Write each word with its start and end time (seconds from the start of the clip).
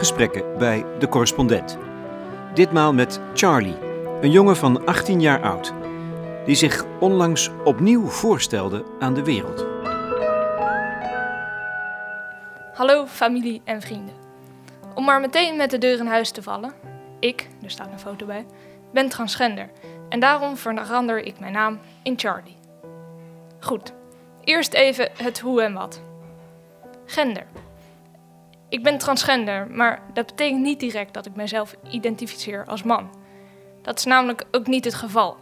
gesprekken 0.00 0.58
bij 0.58 0.84
de 0.98 1.08
correspondent. 1.08 1.78
Ditmaal 2.54 2.94
met 2.94 3.20
Charlie, 3.34 3.76
een 4.20 4.30
jongen 4.30 4.56
van 4.56 4.86
18 4.86 5.20
jaar 5.20 5.42
oud, 5.42 5.72
die 6.44 6.54
zich 6.54 6.84
onlangs 7.00 7.50
opnieuw 7.64 8.06
voorstelde 8.06 8.84
aan 8.98 9.14
de 9.14 9.24
wereld. 9.24 9.66
Hallo 12.72 13.06
familie 13.06 13.60
en 13.64 13.80
vrienden. 13.80 14.14
Om 14.94 15.04
maar 15.04 15.20
meteen 15.20 15.56
met 15.56 15.70
de 15.70 15.78
deur 15.78 15.98
in 15.98 16.06
huis 16.06 16.30
te 16.30 16.42
vallen, 16.42 16.72
ik, 17.18 17.48
er 17.62 17.70
staat 17.70 17.92
een 17.92 17.98
foto 17.98 18.26
bij, 18.26 18.46
ben 18.92 19.08
transgender 19.08 19.70
en 20.08 20.20
daarom 20.20 20.56
verander 20.56 21.18
ik 21.18 21.40
mijn 21.40 21.52
naam 21.52 21.78
in 22.02 22.18
Charlie. 22.18 22.56
Goed, 23.58 23.92
eerst 24.44 24.72
even 24.72 25.10
het 25.16 25.40
hoe 25.40 25.62
en 25.62 25.74
wat. 25.74 26.02
Gender. 27.06 27.46
Ik 28.70 28.82
ben 28.82 28.98
transgender, 28.98 29.70
maar 29.70 30.02
dat 30.12 30.26
betekent 30.26 30.60
niet 30.60 30.80
direct 30.80 31.14
dat 31.14 31.26
ik 31.26 31.34
mezelf 31.34 31.76
identificeer 31.90 32.64
als 32.66 32.82
man. 32.82 33.10
Dat 33.82 33.98
is 33.98 34.04
namelijk 34.04 34.44
ook 34.50 34.66
niet 34.66 34.84
het 34.84 34.94
geval. 34.94 35.36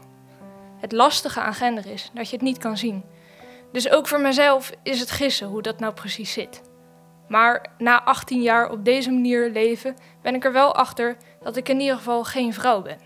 Het 0.81 0.93
lastige 0.93 1.41
aan 1.41 1.55
gender 1.55 1.87
is 1.87 2.11
dat 2.15 2.29
je 2.29 2.37
het 2.37 2.45
niet 2.45 2.59
kan 2.59 2.77
zien. 2.77 3.05
Dus 3.73 3.91
ook 3.91 4.09
voor 4.09 4.21
mezelf 4.21 4.73
is 4.83 5.01
het 5.01 5.11
gissen 5.11 5.49
hoe 5.49 5.63
dat 5.63 5.79
nou 5.79 5.93
precies 5.93 6.33
zit. 6.33 6.63
Maar 7.29 7.67
na 7.79 8.03
18 8.05 8.43
jaar 8.43 8.71
op 8.71 8.85
deze 8.85 9.11
manier 9.11 9.51
leven 9.51 9.97
ben 10.23 10.35
ik 10.35 10.45
er 10.45 10.53
wel 10.53 10.75
achter 10.75 11.17
dat 11.43 11.57
ik 11.57 11.69
in 11.69 11.81
ieder 11.81 11.97
geval 11.97 12.25
geen 12.25 12.55
vrouw 12.55 12.83
ben. 12.83 12.99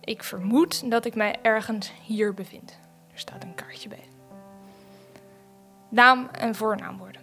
Ik 0.00 0.22
vermoed 0.22 0.90
dat 0.90 1.04
ik 1.04 1.14
mij 1.14 1.36
ergens 1.42 1.92
hier 2.02 2.34
bevind. 2.34 2.78
Er 3.12 3.18
staat 3.18 3.42
een 3.42 3.54
kaartje 3.54 3.88
bij. 3.88 4.08
Naam 5.88 6.28
en 6.32 6.54
voornaamwoorden. 6.54 7.17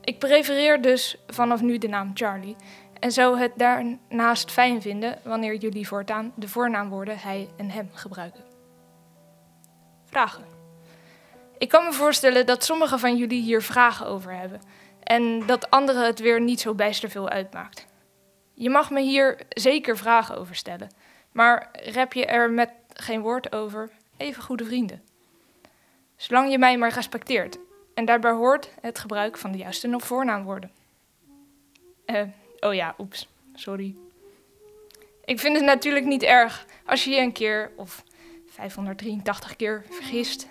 Ik 0.00 0.18
prefereer 0.18 0.82
dus 0.82 1.16
vanaf 1.26 1.60
nu 1.60 1.78
de 1.78 1.88
naam 1.88 2.10
Charlie 2.14 2.56
en 3.00 3.12
zou 3.12 3.38
het 3.38 3.52
daarnaast 3.56 4.50
fijn 4.50 4.82
vinden 4.82 5.18
wanneer 5.24 5.54
jullie 5.54 5.88
voortaan 5.88 6.32
de 6.34 6.48
voornaamwoorden 6.48 7.18
hij 7.18 7.48
en 7.56 7.70
hem 7.70 7.90
gebruiken. 7.92 8.44
Vragen. 10.04 10.44
Ik 11.58 11.68
kan 11.68 11.84
me 11.84 11.92
voorstellen 11.92 12.46
dat 12.46 12.64
sommigen 12.64 12.98
van 12.98 13.16
jullie 13.16 13.42
hier 13.42 13.62
vragen 13.62 14.06
over 14.06 14.34
hebben 14.34 14.60
en 15.02 15.46
dat 15.46 15.70
anderen 15.70 16.06
het 16.06 16.18
weer 16.20 16.40
niet 16.40 16.60
zo 16.60 16.74
bijster 16.74 17.10
veel 17.10 17.28
uitmaakt. 17.28 17.86
Je 18.54 18.70
mag 18.70 18.90
me 18.90 19.00
hier 19.00 19.40
zeker 19.48 19.96
vragen 19.96 20.36
over 20.36 20.54
stellen, 20.54 20.94
maar 21.32 21.68
rep 21.72 22.12
je 22.12 22.26
er 22.26 22.50
met 22.50 22.70
geen 22.92 23.20
woord 23.20 23.52
over, 23.52 23.90
even 24.16 24.42
goede 24.42 24.64
vrienden. 24.64 25.02
Zolang 26.16 26.50
je 26.50 26.58
mij 26.58 26.78
maar 26.78 26.92
respecteert 26.92 27.58
en 28.00 28.06
daarbij 28.06 28.32
hoort 28.32 28.70
het 28.80 28.98
gebruik 28.98 29.36
van 29.36 29.52
de 29.52 29.58
juiste 29.58 29.94
voornaamwoorden. 29.96 30.70
Eh, 32.04 32.22
oh 32.60 32.74
ja, 32.74 32.94
oeps, 32.98 33.28
sorry. 33.54 33.94
Ik 35.24 35.40
vind 35.40 35.56
het 35.56 35.64
natuurlijk 35.64 36.06
niet 36.06 36.22
erg 36.22 36.66
als 36.84 37.04
je 37.04 37.10
je 37.10 37.20
een 37.20 37.32
keer 37.32 37.70
of 37.76 38.04
583 38.46 39.56
keer 39.56 39.84
vergist. 39.90 40.48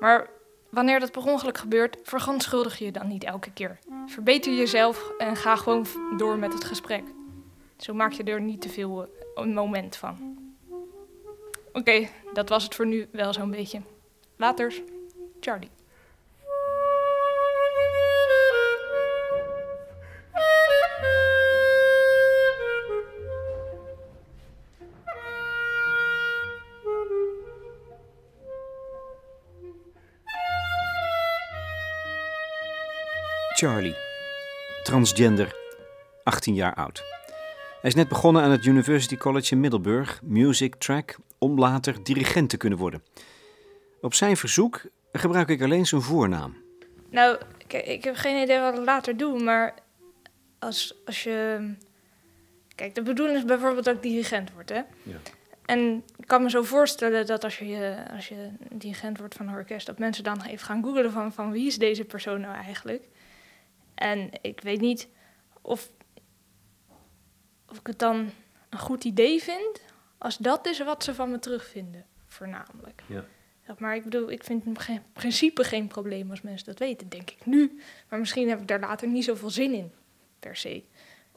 Maar 0.00 0.30
wanneer 0.70 1.00
dat 1.00 1.12
per 1.12 1.26
ongeluk 1.26 1.58
gebeurt, 1.58 1.96
verontschuldig 2.02 2.78
je 2.78 2.92
dan 2.92 3.08
niet 3.08 3.24
elke 3.24 3.52
keer. 3.52 3.78
Verbeter 4.06 4.52
jezelf 4.52 5.10
en 5.18 5.36
ga 5.36 5.56
gewoon 5.56 5.86
door 6.16 6.38
met 6.38 6.52
het 6.52 6.64
gesprek. 6.64 7.04
Zo 7.76 7.94
maak 7.94 8.12
je 8.12 8.22
er 8.22 8.40
niet 8.40 8.60
te 8.60 8.68
veel 8.68 9.02
eh, 9.02 9.08
een 9.34 9.54
moment 9.54 9.96
van. 9.96 10.38
Oké, 11.72 12.08
dat 12.32 12.48
was 12.48 12.64
het 12.64 12.74
voor 12.74 12.86
nu 12.86 13.08
wel 13.10 13.32
zo'n 13.32 13.50
beetje. 13.50 13.80
Laters, 14.36 14.82
Charlie. 15.40 15.70
Charlie, 33.62 33.96
transgender, 34.82 35.54
18 36.24 36.54
jaar 36.54 36.74
oud. 36.74 37.02
Hij 37.80 37.90
is 37.90 37.94
net 37.94 38.08
begonnen 38.08 38.42
aan 38.42 38.50
het 38.50 38.64
University 38.64 39.16
College 39.16 39.52
in 39.52 39.60
Middelburg, 39.60 40.20
music 40.22 40.74
track, 40.74 41.16
om 41.38 41.58
later 41.58 42.02
dirigent 42.02 42.50
te 42.50 42.56
kunnen 42.56 42.78
worden. 42.78 43.02
Op 44.00 44.14
zijn 44.14 44.36
verzoek 44.36 44.82
gebruik 45.12 45.48
ik 45.48 45.62
alleen 45.62 45.86
zijn 45.86 46.02
voornaam. 46.02 46.56
Nou, 47.10 47.38
kijk, 47.66 47.86
ik 47.86 48.04
heb 48.04 48.16
geen 48.16 48.42
idee 48.42 48.58
wat 48.58 48.78
ik 48.78 48.84
later 48.84 49.16
doe, 49.16 49.42
maar 49.42 49.74
als, 50.58 50.94
als 51.04 51.22
je... 51.22 51.68
Kijk, 52.74 52.94
de 52.94 53.02
bedoeling 53.02 53.38
is 53.38 53.44
bijvoorbeeld 53.44 53.84
dat 53.84 53.94
ik 53.94 54.02
dirigent 54.02 54.52
word, 54.52 54.68
hè? 54.68 54.80
Ja. 55.02 55.16
En 55.64 56.02
ik 56.16 56.26
kan 56.26 56.42
me 56.42 56.50
zo 56.50 56.62
voorstellen 56.62 57.26
dat 57.26 57.44
als 57.44 57.58
je, 57.58 58.04
als 58.14 58.28
je 58.28 58.48
dirigent 58.72 59.18
wordt 59.18 59.34
van 59.34 59.48
een 59.48 59.54
orkest, 59.54 59.86
dat 59.86 59.98
mensen 59.98 60.24
dan 60.24 60.42
even 60.42 60.66
gaan 60.66 60.82
googlen 60.82 61.12
van, 61.12 61.32
van 61.32 61.52
wie 61.52 61.66
is 61.66 61.78
deze 61.78 62.04
persoon 62.04 62.40
nou 62.40 62.54
eigenlijk? 62.54 63.10
En 64.02 64.30
ik 64.40 64.60
weet 64.60 64.80
niet 64.80 65.08
of, 65.60 65.90
of 67.68 67.78
ik 67.78 67.86
het 67.86 67.98
dan 67.98 68.30
een 68.68 68.78
goed 68.78 69.04
idee 69.04 69.42
vind, 69.42 69.80
als 70.18 70.36
dat 70.36 70.66
is 70.66 70.78
wat 70.84 71.04
ze 71.04 71.14
van 71.14 71.30
me 71.30 71.38
terugvinden, 71.38 72.04
voornamelijk. 72.26 73.02
Ja. 73.06 73.24
Maar 73.78 73.94
ik 73.94 74.04
bedoel, 74.04 74.30
ik 74.30 74.44
vind 74.44 74.64
in 74.64 74.78
geen- 74.78 75.02
principe 75.12 75.64
geen 75.64 75.86
probleem 75.86 76.30
als 76.30 76.40
mensen 76.40 76.66
dat 76.66 76.78
weten, 76.78 77.08
denk 77.08 77.30
ik 77.30 77.46
nu. 77.46 77.80
Maar 78.08 78.18
misschien 78.18 78.48
heb 78.48 78.60
ik 78.60 78.68
daar 78.68 78.80
later 78.80 79.08
niet 79.08 79.24
zoveel 79.24 79.50
zin 79.50 79.72
in, 79.74 79.92
per 80.38 80.56
se. 80.56 80.82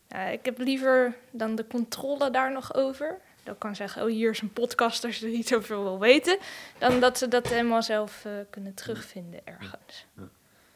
Eh, 0.08 0.32
ik 0.32 0.46
heb 0.46 0.58
liever 0.58 1.16
dan 1.32 1.56
de 1.56 1.68
controle 1.68 2.30
daar 2.30 2.52
nog 2.52 2.74
over. 2.74 3.22
Dat 3.44 3.58
kan 3.58 3.76
zeggen, 3.76 4.02
oh 4.03 4.08
hier 4.09 4.30
is 4.30 4.42
een 4.42 4.53
podcast 4.53 5.03
als 5.03 5.18
je 5.20 5.28
niet 5.28 5.47
zoveel 5.47 5.84
wil 5.84 6.00
weten. 6.00 6.38
Dan 6.78 7.00
dat 7.00 7.18
ze 7.18 7.28
dat 7.28 7.47
helemaal 7.47 7.84
zelf 7.84 8.26
eh, 8.26 8.32
kunnen 8.50 8.74
terugvinden 8.74 9.46
ergens. 9.47 10.06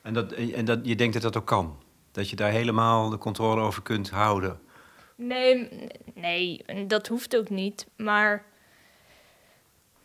En, 0.09 0.15
dat, 0.15 0.31
en 0.31 0.65
dat, 0.65 0.79
je 0.83 0.95
denkt 0.95 1.13
dat 1.13 1.21
dat 1.21 1.37
ook 1.37 1.47
kan? 1.47 1.77
Dat 2.11 2.29
je 2.29 2.35
daar 2.35 2.51
helemaal 2.51 3.09
de 3.09 3.17
controle 3.17 3.61
over 3.61 3.81
kunt 3.81 4.09
houden? 4.09 4.59
Nee, 5.15 5.69
nee, 6.13 6.63
dat 6.87 7.07
hoeft 7.07 7.37
ook 7.37 7.49
niet. 7.49 7.87
Maar 7.95 8.45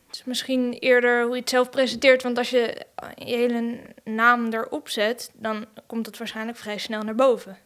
het 0.06 0.16
is 0.16 0.25
misschien 0.25 0.72
eerder 0.72 1.22
hoe 1.25 1.34
je 1.34 1.41
het 1.41 1.50
zelf 1.50 1.70
presenteert. 1.70 2.22
Want 2.22 2.38
als 2.38 2.50
je 2.50 2.87
je 3.15 3.25
hele 3.25 3.81
naam 4.04 4.53
erop 4.53 4.88
zet, 4.88 5.32
dan 5.34 5.66
komt 5.87 6.06
het 6.06 6.19
waarschijnlijk 6.19 6.59
vrij 6.59 6.78
snel 6.78 7.03
naar 7.03 7.15
boven. 7.15 7.59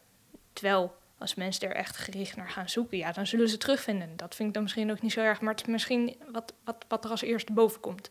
Terwijl 0.53 0.95
als 1.17 1.35
mensen 1.35 1.69
er 1.69 1.75
echt 1.75 1.97
gericht 1.97 2.35
naar 2.35 2.49
gaan 2.49 2.69
zoeken, 2.69 2.97
ja, 2.97 3.11
dan 3.11 3.27
zullen 3.27 3.45
ze 3.47 3.51
het 3.51 3.61
terugvinden. 3.61 4.09
Dat 4.15 4.35
vind 4.35 4.47
ik 4.47 4.53
dan 4.53 4.63
misschien 4.63 4.91
ook 4.91 5.01
niet 5.01 5.11
zo 5.11 5.19
erg. 5.19 5.41
Maar 5.41 5.51
het 5.51 5.61
is 5.61 5.71
misschien 5.71 6.15
wat, 6.31 6.53
wat, 6.63 6.85
wat 6.87 7.05
er 7.05 7.11
als 7.11 7.21
eerste 7.21 7.53
boven 7.53 7.79
komt. 7.79 8.09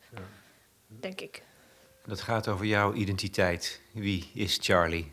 Denk 0.86 1.20
ik. 1.20 1.42
Dat 2.08 2.20
gaat 2.20 2.48
over 2.48 2.66
jouw 2.66 2.92
identiteit. 2.92 3.80
Wie 3.92 4.30
is 4.34 4.58
Charlie? 4.60 5.10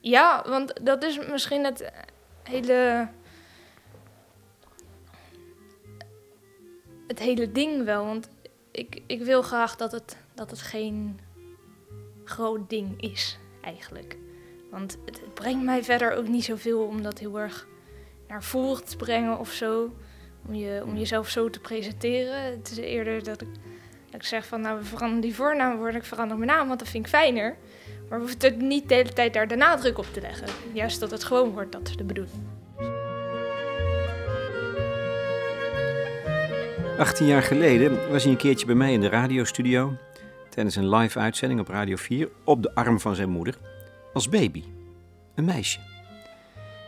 Ja, 0.00 0.44
want 0.48 0.72
dat 0.82 1.02
is 1.02 1.18
misschien 1.28 1.64
het 1.64 1.90
hele. 2.42 3.08
Het 7.06 7.18
hele 7.18 7.52
ding 7.52 7.84
wel. 7.84 8.04
Want 8.04 8.28
ik, 8.70 9.02
ik 9.06 9.22
wil 9.22 9.42
graag 9.42 9.76
dat 9.76 9.92
het, 9.92 10.16
dat 10.34 10.50
het 10.50 10.60
geen 10.60 11.20
groot 12.24 12.70
ding 12.70 13.02
is, 13.02 13.38
eigenlijk. 13.62 14.16
Want 14.70 14.98
het, 15.04 15.34
brengt 15.34 15.64
mij 15.64 15.84
verder 15.84 16.12
ook 16.12 16.28
niet 16.28 16.44
zoveel 16.44 16.86
om 16.86 17.02
dat 17.02 17.18
heel 17.18 17.40
erg 17.40 17.66
naar 18.28 18.42
voren 18.42 18.84
te 18.84 18.96
brengen 18.96 19.38
of 19.38 19.52
zo. 19.52 19.94
Om, 20.46 20.54
je, 20.54 20.82
om 20.84 20.96
jezelf 20.96 21.28
zo 21.28 21.50
te 21.50 21.60
presenteren. 21.60 22.42
Het 22.42 22.70
is 22.70 22.76
eerder 22.76 23.24
dat 23.24 23.40
ik, 23.40 23.48
ik 24.14 24.24
zeg 24.24 24.46
van, 24.46 24.60
nou, 24.60 24.78
we 24.78 24.84
veranderen 24.84 25.20
die 25.20 25.34
voornaamwoorden, 25.34 26.00
ik 26.00 26.06
verander 26.06 26.36
mijn 26.36 26.50
naam, 26.50 26.66
want 26.66 26.78
dat 26.78 26.88
vind 26.88 27.04
ik 27.04 27.10
fijner. 27.10 27.56
Maar 28.08 28.18
we 28.18 28.24
hoeven 28.24 28.40
er 28.40 28.62
niet 28.62 28.88
de 28.88 28.94
hele 28.94 29.12
tijd 29.12 29.34
daar 29.34 29.48
de 29.48 29.56
nadruk 29.56 29.98
op 29.98 30.06
te 30.12 30.20
leggen. 30.20 30.46
Juist 30.72 31.00
dat 31.00 31.10
het 31.10 31.24
gewoon 31.24 31.50
wordt, 31.50 31.72
dat 31.72 31.88
is 31.88 31.96
de 31.96 32.04
bedoeling. 32.04 32.36
18 36.98 37.26
jaar 37.26 37.42
geleden 37.42 38.10
was 38.10 38.22
hij 38.22 38.32
een 38.32 38.38
keertje 38.38 38.66
bij 38.66 38.74
mij 38.74 38.92
in 38.92 39.00
de 39.00 39.08
radiostudio. 39.08 39.96
Tijdens 40.48 40.76
een 40.76 40.94
live 40.94 41.18
uitzending 41.18 41.60
op 41.60 41.68
Radio 41.68 41.96
4 41.96 42.28
op 42.44 42.62
de 42.62 42.74
arm 42.74 43.00
van 43.00 43.14
zijn 43.14 43.30
moeder. 43.30 43.58
Als 44.12 44.28
baby. 44.28 44.64
Een 45.34 45.44
meisje. 45.44 45.78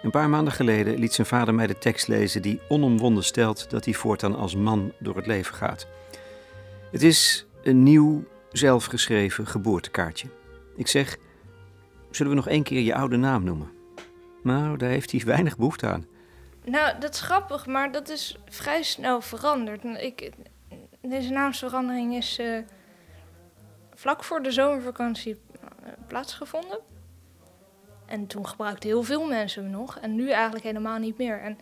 Een 0.03 0.11
paar 0.11 0.29
maanden 0.29 0.53
geleden 0.53 0.99
liet 0.99 1.13
zijn 1.13 1.27
vader 1.27 1.55
mij 1.55 1.67
de 1.67 1.79
tekst 1.79 2.09
lezen 2.09 2.43
die 2.43 2.61
onomwonden 2.69 3.25
stelt 3.25 3.71
dat 3.71 3.85
hij 3.85 3.95
voortaan 3.95 4.37
als 4.37 4.57
man 4.57 4.93
door 4.99 5.17
het 5.17 5.27
leven 5.27 5.55
gaat. 5.55 5.87
Het 6.93 7.03
is 7.03 7.47
een 7.63 7.83
nieuw, 7.83 8.25
zelfgeschreven 8.51 9.47
geboortekaartje. 9.47 10.29
Ik 10.77 10.87
zeg, 10.87 11.17
zullen 12.11 12.33
we 12.33 12.39
nog 12.39 12.49
één 12.49 12.63
keer 12.63 12.81
je 12.81 12.95
oude 12.95 13.17
naam 13.17 13.45
noemen? 13.45 13.71
Nou, 14.43 14.77
daar 14.77 14.89
heeft 14.89 15.11
hij 15.11 15.21
weinig 15.25 15.57
behoefte 15.57 15.87
aan. 15.87 16.07
Nou, 16.65 16.99
dat 16.99 17.15
is 17.15 17.21
grappig, 17.21 17.67
maar 17.67 17.93
dat 17.93 18.09
is 18.09 18.39
vrij 18.49 18.83
snel 18.83 19.21
veranderd. 19.21 19.85
Ik, 19.85 20.31
deze 21.01 21.31
naamsverandering 21.31 22.15
is 22.15 22.39
eh, 22.39 22.59
vlak 23.95 24.25
voor 24.25 24.43
de 24.43 24.51
zomervakantie 24.51 25.41
eh, 25.61 25.93
plaatsgevonden. 26.07 26.79
En 28.07 28.27
toen 28.27 28.47
gebruikten 28.47 28.89
heel 28.89 29.03
veel 29.03 29.27
mensen 29.27 29.63
hem 29.63 29.73
nog. 29.73 29.99
En 29.99 30.15
nu 30.15 30.31
eigenlijk 30.31 30.65
helemaal 30.65 30.99
niet 30.99 31.19
meer. 31.19 31.41
En 31.41 31.59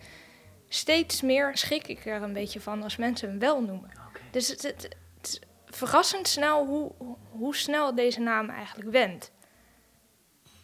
steeds 0.67 1.21
meer 1.21 1.57
schrik 1.57 1.87
ik 1.87 2.05
er 2.05 2.21
een 2.21 2.33
beetje 2.33 2.61
van 2.61 2.83
als 2.83 2.97
mensen 2.97 3.29
hem 3.29 3.39
wel 3.39 3.61
noemen. 3.61 3.89
Dus 4.31 4.47
het, 4.47 4.95
verrassend 5.75 6.27
snel 6.27 6.65
hoe, 6.65 6.91
hoe 7.29 7.55
snel 7.55 7.95
deze 7.95 8.19
naam 8.19 8.49
eigenlijk 8.49 8.89
wendt. 8.91 9.31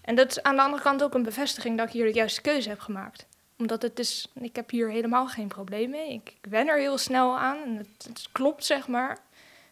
En 0.01 0.15
dat 0.15 0.30
is 0.30 0.44
aan 0.44 0.56
de 0.56 0.62
andere 0.62 0.83
kant 0.83 1.04
ook 1.04 1.13
een 1.13 1.24
bevestiging 1.24 1.77
dat 1.77 1.88
ik 1.88 1.94
hier 1.94 2.06
de 2.06 2.13
juiste 2.13 2.42
keuze 2.42 2.69
heb 2.69 2.80
gemaakt. 2.80 3.27
Omdat 3.57 3.81
het 3.81 4.00
is, 4.00 4.31
ik 4.33 4.56
heb 4.56 4.69
hier 4.69 4.89
helemaal 4.89 5.27
geen 5.27 5.48
probleem 5.48 5.89
mee. 5.89 6.13
Ik, 6.13 6.30
ik 6.42 6.50
wen 6.50 6.68
er 6.68 6.77
heel 6.77 6.98
snel 6.98 7.38
aan 7.38 7.57
en 7.63 7.75
het, 7.75 8.04
het 8.07 8.30
klopt, 8.31 8.65
zeg 8.65 8.88
maar. 8.88 9.18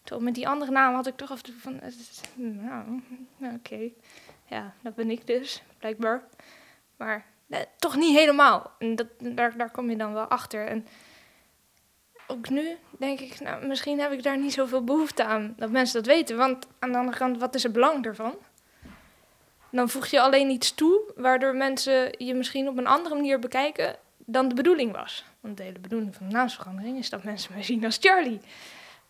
Terwijl 0.04 0.26
met 0.26 0.36
die 0.36 0.48
andere 0.48 0.72
naam 0.72 0.96
had 0.96 1.08
ik 1.08 1.16
toch 1.16 1.32
af 1.32 1.38
en 1.38 1.44
toe 1.44 1.54
van, 1.60 1.82
nou, 2.36 3.02
oké. 3.56 3.90
Ja, 4.46 4.74
dat 4.82 4.96
ben 4.96 5.10
ik 5.10 5.28
dus, 5.28 5.64
blijkbaar. 5.78 6.24
Maar 6.98 7.26
nee, 7.46 7.66
toch 7.78 7.96
niet 7.96 8.18
helemaal. 8.18 8.72
En 8.80 8.96
dat, 8.96 9.08
daar, 9.20 9.58
daar 9.58 9.72
kom 9.72 9.90
je 9.90 9.98
dan 9.98 10.14
wel 10.14 10.26
achter. 10.26 10.68
En 10.68 10.88
ook 12.28 12.50
nu 12.50 12.78
denk 13.00 13.20
ik, 13.20 13.40
nou, 13.40 13.68
misschien 13.68 14.00
heb 14.00 14.12
ik 14.12 14.24
daar 14.24 14.40
niet 14.40 14.54
zoveel 14.54 14.84
behoefte 14.84 15.24
aan 15.24 15.54
dat 15.58 15.72
mensen 15.72 16.04
dat 16.04 16.14
weten. 16.14 16.38
Want 16.38 16.68
aan 16.80 16.92
de 16.92 16.98
andere 16.98 17.18
kant, 17.18 17.38
wat 17.38 17.56
is 17.56 17.64
het 17.64 17.74
belang 17.74 18.06
ervan? 18.06 18.34
Dan 19.72 19.90
voeg 19.90 20.08
je 20.08 20.22
alleen 20.22 20.50
iets 20.50 20.74
toe, 20.74 21.12
waardoor 21.16 21.56
mensen 21.56 22.16
je 22.18 22.34
misschien 22.34 22.68
op 22.68 22.78
een 22.78 22.88
andere 22.88 23.16
manier 23.16 23.40
bekijken 23.40 23.96
dan 24.18 24.48
de 24.48 24.56
bedoeling 24.56 24.92
was. 24.92 25.26
Want 25.40 25.58
de 25.58 25.64
hele 25.64 25.80
bedoeling 25.80 26.16
van 26.16 26.28
de 26.28 26.34
naamsverandering 26.34 26.98
is 26.98 27.10
dat 27.10 27.24
mensen 27.24 27.54
mij 27.54 27.64
zien 27.64 27.86
als 27.86 27.98
Charlie. 28.02 28.40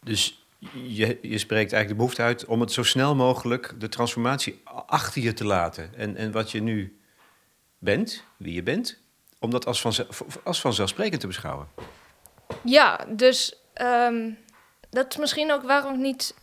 Dus 0.04 0.46
je, 0.74 1.20
je 1.22 1.38
spreekt 1.38 1.74
eigenlijk 1.74 1.88
de 1.88 1.96
behoefte 1.96 2.22
uit 2.22 2.46
om 2.46 2.60
het 2.62 2.72
zo 2.72 2.84
snel 2.84 3.16
mogelijk 3.16 3.74
de 3.78 3.90
transformatie 3.90 4.62
achter 4.86 5.22
je 5.22 5.34
te 5.34 5.46
laten. 5.46 5.96
En, 5.96 6.16
en 6.16 6.32
wat 6.32 6.52
je 6.52 6.62
nu 6.62 7.00
bent, 7.78 8.24
wie 8.38 8.54
je 8.54 8.64
bent, 8.64 9.02
om 9.40 9.50
dat 9.50 9.66
als, 9.66 9.86
als 10.44 10.62
vanzelfsprekend 10.62 11.22
te 11.22 11.28
beschouwen. 11.28 11.68
Ja, 12.64 13.06
dus 13.08 13.56
ehm, 13.74 14.32
dat 14.90 15.12
is 15.12 15.18
misschien 15.18 15.52
ook 15.52 15.64
waarom 15.64 16.02
niet, 16.02 16.36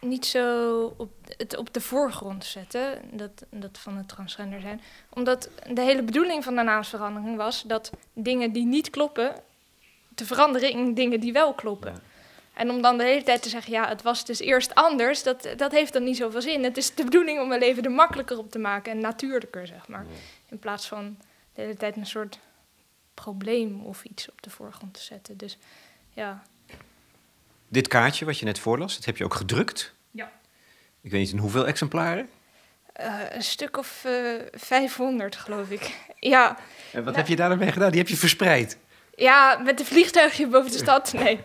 niet 0.00 0.26
zo 0.26 0.94
op, 0.96 1.10
het 1.36 1.56
op 1.56 1.74
de 1.74 1.80
voorgrond 1.80 2.44
zetten, 2.44 3.00
dat, 3.12 3.44
dat 3.50 3.78
van 3.78 3.96
het 3.96 4.08
transgender 4.08 4.60
zijn. 4.60 4.80
Omdat 5.10 5.50
de 5.72 5.80
hele 5.80 6.02
bedoeling 6.02 6.44
van 6.44 6.56
de 6.56 6.62
naamsverandering 6.62 7.36
was 7.36 7.62
dat 7.62 7.90
dingen 8.12 8.52
die 8.52 8.66
niet 8.66 8.90
kloppen, 8.90 9.34
te 10.14 10.24
veranderen 10.26 10.70
in 10.70 10.94
dingen 10.94 11.20
die 11.20 11.32
wel 11.32 11.54
kloppen. 11.54 11.94
En 12.54 12.70
om 12.70 12.82
dan 12.82 12.98
de 12.98 13.04
hele 13.04 13.22
tijd 13.22 13.42
te 13.42 13.48
zeggen, 13.48 13.72
ja, 13.72 13.88
het 13.88 14.02
was 14.02 14.24
dus 14.24 14.40
eerst 14.40 14.74
anders, 14.74 15.22
dat, 15.22 15.48
dat 15.56 15.72
heeft 15.72 15.92
dan 15.92 16.04
niet 16.04 16.16
zoveel 16.16 16.42
zin. 16.42 16.64
Het 16.64 16.76
is 16.76 16.94
de 16.94 17.04
bedoeling 17.04 17.40
om 17.40 17.48
mijn 17.48 17.60
leven 17.60 17.82
er 17.82 17.90
makkelijker 17.90 18.38
op 18.38 18.50
te 18.50 18.58
maken 18.58 18.92
en 18.92 19.00
natuurlijker, 19.00 19.66
zeg 19.66 19.88
maar. 19.88 20.06
In 20.48 20.58
plaats 20.58 20.88
van 20.88 21.16
de 21.54 21.62
hele 21.62 21.76
tijd 21.76 21.96
een 21.96 22.06
soort 22.06 22.38
probleem 23.22 23.84
of 23.84 24.04
iets 24.04 24.30
op 24.30 24.42
de 24.42 24.50
voorgrond 24.50 24.94
te 24.94 25.02
zetten. 25.02 25.36
Dus 25.36 25.58
ja. 26.14 26.42
Dit 27.68 27.88
kaartje 27.88 28.24
wat 28.24 28.38
je 28.38 28.44
net 28.44 28.58
voorlas, 28.58 28.96
dat 28.96 29.04
heb 29.04 29.16
je 29.16 29.24
ook 29.24 29.34
gedrukt? 29.34 29.94
Ja. 30.10 30.32
Ik 31.00 31.10
weet 31.10 31.20
niet 31.20 31.32
in 31.32 31.38
hoeveel 31.38 31.66
exemplaren? 31.66 32.28
Uh, 33.00 33.20
een 33.30 33.42
stuk 33.42 33.76
of 33.76 34.02
uh, 34.06 34.34
eh, 34.34 34.46
500, 34.52 35.36
geloof 35.36 35.70
ik. 35.70 35.90
Ja. 36.20 36.48
En 36.48 36.56
wat 36.92 37.04
nou, 37.04 37.16
heb 37.16 37.26
je 37.26 37.36
daar 37.36 37.48
dan 37.48 37.58
mee 37.58 37.72
gedaan? 37.72 37.90
Die 37.90 37.98
heb 37.98 38.08
je 38.08 38.16
verspreid? 38.16 38.78
Ja, 39.14 39.58
met 39.64 39.80
een 39.80 39.86
vliegtuigje 39.86 40.46
boven 40.46 40.70
de 40.70 40.78
stad. 40.78 41.12
Nee. 41.12 41.40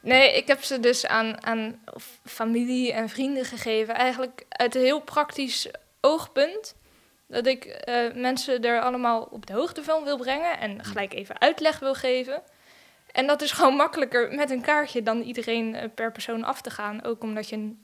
Nee, 0.00 0.36
ik 0.36 0.46
heb 0.46 0.64
ze 0.64 0.80
dus 0.80 1.06
aan, 1.06 1.44
aan 1.44 1.80
familie 2.24 2.92
en 2.92 3.08
vrienden 3.08 3.44
gegeven. 3.44 3.94
Eigenlijk 3.94 4.44
uit 4.48 4.74
een 4.74 4.82
heel 4.82 5.00
praktisch 5.00 5.68
oogpunt. 6.00 6.74
Dat 7.28 7.46
ik 7.46 7.84
uh, 7.88 8.14
mensen 8.14 8.62
er 8.62 8.80
allemaal 8.80 9.22
op 9.22 9.46
de 9.46 9.52
hoogte 9.52 9.82
van 9.82 10.04
wil 10.04 10.16
brengen 10.16 10.58
en 10.58 10.84
gelijk 10.84 11.14
even 11.14 11.40
uitleg 11.40 11.78
wil 11.78 11.94
geven. 11.94 12.42
En 13.12 13.26
dat 13.26 13.42
is 13.42 13.52
gewoon 13.52 13.74
makkelijker 13.74 14.34
met 14.34 14.50
een 14.50 14.60
kaartje 14.60 15.02
dan 15.02 15.20
iedereen 15.20 15.74
uh, 15.74 15.82
per 15.94 16.12
persoon 16.12 16.44
af 16.44 16.60
te 16.60 16.70
gaan. 16.70 17.04
Ook 17.04 17.22
omdat 17.22 17.48
je 17.48 17.74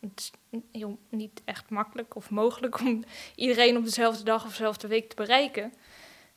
het 0.00 0.30
heel 0.72 0.98
niet 1.08 1.42
echt 1.44 1.70
makkelijk 1.70 2.16
of 2.16 2.30
mogelijk 2.30 2.80
om 2.80 3.04
iedereen 3.34 3.76
op 3.76 3.84
dezelfde 3.84 4.22
dag 4.22 4.44
of 4.44 4.50
dezelfde 4.50 4.88
week 4.88 5.08
te 5.08 5.16
bereiken. 5.16 5.72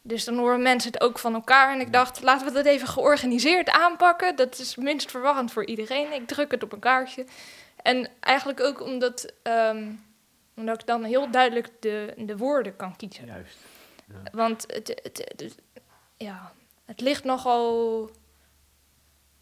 Dus 0.02 0.24
dan 0.24 0.38
horen 0.38 0.62
mensen 0.62 0.92
het 0.92 1.02
ook 1.02 1.20
van 1.20 1.34
elkaar. 1.34 1.74
En 1.74 1.80
ik 1.80 1.94
dacht, 1.94 2.22
laten 2.22 2.48
we 2.48 2.54
dat 2.54 2.66
even 2.66 2.88
georganiseerd 2.88 3.70
aanpakken. 3.70 4.36
Dat 4.36 4.60
is 4.60 4.76
minst 4.76 5.12
verwarrend 5.12 5.52
voor 5.52 5.66
iedereen. 5.66 6.14
Ik 6.14 6.28
druk 6.28 6.52
het 6.52 6.64
op 6.64 6.74
een 6.74 6.80
kaartje. 6.80 7.26
En 7.82 8.08
eigenlijk 8.20 8.60
ook 8.60 8.82
omdat, 8.82 9.34
um, 9.44 10.04
omdat 10.56 10.82
ik 10.82 10.88
dan 10.88 11.04
heel 11.04 11.32
duidelijk 11.32 11.70
de, 11.80 12.14
de 12.18 12.38
woorden 12.38 12.76
kan 12.76 12.96
kiezen. 12.96 13.26
Juist. 13.26 13.58
Ja. 14.08 14.32
Want 14.32 14.64
het, 14.68 14.88
het, 15.04 15.34
het, 15.38 15.56
ja, 16.18 16.52
het 16.86 17.02
ligt 17.02 17.24
nogal 17.24 18.10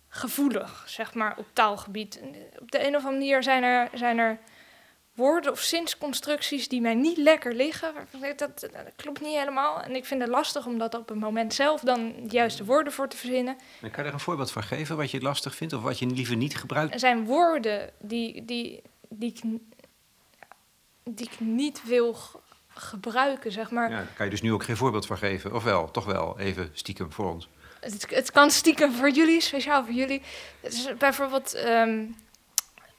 gevoelig, 0.07 0.83
zeg 0.87 1.13
maar, 1.13 1.37
op 1.37 1.45
taalgebied. 1.53 2.21
Op 2.59 2.71
de 2.71 2.87
een 2.87 2.95
of 2.95 3.05
andere 3.05 3.11
manier 3.11 3.43
zijn 3.43 3.63
er, 3.63 3.89
zijn 3.93 4.17
er 4.17 4.39
woorden 5.15 5.51
of 5.51 5.59
zinsconstructies 5.59 6.67
die 6.67 6.81
mij 6.81 6.93
niet 6.93 7.17
lekker 7.17 7.53
liggen. 7.53 7.93
Dat, 8.11 8.37
dat, 8.37 8.59
dat, 8.59 8.71
klopt 8.95 9.21
niet 9.21 9.37
helemaal. 9.37 9.81
En 9.81 9.95
ik 9.95 10.05
vind 10.05 10.21
het 10.21 10.29
lastig 10.29 10.65
om 10.65 10.77
dat 10.77 10.95
op 10.95 11.09
het 11.09 11.19
moment 11.19 11.53
zelf 11.53 11.81
dan 11.81 12.13
de 12.23 12.29
juiste 12.29 12.65
woorden 12.65 12.93
voor 12.93 13.07
te 13.07 13.17
verzinnen. 13.17 13.57
En 13.81 13.91
kan 13.91 14.03
je 14.03 14.09
er 14.09 14.15
een 14.15 14.19
voorbeeld 14.19 14.51
van 14.51 14.63
geven 14.63 14.97
wat 14.97 15.11
je 15.11 15.21
lastig 15.21 15.55
vindt 15.55 15.73
of 15.73 15.81
wat 15.81 15.99
je 15.99 16.05
liever 16.05 16.35
niet 16.35 16.57
gebruikt? 16.57 16.93
Er 16.93 16.99
zijn 16.99 17.25
woorden 17.25 17.89
die, 17.99 18.45
die, 18.45 18.81
die, 19.09 19.33
ik, 19.33 19.41
die 21.03 21.25
ik 21.31 21.39
niet 21.39 21.83
wil 21.83 22.17
gebruiken, 22.67 23.51
zeg 23.51 23.71
maar. 23.71 23.89
Ja, 23.89 23.95
daar 23.95 24.13
kan 24.15 24.25
je 24.25 24.31
dus 24.31 24.41
nu 24.41 24.53
ook 24.53 24.63
geen 24.63 24.77
voorbeeld 24.77 25.05
van 25.05 25.17
geven. 25.17 25.53
Of 25.53 25.63
wel, 25.63 25.91
toch 25.91 26.05
wel, 26.05 26.39
even 26.39 26.69
stiekem 26.73 27.11
voor 27.11 27.33
ons. 27.33 27.49
Het, 27.79 28.09
het 28.09 28.31
kan 28.31 28.51
stiekem 28.51 28.93
voor 28.93 29.09
jullie, 29.09 29.41
speciaal 29.41 29.85
voor 29.85 29.93
jullie. 29.93 30.21
Het 30.59 30.73
is 30.73 30.97
bijvoorbeeld... 30.97 31.55
Um, 31.55 32.15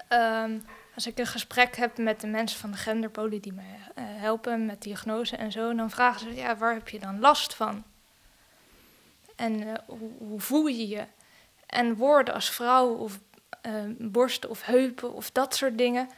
um, 0.08 0.64
als 0.94 1.06
ik 1.06 1.18
een 1.18 1.26
gesprek 1.26 1.76
heb 1.76 1.98
met 1.98 2.20
de 2.20 2.26
mensen 2.26 2.60
van 2.60 2.70
de 2.70 2.76
genderpolie 2.76 3.40
die 3.40 3.52
mij 3.52 3.78
uh, 3.98 4.04
helpen 4.04 4.66
met 4.66 4.82
diagnose 4.82 5.36
en 5.36 5.52
zo, 5.52 5.74
dan 5.74 5.90
vragen 5.90 6.20
ze, 6.20 6.34
ja, 6.34 6.56
waar 6.56 6.74
heb 6.74 6.88
je 6.88 6.98
dan 6.98 7.20
last 7.20 7.54
van? 7.54 7.84
En 9.36 9.60
uh, 9.60 9.72
hoe, 9.86 10.10
hoe, 10.18 10.40
voel 10.40 10.66
je 10.66 10.88
je? 10.88 11.04
En 11.66 11.94
woorden 11.96 12.34
als 12.34 12.50
vrouw 12.50 12.88
of 12.88 13.18
uh, 13.66 13.72
borsten 13.98 14.50
of 14.50 14.62
heupen 14.62 15.12
of 15.12 15.30
dat 15.30 15.54
soort 15.54 15.78
dingen. 15.78 16.08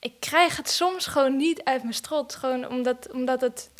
Ik 0.00 0.20
krijg 0.20 0.56
het 0.56 0.70
soms 0.70 1.06
gewoon 1.06 1.36
niet 1.36 1.64
uit 1.64 1.82
mijn 1.82 1.94
strot. 1.94 2.34
Gewoon 2.34 2.68
omdat, 2.68 3.12
omdat 3.12 3.40
het 3.40 3.70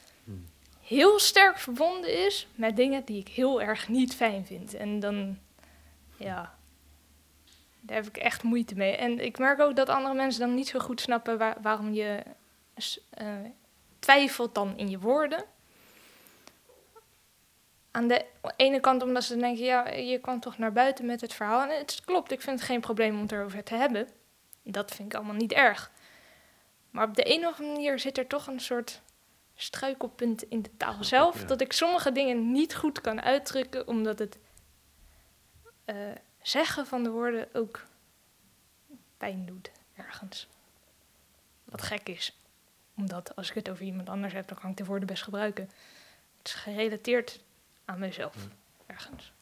heel 0.81 1.19
sterk 1.19 1.59
verbonden 1.59 2.27
is 2.27 2.49
met 2.55 2.77
dingen 2.77 3.05
die 3.05 3.21
ik 3.21 3.29
heel 3.29 3.63
erg 3.63 3.89
niet 3.89 4.15
fijn 4.15 4.47
vind. 4.47 4.75
En 4.75 5.01
dan, 5.01 5.39
ja, 6.17 6.55
daar 7.81 7.97
heb 7.97 8.07
ik 8.07 8.17
echt 8.17 8.43
moeite 8.43 8.75
mee. 8.75 8.97
En 8.97 9.19
ik 9.19 9.39
merk 9.39 9.61
ook 9.61 9.77
dat 9.77 9.89
andere 9.89 10.15
mensen 10.15 10.41
dan 10.41 10.55
niet 10.55 10.69
zo 10.69 10.79
goed 10.79 11.01
snappen 11.01 11.39
waarom 11.63 11.93
je 11.93 12.23
uh, 13.21 13.29
twijfelt 13.99 14.55
dan 14.55 14.79
in 14.79 14.89
je 14.89 14.99
woorden. 14.99 15.45
Aan 17.91 18.09
de 18.09 18.25
ene 18.57 18.81
kant 18.81 19.03
omdat 19.03 19.25
ze 19.25 19.37
denken, 19.37 19.65
ja, 19.65 19.89
je 19.89 20.19
kwam 20.19 20.41
toch 20.41 20.59
naar 20.59 20.73
buiten 20.73 21.07
met 21.07 21.21
het 21.21 21.35
verhaal. 21.35 21.63
En 21.63 21.79
het 21.79 22.01
klopt, 22.05 22.33
ik 22.33 22.41
vind 22.41 22.59
het 22.59 22.69
geen 22.69 22.81
probleem 22.81 23.15
om 23.15 23.23
het 23.23 23.33
erover 23.33 23.65
te 23.65 23.75
hebben. 23.75 24.09
Dat 24.63 24.91
vind 24.91 25.13
ik 25.13 25.19
allemaal 25.19 25.35
niet 25.35 25.53
erg. 25.53 25.91
Maar 26.91 27.09
op 27.09 27.15
de 27.15 27.35
een 27.35 27.47
of 27.47 27.59
andere 27.59 27.73
manier 27.73 27.99
zit 27.99 28.19
er 28.19 28.27
toch 28.27 28.47
een 28.47 28.61
soort 28.61 29.01
struikelpunt 29.55 30.43
in 30.43 30.63
de 30.63 30.77
taal 30.77 31.05
zelf. 31.05 31.45
Dat 31.45 31.61
ik 31.61 31.73
sommige 31.73 32.13
dingen 32.13 32.53
niet 32.53 32.77
goed 32.77 33.01
kan 33.01 33.23
uitdrukken, 33.23 33.87
omdat 33.89 34.19
het... 34.19 34.39
Uh, 35.87 35.97
zeggen 36.43 36.87
van 36.87 37.03
de 37.03 37.11
woorden 37.11 37.49
ook 37.53 37.85
pijn 39.17 39.47
doet 39.47 39.71
ergens. 39.97 40.49
Wat 41.65 41.83
gek 41.83 42.09
is. 42.09 42.39
Omdat 42.97 43.37
als 43.37 43.49
ik 43.49 43.55
het 43.55 43.71
over 43.71 43.85
iemand 43.85 44.09
anders 44.09 44.33
heb, 44.33 44.49
dan 44.49 44.59
kan 44.59 44.71
ik 44.71 44.77
de 44.77 44.85
woorden 44.85 45.07
best 45.07 45.23
gebruiken. 45.23 45.65
Het 46.39 46.47
is 46.47 46.55
gerelateerd 46.55 47.41
aan 47.85 47.99
mezelf 47.99 48.37
ergens. 48.87 49.33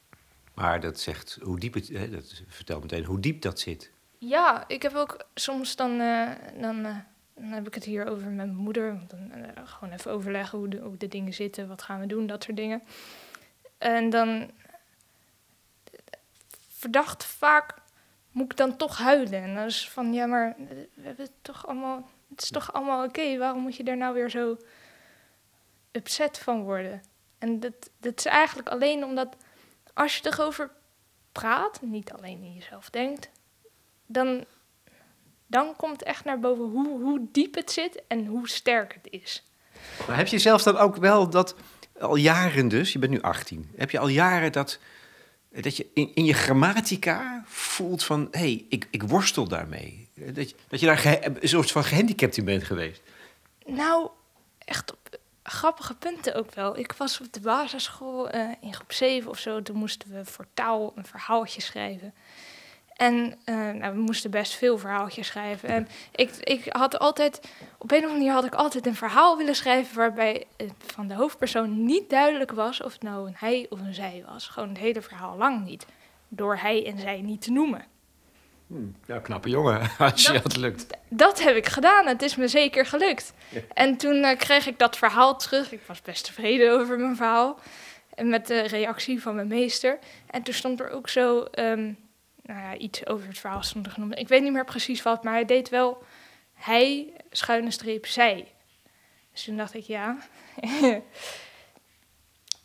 Maar 0.55 0.81
dat 0.81 1.01
zegt 1.01 1.39
hoe 1.43 1.59
diep 1.59 1.75
het, 1.75 1.89
hè, 1.89 2.11
dat 2.11 2.43
vertelt 2.49 2.83
meteen 2.83 3.05
hoe 3.05 3.21
diep 3.21 3.43
dat 3.43 3.61
zit. 3.61 3.91
Ja, 4.19 4.69
ik 4.69 4.83
heb 4.83 4.95
ook 4.95 5.27
soms 5.35 5.77
dan, 5.77 6.01
uh, 6.01 6.31
dan, 6.61 6.87
uh, 6.87 6.97
dan 7.39 7.49
heb 7.49 7.67
ik 7.67 7.75
het 7.75 7.85
hier 7.85 8.07
over 8.07 8.27
met 8.27 8.37
mijn 8.37 8.55
moeder. 8.55 9.01
Dan, 9.09 9.33
uh, 9.35 9.49
gewoon 9.65 9.95
even 9.95 10.11
overleggen 10.11 10.59
hoe 10.59 10.69
de, 10.69 10.97
de 10.99 11.09
dingen 11.09 11.35
zitten, 11.35 11.69
wat 11.69 11.83
gaan 11.83 12.01
we 12.01 12.07
doen, 12.07 12.27
dat 12.27 12.43
soort 12.43 12.57
dingen. 12.57 12.83
En 13.79 14.11
dan 14.11 14.51
verdacht 16.69 17.25
vaak 17.25 17.75
moet 18.31 18.53
ik 18.53 18.57
dan 18.57 18.77
toch 18.77 18.99
huilen. 18.99 19.43
En 19.43 19.55
dan 19.55 19.65
is 19.65 19.91
van, 19.91 20.13
ja, 20.13 20.27
maar 20.27 20.57
we 20.95 21.03
hebben 21.03 21.25
het 21.25 21.35
toch 21.43 21.67
allemaal, 21.67 22.09
het 22.29 22.43
is 22.43 22.51
toch 22.51 22.73
allemaal 22.73 23.05
oké. 23.05 23.39
Waarom 23.39 23.63
moet 23.63 23.77
je 23.77 23.85
daar 23.85 23.97
nou 23.97 24.15
weer 24.15 24.31
zo 24.31 24.57
upset 25.93 26.39
van 26.39 26.63
worden? 26.63 27.03
En 27.39 27.61
dat, 27.61 27.91
dat 28.01 28.19
is 28.19 28.25
eigenlijk 28.25 28.69
alleen 28.69 29.05
omdat 29.05 29.37
als 29.95 30.17
je 30.17 30.27
erover 30.27 30.71
praat, 31.33 31.83
niet 31.83 32.13
alleen 32.13 32.43
in 32.43 32.55
jezelf 32.55 32.91
denkt, 32.91 33.31
dan, 34.07 34.45
dan 35.49 35.77
komt 35.77 36.03
echt 36.03 36.25
naar 36.25 36.39
boven 36.39 36.65
hoe, 36.65 37.03
hoe 37.03 37.27
diep 37.33 37.55
het 37.55 37.71
zit 37.73 38.03
en 38.09 38.27
hoe 38.27 38.49
sterk 38.49 38.99
het 39.03 39.13
is. 39.23 39.43
Maar 40.07 40.17
heb 40.17 40.27
je 40.27 40.39
zelf 40.39 40.63
dan 40.63 40.77
ook 40.77 40.97
wel 40.97 41.31
dat, 41.31 41.55
al 41.99 42.17
jaren 42.17 42.69
dus, 42.69 42.93
je 42.93 42.99
bent 42.99 43.13
nu 43.13 43.21
18, 43.21 43.71
heb 43.77 43.91
je 43.91 43.99
al 43.99 44.09
jaren 44.09 44.53
dat, 44.53 44.79
dat 45.51 45.77
je 45.77 45.87
in, 45.95 46.15
in 46.15 46.25
je 46.25 46.35
grammatica 46.35 47.43
voelt 47.47 48.05
van, 48.05 48.29
hé, 48.31 48.39
hey, 48.39 48.65
ik, 48.69 48.87
ik 48.91 49.03
worstel 49.03 49.49
daarmee. 49.49 50.09
Dat 50.15 50.51
je, 50.51 50.57
dat 50.69 50.81
je 50.81 50.87
daar 50.87 51.19
een 51.23 51.49
soort 51.49 51.71
van 51.71 51.85
gehandicapt 51.85 52.37
in 52.37 52.45
bent 52.45 52.65
geweest. 52.65 53.03
Nou, 53.67 54.09
echt 54.59 54.93
op 54.93 55.19
grappige 55.49 55.95
punten 55.95 56.35
ook 56.35 56.55
wel. 56.55 56.79
Ik 56.79 56.93
was 56.93 57.21
op 57.21 57.33
de 57.33 57.41
basisschool 57.41 58.31
eh, 58.31 58.49
in 58.61 58.75
groep 58.75 58.93
7 58.93 59.31
of 59.31 59.39
zo. 59.39 59.63
Toen 59.63 59.77
moesten 59.77 60.13
we 60.13 60.25
voor 60.25 60.47
taal 60.55 60.93
een 60.97 61.07
verhaaltje 61.07 61.61
schrijven. 61.61 62.15
En 62.99 63.35
eh, 63.45 63.55
nou, 63.55 63.95
we 63.95 64.01
moesten 64.01 64.31
best 64.31 64.55
veel 64.55 64.79
verhaaltjes 64.79 65.27
schrijven. 65.27 65.69
En 65.69 65.89
ik, 66.15 66.31
ik 66.41 66.65
had 66.69 66.99
altijd, 66.99 67.41
op 67.79 67.91
een 67.91 67.97
of 67.97 68.03
andere 68.03 68.13
manier 68.19 68.33
had 68.33 68.45
ik 68.45 68.55
altijd 68.55 68.87
een 68.87 68.95
verhaal 68.95 69.37
willen 69.37 69.55
schrijven 69.55 69.97
waarbij 69.97 70.45
het 70.57 70.73
van 70.87 71.09
de 71.09 71.15
hoofdpersoon 71.15 71.85
niet 71.85 72.11
duidelijk 72.11 72.51
was 72.53 72.83
of 72.83 72.93
het 72.93 73.03
nou 73.03 73.27
een 73.27 73.35
hij 73.37 73.67
of 73.71 73.81
een 73.81 73.95
zij 73.95 74.25
was. 74.33 74.47
Gewoon 74.49 74.69
het 74.69 74.79
hele 74.79 75.03
verhaal 75.03 75.37
lang 75.37 75.65
niet. 75.65 75.87
Door 76.29 76.57
hij 76.57 76.87
en 76.87 76.99
zij 76.99 77.21
niet 77.21 77.43
te 77.43 77.51
noemen. 77.53 77.85
Ja, 79.07 79.19
knappe 79.19 79.49
jongen, 79.49 79.91
als 79.99 80.27
je 80.27 80.33
Dat- 80.43 80.57
lukt. 80.57 80.87
Dat 81.09 81.43
heb 81.43 81.57
ik 81.57 81.67
gedaan. 81.67 82.07
Het 82.07 82.23
is 82.23 82.37
me 82.37 82.49
zeker 82.49 82.87
gelukt. 82.87 83.33
Ja. 83.49 83.61
En 83.75 83.97
toen 83.97 84.23
eh, 84.23 84.37
kreeg 84.39 84.67
ik 84.67 84.79
dat 84.79 84.97
verhaal 84.99 85.37
terug. 85.37 85.73
Ik 85.73 85.83
was 85.87 86.03
best 86.03 86.25
tevreden 86.25 86.73
over 86.73 86.99
mijn 86.99 87.17
verhaal. 87.17 87.59
En 88.15 88.29
met 88.29 88.47
de 88.47 88.61
reactie 88.61 89.23
van 89.23 89.35
mijn 89.35 89.49
meester. 89.49 89.99
En 90.31 90.43
toen 90.43 90.55
stond 90.55 90.81
er 90.81 90.91
ook 90.91 91.09
zo 91.09 91.43
ehm, 91.43 91.93
nou 92.49 92.61
ja, 92.61 92.77
iets 92.77 93.07
over 93.07 93.29
het 93.29 93.39
verhaal 93.39 93.63
stond 93.63 93.89
genoemd. 93.89 94.19
Ik 94.19 94.29
weet 94.29 94.43
niet 94.43 94.53
meer 94.53 94.65
precies 94.65 95.03
wat, 95.03 95.25
maar 95.25 95.33
hij 95.33 95.45
deed 95.45 95.69
wel 95.69 96.03
hij, 96.53 97.13
schuine 97.31 97.71
streep, 97.71 98.07
zij. 98.07 98.53
Dus 99.33 99.45
toen 99.45 99.57
dacht 99.57 99.75
ik, 99.75 99.85
ja, 99.85 100.17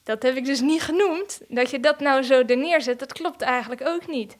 dat 0.03 0.23
heb 0.23 0.35
ik 0.35 0.45
dus 0.45 0.59
niet 0.59 0.81
genoemd. 0.81 1.41
Dat 1.47 1.69
je 1.69 1.79
dat 1.79 1.99
nou 1.99 2.21
zo 2.21 2.43
er 2.43 2.57
neerzet, 2.57 2.99
dat 2.99 3.13
klopt 3.13 3.41
eigenlijk 3.41 3.81
ook 3.81 4.07
niet. 4.07 4.37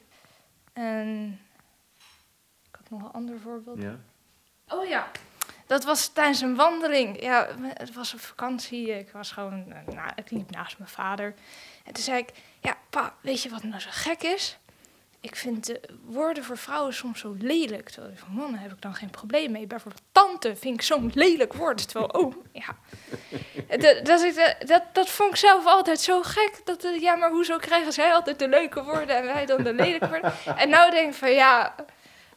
En 0.72 1.40
ik 2.68 2.76
had 2.76 2.90
nog 2.90 3.02
een 3.02 3.12
ander 3.12 3.40
voorbeeld. 3.40 3.82
Ja. 3.82 3.98
Oh 4.68 4.86
ja. 4.86 5.10
Dat 5.66 5.84
was 5.84 6.08
tijdens 6.08 6.40
een 6.40 6.54
wandeling. 6.54 7.22
Ja, 7.22 7.48
het 7.62 7.92
was 7.92 8.14
op 8.14 8.20
vakantie. 8.20 8.98
Ik 8.98 9.10
was 9.10 9.32
gewoon, 9.32 9.72
eh, 9.72 9.94
nou, 9.94 10.10
ik 10.14 10.30
liep 10.30 10.50
naast 10.50 10.78
mijn 10.78 10.90
vader. 10.90 11.34
En 11.84 11.92
toen 11.92 12.02
zei 12.02 12.18
ik, 12.18 12.28
ja, 12.60 12.76
pa, 12.90 13.14
weet 13.20 13.42
je 13.42 13.48
wat 13.48 13.62
nou 13.62 13.80
zo 13.80 13.88
gek 13.92 14.22
is? 14.22 14.58
Ik 15.24 15.36
vind 15.36 15.66
de 15.66 15.80
woorden 16.04 16.44
voor 16.44 16.56
vrouwen 16.56 16.94
soms 16.94 17.20
zo 17.20 17.36
lelijk. 17.38 17.90
Terwijl 17.90 18.14
van 18.16 18.34
mannen 18.34 18.60
heb 18.60 18.72
ik 18.72 18.82
dan 18.82 18.94
geen 18.94 19.10
probleem 19.10 19.52
mee. 19.52 19.66
Bijvoorbeeld 19.66 20.02
tante 20.12 20.56
vind 20.56 20.74
ik 20.74 20.82
zo'n 20.82 21.10
lelijk 21.14 21.52
woord. 21.52 21.88
Terwijl, 21.88 22.24
oh, 22.24 22.34
ja. 22.52 22.76
Dat, 23.80 24.04
dat, 24.06 24.22
ik, 24.22 24.56
dat, 24.66 24.82
dat 24.92 25.08
vond 25.08 25.30
ik 25.30 25.36
zelf 25.36 25.66
altijd 25.66 26.00
zo 26.00 26.22
gek. 26.22 26.60
Dat, 26.64 26.84
eh, 26.84 27.00
ja, 27.00 27.14
maar 27.14 27.30
hoezo 27.30 27.56
krijgen 27.58 27.92
zij 27.92 28.12
altijd 28.12 28.38
de 28.38 28.48
leuke 28.48 28.82
woorden 28.82 29.16
en 29.16 29.24
wij 29.24 29.46
dan 29.46 29.62
de 29.62 29.72
lelijke 29.72 30.08
woorden? 30.08 30.32
En 30.62 30.68
nou 30.68 30.90
denk 30.90 31.08
ik 31.08 31.14
van, 31.14 31.32
ja, 31.32 31.74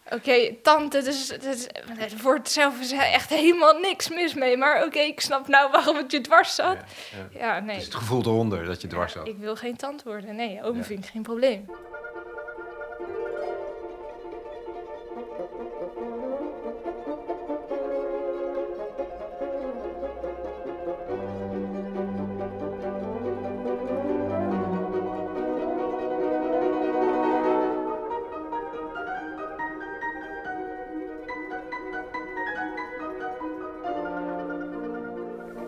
Oké, 0.09 0.55
tante, 0.61 1.01
dus, 1.01 1.27
dus 1.27 1.67
het 1.97 2.21
woord 2.21 2.49
zelf 2.49 2.79
is 2.79 2.91
echt 2.91 3.29
helemaal 3.29 3.79
niks 3.79 4.09
mis 4.09 4.33
mee. 4.33 4.57
Maar 4.57 4.85
oké, 4.85 4.99
ik 4.99 5.21
snap 5.21 5.47
nou 5.47 5.71
waarom 5.71 5.95
het 5.95 6.11
je 6.11 6.21
dwars 6.21 6.55
zat. 6.55 6.77
Ja, 6.77 7.39
ja. 7.39 7.39
Ja, 7.39 7.59
nee. 7.59 7.69
Het 7.69 7.79
is 7.79 7.85
het 7.85 7.95
gevoel 7.95 8.21
eronder 8.21 8.65
dat 8.65 8.81
je 8.81 8.87
dwars 8.87 9.13
Ja, 9.13 9.19
zat. 9.19 9.27
ik 9.27 9.37
wil 9.37 9.55
geen 9.55 9.75
tante 9.75 10.03
worden. 10.03 10.35
Nee, 10.35 10.63
oom 10.63 10.83
vind 10.83 11.05
ik 11.05 11.11
geen 11.11 11.21
probleem. 11.21 11.65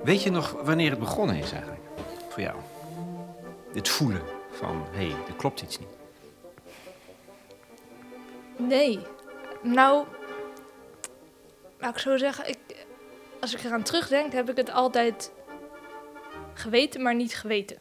Weet 0.09 0.23
je 0.23 0.31
nog 0.31 0.51
wanneer 0.51 0.89
het 0.89 0.99
begonnen 0.99 1.35
is 1.35 1.51
eigenlijk? 1.51 1.81
Voor 2.29 2.41
jou? 2.41 2.59
Het 3.73 3.89
voelen 3.89 4.21
van, 4.51 4.85
hé, 4.91 5.09
hey, 5.09 5.25
er 5.27 5.35
klopt 5.37 5.61
iets 5.61 5.79
niet. 5.79 5.87
Nee. 8.57 8.99
Nou, 9.61 10.05
laat 11.79 11.93
ik 11.93 11.99
zo 11.99 12.17
zeggen, 12.17 12.47
ik, 12.47 12.57
als 13.39 13.53
ik 13.53 13.63
eraan 13.63 13.83
terugdenk, 13.83 14.33
heb 14.33 14.49
ik 14.49 14.55
het 14.55 14.71
altijd 14.71 15.31
geweten, 16.53 17.01
maar 17.01 17.15
niet 17.15 17.35
geweten. 17.35 17.77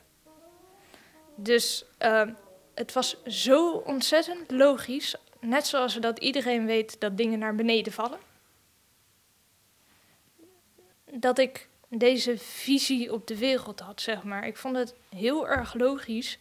Dus 1.35 1.85
ehm, 1.99 2.33
het 2.75 2.93
was 2.93 3.23
zo 3.27 3.71
ontzettend 3.71 4.51
logisch, 4.51 5.17
net 5.41 5.67
zoals 5.67 5.95
dat 5.95 6.19
iedereen 6.19 6.67
weet 6.67 7.01
dat 7.01 7.17
dingen 7.17 7.39
naar 7.39 7.55
beneden 7.55 7.93
vallen. 7.93 8.19
Dat 11.05 11.39
ik 11.39 11.69
deze 11.89 12.39
visie 12.39 13.13
op 13.13 13.27
de 13.27 13.39
wereld 13.39 13.81
had, 13.81 14.01
zeg 14.01 14.23
maar. 14.23 14.47
Ik 14.47 14.57
vond 14.57 14.77
het 14.77 14.95
heel 15.17 15.49
erg 15.49 15.75
logisch 15.75 16.39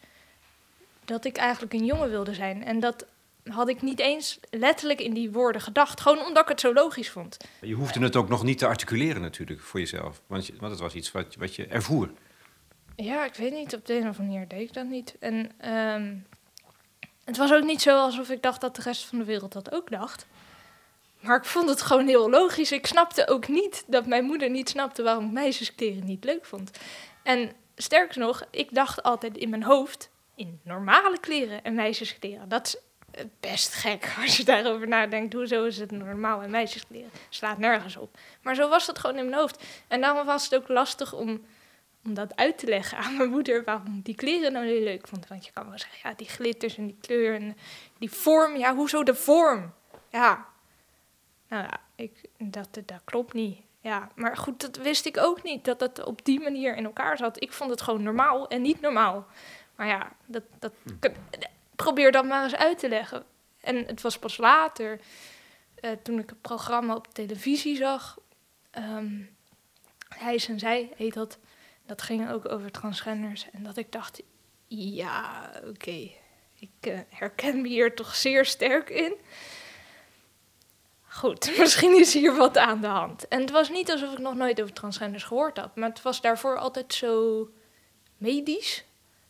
dat 1.04 1.24
ik 1.24 1.36
eigenlijk 1.36 1.72
een 1.72 1.84
jongen 1.84 2.10
wilde 2.10 2.34
zijn. 2.34 2.64
En 2.64 2.80
dat 2.80 3.06
had 3.44 3.68
ik 3.68 3.82
niet 3.82 3.98
eens 3.98 4.40
letterlijk 4.50 5.00
in 5.00 5.14
die 5.14 5.30
woorden 5.30 5.60
gedacht. 5.60 6.00
Gewoon 6.00 6.26
omdat 6.26 6.42
ik 6.42 6.48
het 6.48 6.60
zo 6.60 6.72
logisch 6.72 7.10
vond. 7.10 7.36
Je 7.60 7.74
hoefde 7.74 8.00
het 8.00 8.16
ook 8.16 8.28
nog 8.28 8.42
niet 8.42 8.58
te 8.58 8.66
articuleren 8.66 9.22
natuurlijk 9.22 9.60
voor 9.60 9.80
jezelf. 9.80 10.20
Want, 10.26 10.46
je, 10.46 10.54
want 10.58 10.72
het 10.72 10.80
was 10.80 10.94
iets 10.94 11.12
wat, 11.12 11.34
wat 11.34 11.54
je 11.54 11.66
ervoer. 11.66 12.10
Ja, 12.96 13.24
ik 13.24 13.34
weet 13.34 13.52
niet. 13.52 13.74
Op 13.74 13.86
de 13.86 13.94
een 13.94 14.08
of 14.08 14.18
andere 14.18 14.22
manier 14.22 14.48
deed 14.48 14.68
ik 14.68 14.72
dat 14.72 14.86
niet. 14.86 15.16
En 15.20 15.50
ehm, 15.58 16.14
het 17.24 17.36
was 17.36 17.52
ook 17.52 17.64
niet 17.64 17.82
zo 17.82 17.98
alsof 17.98 18.30
ik 18.30 18.42
dacht 18.42 18.60
dat 18.60 18.76
de 18.76 18.82
rest 18.82 19.04
van 19.04 19.18
de 19.18 19.24
wereld 19.24 19.52
dat 19.52 19.72
ook 19.72 19.90
dacht. 19.90 20.26
Maar 21.20 21.36
ik 21.36 21.44
vond 21.44 21.68
het 21.68 21.82
gewoon 21.82 22.06
heel 22.06 22.30
logisch. 22.30 22.72
Ik 22.72 22.86
snapte 22.86 23.28
ook 23.28 23.48
niet 23.48 23.84
dat 23.86 24.06
mijn 24.06 24.24
moeder 24.24 24.50
niet 24.50 24.68
snapte 24.68 25.02
waarom 25.02 25.24
ik 25.24 25.32
meisjeskleren 25.32 26.04
niet 26.04 26.24
leuk 26.24 26.44
vond. 26.44 26.70
En 27.22 27.52
sterker 27.76 28.18
nog, 28.18 28.46
ik 28.50 28.74
dacht 28.74 29.02
altijd 29.02 29.36
in 29.36 29.50
mijn 29.50 29.62
hoofd 29.62 30.10
in 30.34 30.60
normale 30.64 31.20
kleren 31.20 31.64
en 31.64 31.74
meisjeskleren. 31.74 32.48
Dat 32.48 32.66
is 32.66 32.76
best 33.40 33.74
gek 33.74 34.14
als 34.22 34.36
je 34.36 34.44
daarover 34.44 34.88
nadenkt. 34.88 35.32
Hoezo 35.32 35.64
is 35.64 35.78
het 35.78 35.90
normaal 35.90 36.42
en 36.42 36.50
meisjeskleren? 36.50 37.10
Slaat 37.28 37.58
nergens 37.58 37.96
op. 37.96 38.18
Maar 38.42 38.54
zo 38.54 38.68
was 38.68 38.86
het 38.86 38.98
gewoon 38.98 39.16
in 39.16 39.28
mijn 39.28 39.40
hoofd. 39.40 39.64
En 39.88 40.00
daarom 40.00 40.26
was 40.26 40.44
het 40.44 40.54
ook 40.54 40.68
lastig 40.68 41.12
om, 41.12 41.44
om 42.04 42.14
dat 42.14 42.36
uit 42.36 42.58
te 42.58 42.66
leggen 42.66 42.98
aan 42.98 43.16
mijn 43.16 43.30
moeder 43.30 43.64
waarom 43.64 44.00
die 44.02 44.14
kleren 44.14 44.52
nou 44.52 44.66
heel 44.66 44.82
leuk 44.82 45.08
vond. 45.08 45.28
Want 45.28 45.46
je 45.46 45.52
kan 45.52 45.68
wel 45.68 45.78
zeggen, 45.78 45.98
ja, 46.02 46.14
die 46.16 46.28
glitters 46.28 46.76
en 46.76 46.86
die 46.86 46.98
kleur 47.00 47.34
en 47.34 47.56
die 47.98 48.10
vorm. 48.10 48.56
Ja, 48.56 48.74
hoezo 48.74 49.02
de 49.02 49.14
vorm? 49.14 49.72
Ja, 50.10 50.46
nou 51.48 51.62
ja, 51.62 51.80
ik, 51.94 52.20
dat, 52.38 52.68
dat 52.72 53.00
klopt 53.04 53.32
niet. 53.32 53.60
Ja, 53.80 54.08
maar 54.14 54.36
goed, 54.36 54.60
dat 54.60 54.76
wist 54.76 55.06
ik 55.06 55.16
ook 55.16 55.42
niet, 55.42 55.64
dat 55.64 55.80
het 55.80 56.04
op 56.04 56.24
die 56.24 56.40
manier 56.40 56.76
in 56.76 56.84
elkaar 56.84 57.16
zat. 57.16 57.42
Ik 57.42 57.52
vond 57.52 57.70
het 57.70 57.80
gewoon 57.80 58.02
normaal 58.02 58.48
en 58.48 58.62
niet 58.62 58.80
normaal. 58.80 59.26
Maar 59.76 59.86
ja, 59.86 60.12
dat, 60.26 60.42
dat, 60.58 60.72
probeer 61.76 62.12
dat 62.12 62.24
maar 62.24 62.42
eens 62.44 62.56
uit 62.56 62.78
te 62.78 62.88
leggen. 62.88 63.24
En 63.60 63.76
het 63.86 64.00
was 64.00 64.18
pas 64.18 64.36
later, 64.36 65.00
eh, 65.74 65.90
toen 66.02 66.18
ik 66.18 66.28
het 66.28 66.40
programma 66.40 66.94
op 66.94 67.06
televisie 67.14 67.76
zag, 67.76 68.18
ehm 68.70 69.22
Hij 70.08 70.44
en 70.48 70.58
Zij 70.58 70.92
heet 70.96 71.14
dat. 71.14 71.38
Dat 71.86 72.02
ging 72.02 72.30
ook 72.30 72.48
over 72.48 72.70
transgenders. 72.70 73.50
En 73.50 73.62
dat 73.62 73.76
ik 73.76 73.92
dacht, 73.92 74.22
ja, 74.66 75.50
oké, 75.64 76.10
ik 76.54 76.70
eh, 76.80 76.98
herken 77.08 77.60
me 77.60 77.68
hier 77.68 77.94
toch 77.94 78.14
zeer 78.14 78.44
sterk 78.44 78.90
in. 78.90 79.14
Goed, 81.08 81.52
misschien 81.58 81.96
is 81.98 82.14
hier 82.14 82.36
wat 82.36 82.56
aan 82.58 82.80
de 82.80 82.86
hand. 82.86 83.28
En 83.28 83.40
het 83.40 83.50
was 83.50 83.68
niet 83.70 83.90
alsof 83.90 84.12
ik 84.12 84.18
nog 84.18 84.34
nooit 84.34 84.60
over 84.62 84.74
transgenders 84.74 85.24
gehoord 85.24 85.56
had, 85.56 85.76
maar 85.76 85.88
het 85.88 86.02
was 86.02 86.20
daarvoor 86.20 86.58
altijd 86.58 86.94
zo 86.94 87.48
medisch 88.16 88.84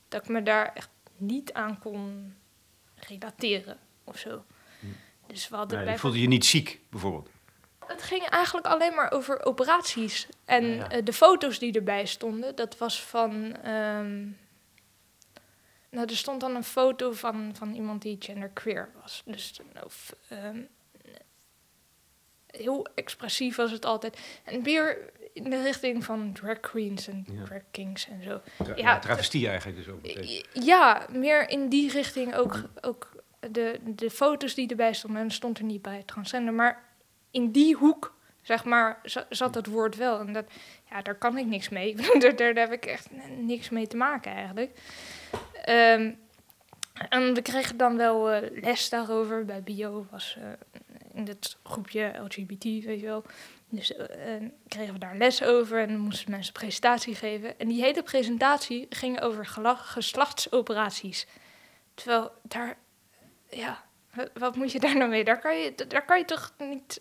dat 0.09 0.23
ik 0.23 0.29
me 0.29 0.43
daar 0.43 0.73
echt 0.75 0.89
niet 1.17 1.53
aan 1.53 1.79
kon 1.79 2.35
relateren 2.95 3.79
of 4.05 4.19
zo. 4.19 4.45
Dus 5.27 5.49
we 5.49 5.57
hadden 5.57 5.77
Nee, 5.77 5.87
bij- 5.87 5.99
voelde 5.99 6.21
je 6.21 6.29
niet 6.29 6.47
ziek, 6.47 6.81
bijvoorbeeld? 6.91 7.29
het 7.87 8.03
ging 8.03 8.23
eigenlijk 8.29 8.67
alleen 8.67 8.95
maar 8.95 9.11
over 9.13 9.45
operaties. 9.45 10.29
En 10.45 10.65
Ja, 10.67 10.75
ja. 10.75 10.89
eh, 10.91 11.05
de 11.05 11.13
foto's 11.13 11.59
die 11.59 11.73
erbij 11.73 12.07
stonden, 12.07 12.55
dat 12.57 12.79
was 12.79 13.03
van. 13.03 13.57
ehm, 13.63 14.27
nou, 15.91 16.07
er 16.09 16.17
stond 16.17 16.41
dan 16.41 16.55
een 16.55 16.65
foto 16.65 17.13
van, 17.13 17.53
van 17.57 17.75
iemand 17.75 18.03
die 18.03 18.17
genderqueer 18.19 18.91
was. 19.03 19.23
Dus 19.25 19.61
of, 19.85 20.15
ehm, 20.29 20.61
heel 22.50 22.87
expressief 22.95 23.57
was 23.57 23.71
het 23.71 23.85
altijd. 23.85 24.19
En 24.45 24.62
weer 24.62 24.99
in 25.33 25.50
de 25.50 25.62
richting 25.62 26.05
van 26.05 26.33
drag 26.33 26.61
queens 26.61 27.09
en 27.09 27.26
Ja. 27.33 27.45
drag 27.45 27.61
kings 27.71 28.09
en 28.09 28.23
zo. 28.23 28.40
Tra 28.64 28.76
Ja, 28.76 28.99
travestie 28.99 29.49
eigenlijk 29.49 29.78
dus 29.85 29.88
ook. 29.95 30.02
meteen. 30.02 30.45
Ja, 30.52 31.07
meer 31.12 31.49
in 31.49 31.69
die 31.69 31.90
richting 31.90 32.35
ook, 32.35 32.62
ook 32.81 33.11
de, 33.50 33.81
de 33.85 34.11
foto's 34.11 34.55
die 34.55 34.69
erbij 34.69 34.93
stonden. 34.93 35.23
En 35.23 35.31
stond 35.31 35.59
er 35.59 35.64
niet 35.64 35.83
bij 35.83 36.02
transgender, 36.07 36.55
maar 36.55 36.83
in 37.31 37.50
die 37.50 37.75
hoek 37.76 38.17
zeg 38.43 38.64
maar, 38.64 38.99
za- 39.02 39.26
zat 39.28 39.55
het 39.55 39.67
woord 39.67 39.97
wel. 39.97 40.21
En 40.21 40.33
dat, 40.33 40.45
ja, 40.90 41.02
daar 41.02 41.14
kan 41.14 41.38
ik 41.38 41.47
niks 41.47 41.69
mee. 41.69 41.95
Daar, 42.21 42.37
daar 42.37 42.55
heb 42.55 42.73
ik 42.73 42.87
echt 42.87 43.09
niks 43.38 43.69
mee 43.71 43.87
te 43.87 43.97
maken 43.97 44.33
eigenlijk. 44.33 44.71
Ehm, 45.64 46.12
en 47.09 47.35
we 47.35 47.43
kregen 47.43 47.76
dan 47.76 47.97
wel 47.97 48.31
eh, 48.31 48.62
les 48.62 48.88
daarover. 48.88 49.45
Bij 49.45 49.62
bio 49.62 50.07
was 50.11 50.37
eh, 50.40 50.45
in 51.19 51.27
het 51.27 51.57
groepje 51.63 52.13
LGBT, 52.23 52.65
weet 52.65 53.01
je 53.01 53.07
wel. 53.07 53.25
Dus 53.69 53.97
eh, 53.97 54.35
kregen 54.69 54.93
we 54.93 54.99
daar 54.99 55.17
les 55.17 55.43
over 55.43 55.83
en 55.83 55.99
moesten 55.99 56.31
mensen 56.31 56.53
presentatie 56.53 57.15
geven. 57.15 57.59
En 57.59 57.69
die 57.69 57.83
hele 57.83 58.03
presentatie 58.03 58.87
ging 58.91 59.21
over 59.21 59.47
geslachtsoperaties. 59.77 61.27
Terwijl 61.95 62.31
daar, 62.43 62.79
ja, 63.51 63.85
wat, 64.35 64.57
moet 64.57 64.73
je 64.73 64.81
daar 64.81 64.97
nou 64.97 65.11
mee? 65.11 65.25
Daar 65.25 65.41
kan 65.41 65.57
je, 65.57 65.75
daar 65.89 66.05
kan 66.05 66.19
je 66.19 66.25
toch 66.25 66.55
niet, 66.59 67.01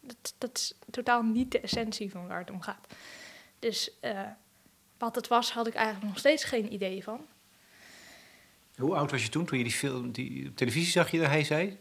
dat, 0.00 0.34
dat 0.38 0.56
is 0.56 0.74
totaal 0.90 1.22
niet 1.22 1.52
de 1.52 1.60
essentie 1.60 2.10
van 2.10 2.26
waar 2.26 2.38
het 2.38 2.50
om 2.50 2.60
gaat. 2.60 2.86
Dus 3.58 3.90
eh, 4.00 4.22
wat 4.98 5.14
het 5.14 5.28
was, 5.28 5.52
had 5.52 5.66
ik 5.66 5.74
eigenlijk 5.74 6.06
nog 6.06 6.18
steeds 6.18 6.44
geen 6.44 6.72
idee 6.72 7.02
van. 7.02 7.26
Hoe 8.76 8.94
oud 8.94 9.10
was 9.10 9.22
je 9.22 9.28
toen, 9.28 9.44
toen 9.44 9.58
je 9.58 9.64
die 9.64 9.72
film, 9.72 10.12
die 10.12 10.54
televisie 10.54 10.90
zag 10.90 11.10
je 11.10 11.18
dat 11.18 11.28
hij 11.28 11.44
zei? 11.44 11.78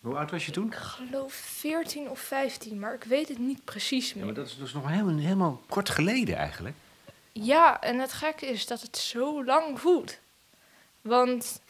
Hoe 0.00 0.16
oud 0.16 0.30
was 0.30 0.46
je 0.46 0.52
toen? 0.52 0.66
Ik 0.66 0.74
geloof 0.74 1.32
14 1.32 2.08
of 2.10 2.20
15, 2.20 2.78
maar 2.78 2.94
ik 2.94 3.04
weet 3.04 3.28
het 3.28 3.38
niet 3.38 3.64
precies 3.64 4.08
Ja, 4.08 4.14
meer. 4.16 4.24
maar 4.24 4.34
dat 4.34 4.46
is 4.46 4.56
dus 4.56 4.72
nog 4.72 4.88
heel, 4.88 5.08
helemaal 5.16 5.62
kort 5.68 5.88
geleden 5.90 6.36
eigenlijk. 6.36 6.76
Ja, 7.32 7.80
en 7.80 7.98
het 7.98 8.12
gekke 8.12 8.46
is 8.46 8.66
dat 8.66 8.80
het 8.80 8.96
zo 8.96 9.44
lang 9.44 9.80
voelt. 9.80 10.18
Want 11.00 11.60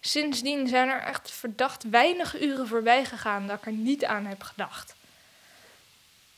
sindsdien 0.00 0.68
zijn 0.68 0.88
er 0.88 1.00
echt 1.00 1.30
verdacht 1.30 1.88
weinig 1.90 2.40
uren 2.40 2.66
voorbij 2.68 3.04
gegaan 3.04 3.46
dat 3.46 3.58
ik 3.58 3.66
er 3.66 3.72
niet 3.72 4.04
aan 4.04 4.26
heb 4.26 4.42
gedacht. 4.42 4.94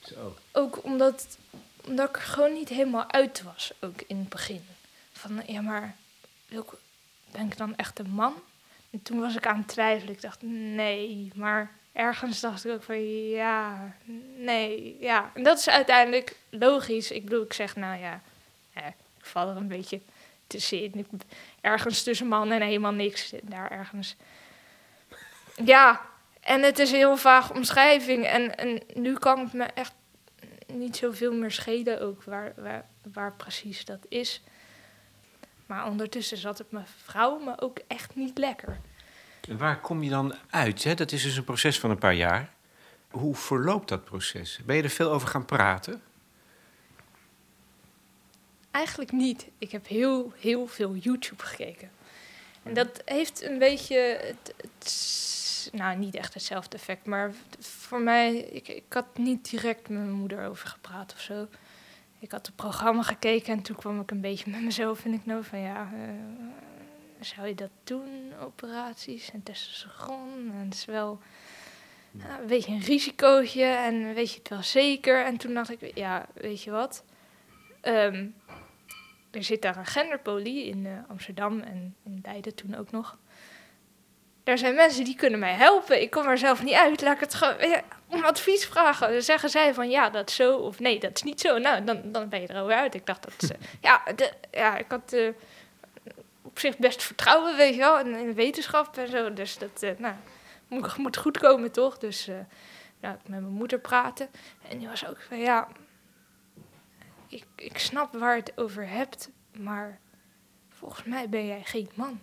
Zo. 0.01 0.37
Ook 0.53 0.85
omdat, 0.85 1.39
omdat 1.85 2.09
ik 2.09 2.17
er 2.17 2.23
gewoon 2.23 2.53
niet 2.53 2.69
helemaal 2.69 3.11
uit 3.11 3.43
was, 3.43 3.73
ook 3.81 4.01
in 4.07 4.19
het 4.19 4.29
begin. 4.29 4.65
Van, 5.13 5.43
ja, 5.47 5.61
maar 5.61 5.97
ben 7.31 7.47
ik 7.47 7.57
dan 7.57 7.77
echt 7.77 7.99
een 7.99 8.11
man? 8.11 8.35
En 8.91 9.03
toen 9.03 9.21
was 9.21 9.37
ik 9.37 9.47
aan 9.47 9.59
het 9.59 9.69
twijfelen. 9.69 10.15
Ik 10.15 10.21
dacht, 10.21 10.43
nee, 10.43 11.31
maar 11.35 11.71
ergens 11.93 12.41
dacht 12.41 12.65
ik 12.65 12.73
ook 12.73 12.83
van, 12.83 13.29
ja, 13.29 13.93
nee, 14.37 14.97
ja. 15.01 15.31
En 15.35 15.43
dat 15.43 15.59
is 15.59 15.69
uiteindelijk 15.69 16.37
logisch. 16.51 17.11
Ik 17.11 17.25
bedoel, 17.25 17.43
ik 17.43 17.53
zeg, 17.53 17.77
nou 17.77 18.01
ja, 18.01 18.21
eh, 18.73 18.87
ik 18.87 19.25
val 19.25 19.49
er 19.49 19.57
een 19.57 19.69
beetje 19.69 20.01
tussenin. 20.47 21.07
Ergens 21.61 22.03
tussen 22.03 22.27
man 22.27 22.53
en 22.53 22.63
helemaal 22.63 22.93
niks. 22.93 23.33
Daar 23.43 23.71
ergens. 23.71 24.17
Ja, 25.65 26.01
en 26.41 26.63
het 26.63 26.79
is 26.79 26.91
een 26.91 26.97
heel 26.97 27.17
vaag 27.17 27.53
omschrijving. 27.53 28.27
En, 28.27 28.57
en 28.57 28.83
nu 28.95 29.15
kan 29.15 29.39
het 29.39 29.53
me 29.53 29.65
echt 29.65 29.93
niet 30.67 30.97
zoveel 30.97 31.33
meer 31.33 31.51
schelen 31.51 32.01
ook 32.01 32.25
waar, 32.25 32.53
waar, 32.57 32.87
waar 33.13 33.33
precies 33.33 33.85
dat 33.85 34.07
is. 34.09 34.43
Maar 35.71 35.87
ondertussen 35.87 36.37
zat 36.37 36.59
het 36.59 36.71
mijn 36.71 36.87
vrouw 37.05 37.39
me 37.39 37.61
ook 37.61 37.79
echt 37.87 38.15
niet 38.17 38.39
lekker. 38.39 38.81
En 39.49 39.59
waar 39.59 39.81
kom 39.81 40.03
je 40.03 40.11
dan 40.11 40.35
uit? 40.51 40.85
Hè? 40.85 40.95
Dat 40.95 41.13
is 41.13 41.23
dus 41.23 41.37
een 41.37 41.45
proces 41.45 41.81
van 41.81 41.91
een 41.91 41.99
paar 41.99 42.15
jaar. 42.15 42.51
Hoe 43.11 43.35
verloopt 43.35 43.89
dat 43.89 44.05
proces? 44.05 44.61
Ben 44.67 44.77
je 44.77 44.83
er 44.83 44.89
veel 44.91 45.11
over 45.11 45.29
gaan 45.29 45.45
praten? 45.45 46.03
Eigenlijk 48.71 49.13
niet. 49.13 49.47
Ik 49.59 49.71
heb 49.71 49.87
heel, 49.87 50.33
heel 50.37 50.67
veel 50.67 50.95
YouTube 50.95 51.43
gekeken. 51.45 51.91
En 52.63 52.75
dat 52.75 53.03
heeft 53.05 53.43
een 53.43 53.59
beetje, 53.59 53.97
het, 54.23 54.55
het- 54.57 55.71
nou 55.73 55.97
niet 55.97 56.15
echt 56.15 56.35
hetzelfde 56.35 56.77
effect, 56.77 57.07
maar 57.07 57.33
voor 57.59 58.01
mij, 58.01 58.37
ik, 58.37 58.69
ik 58.69 58.85
had 58.89 59.19
niet 59.19 59.51
direct 59.51 59.89
met 59.89 59.99
mijn 59.99 60.13
moeder 60.13 60.47
over 60.49 60.69
gepraat 60.69 61.13
of 61.13 61.21
zo. 61.21 61.49
Ik 62.21 62.31
had 62.31 62.47
het 62.47 62.57
programma 62.57 63.03
gekeken 63.03 63.53
en 63.53 63.63
toen 63.63 63.77
kwam 63.77 64.01
ik 64.01 64.11
een 64.11 64.21
beetje 64.21 64.51
met 64.51 64.63
mezelf 64.63 65.05
in 65.05 65.13
ik 65.13 65.27
nou 65.27 65.45
van 65.45 65.59
ja, 65.59 65.91
eh, 65.93 66.11
zou 67.21 67.47
je 67.47 67.55
dat 67.55 67.71
doen, 67.85 68.33
operaties 68.41 69.31
en 69.33 69.43
testosteron? 69.43 70.53
En 70.53 70.65
het 70.65 70.75
is 70.75 70.85
wel 70.85 71.19
ja, 72.11 72.41
een 72.41 72.47
beetje 72.47 72.73
een 72.73 72.81
risicootje 72.81 73.65
en 73.65 74.15
weet 74.15 74.33
je 74.33 74.39
het 74.39 74.49
wel 74.49 74.63
zeker? 74.63 75.25
En 75.25 75.37
toen 75.37 75.55
dacht 75.55 75.71
ik, 75.71 75.97
ja, 75.97 76.27
weet 76.35 76.63
je 76.63 76.71
wat? 76.71 77.05
Ehm, 77.81 78.27
er 79.31 79.45
zit 79.45 79.63
daar 79.63 79.77
een 79.77 79.87
genderpolie 79.87 80.67
in 80.67 80.87
eh, 80.87 80.93
Amsterdam 81.09 81.61
en 81.61 81.97
in 82.05 82.19
Leiden 82.23 82.55
toen 82.55 82.75
ook 82.75 82.91
nog. 82.91 83.19
Er 84.45 84.59
zijn 84.59 84.75
mensen 84.75 85.05
die 85.05 85.17
kunnen 85.17 85.39
mij 85.39 85.55
helpen. 85.55 86.03
Ik 86.03 86.11
kom 86.11 86.27
er 86.27 86.39
zelf 86.39 86.63
niet 86.63 86.75
uit. 86.75 87.03
Laat 87.03 87.15
ik 87.15 87.21
het 87.21 87.35
gewoon 87.35 87.69
ja, 87.69 87.83
om 88.11 88.25
advies 88.25 88.67
vragen. 88.67 89.13
Dan 89.13 89.23
zeggen 89.23 89.51
zij 89.51 89.75
van 89.75 89.91
ja, 89.91 90.11
dat 90.11 90.29
is 90.29 90.35
zo 90.35 90.57
of 90.57 90.79
nee, 90.79 91.01
dat 91.01 91.11
is 91.15 91.23
niet 91.23 91.41
zo. 91.41 91.59
Nou, 91.59 91.85
dan, 91.85 92.01
dan 92.05 92.29
ben 92.29 92.41
je 92.41 92.47
er 92.47 92.57
alweer 92.57 92.77
uit. 92.77 92.95
Ik 92.95 93.07
dacht 93.07 93.23
dat 93.23 93.49
ze, 93.49 93.57
ja, 93.89 94.03
de, 94.17 94.33
ja, 94.51 94.77
ik 94.77 94.87
had 94.89 95.13
eh, 95.13 95.29
op 96.43 96.59
zich 96.59 96.79
best 96.79 97.03
vertrouwen, 97.03 97.57
weet 97.57 97.75
je 97.75 97.81
wel, 97.81 97.99
in, 97.99 98.15
in 98.15 98.35
wetenschap 98.35 98.97
en 98.97 99.09
zo. 99.09 99.33
Dus 99.33 99.59
dat 99.59 99.83
eh, 99.83 99.91
nou, 99.99 100.15
moet, 100.69 100.97
moet 100.97 101.17
goed 101.17 101.39
komen, 101.39 101.73
toch? 101.73 101.99
Dus 101.99 102.29
eh, 102.29 102.35
nou, 103.01 103.15
ik 103.15 103.29
met 103.29 103.41
mijn 103.41 103.53
moeder 103.53 103.79
praten. 103.81 104.29
En 104.69 104.79
die 104.79 104.89
was 104.89 105.07
ook 105.07 105.21
van 105.29 105.39
ja, 105.39 105.69
ik, 107.29 107.45
ik 107.57 107.79
snap 107.79 108.13
waar 108.13 108.35
je 108.35 108.41
het 108.41 108.59
over 108.59 108.89
hebt, 108.89 109.31
maar 109.59 110.01
volgens 110.69 111.05
mij 111.05 111.29
ben 111.29 111.47
jij 111.47 111.63
geen 111.65 111.91
man. 111.95 112.21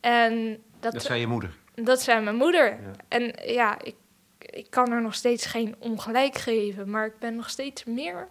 En 0.00 0.62
dat, 0.80 0.92
Dat 0.92 1.02
zei 1.02 1.20
je 1.20 1.26
moeder. 1.26 1.60
Dat 1.74 2.02
zei 2.02 2.22
mijn 2.24 2.36
moeder. 2.36 2.64
Ja. 2.70 2.90
En 3.08 3.34
ja, 3.52 3.82
ik, 3.82 3.94
ik 4.38 4.66
kan 4.70 4.92
er 4.92 5.02
nog 5.02 5.14
steeds 5.14 5.46
geen 5.46 5.74
ongelijk 5.78 6.34
geven, 6.34 6.90
maar 6.90 7.06
ik 7.06 7.18
ben 7.18 7.34
nog 7.36 7.50
steeds 7.50 7.84
meer 7.84 8.28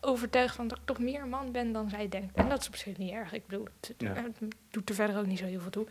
overtuigd 0.00 0.54
van 0.54 0.68
dat 0.68 0.78
ik 0.78 0.84
toch 0.84 0.98
meer 0.98 1.26
man 1.26 1.52
ben 1.52 1.72
dan 1.72 1.88
zij 1.90 2.08
denkt. 2.08 2.34
En 2.34 2.48
dat 2.48 2.60
is 2.60 2.66
op 2.68 2.76
zich 2.76 2.96
niet 2.96 3.12
erg. 3.12 3.32
Ik 3.32 3.46
bedoel, 3.46 3.66
het, 3.80 3.94
Ja. 3.98 4.12
het 4.14 4.54
doet 4.70 4.88
er 4.88 4.94
verder 4.94 5.18
ook 5.18 5.26
niet 5.26 5.38
zo 5.38 5.44
heel 5.44 5.60
veel 5.60 5.70
toe. 5.70 5.86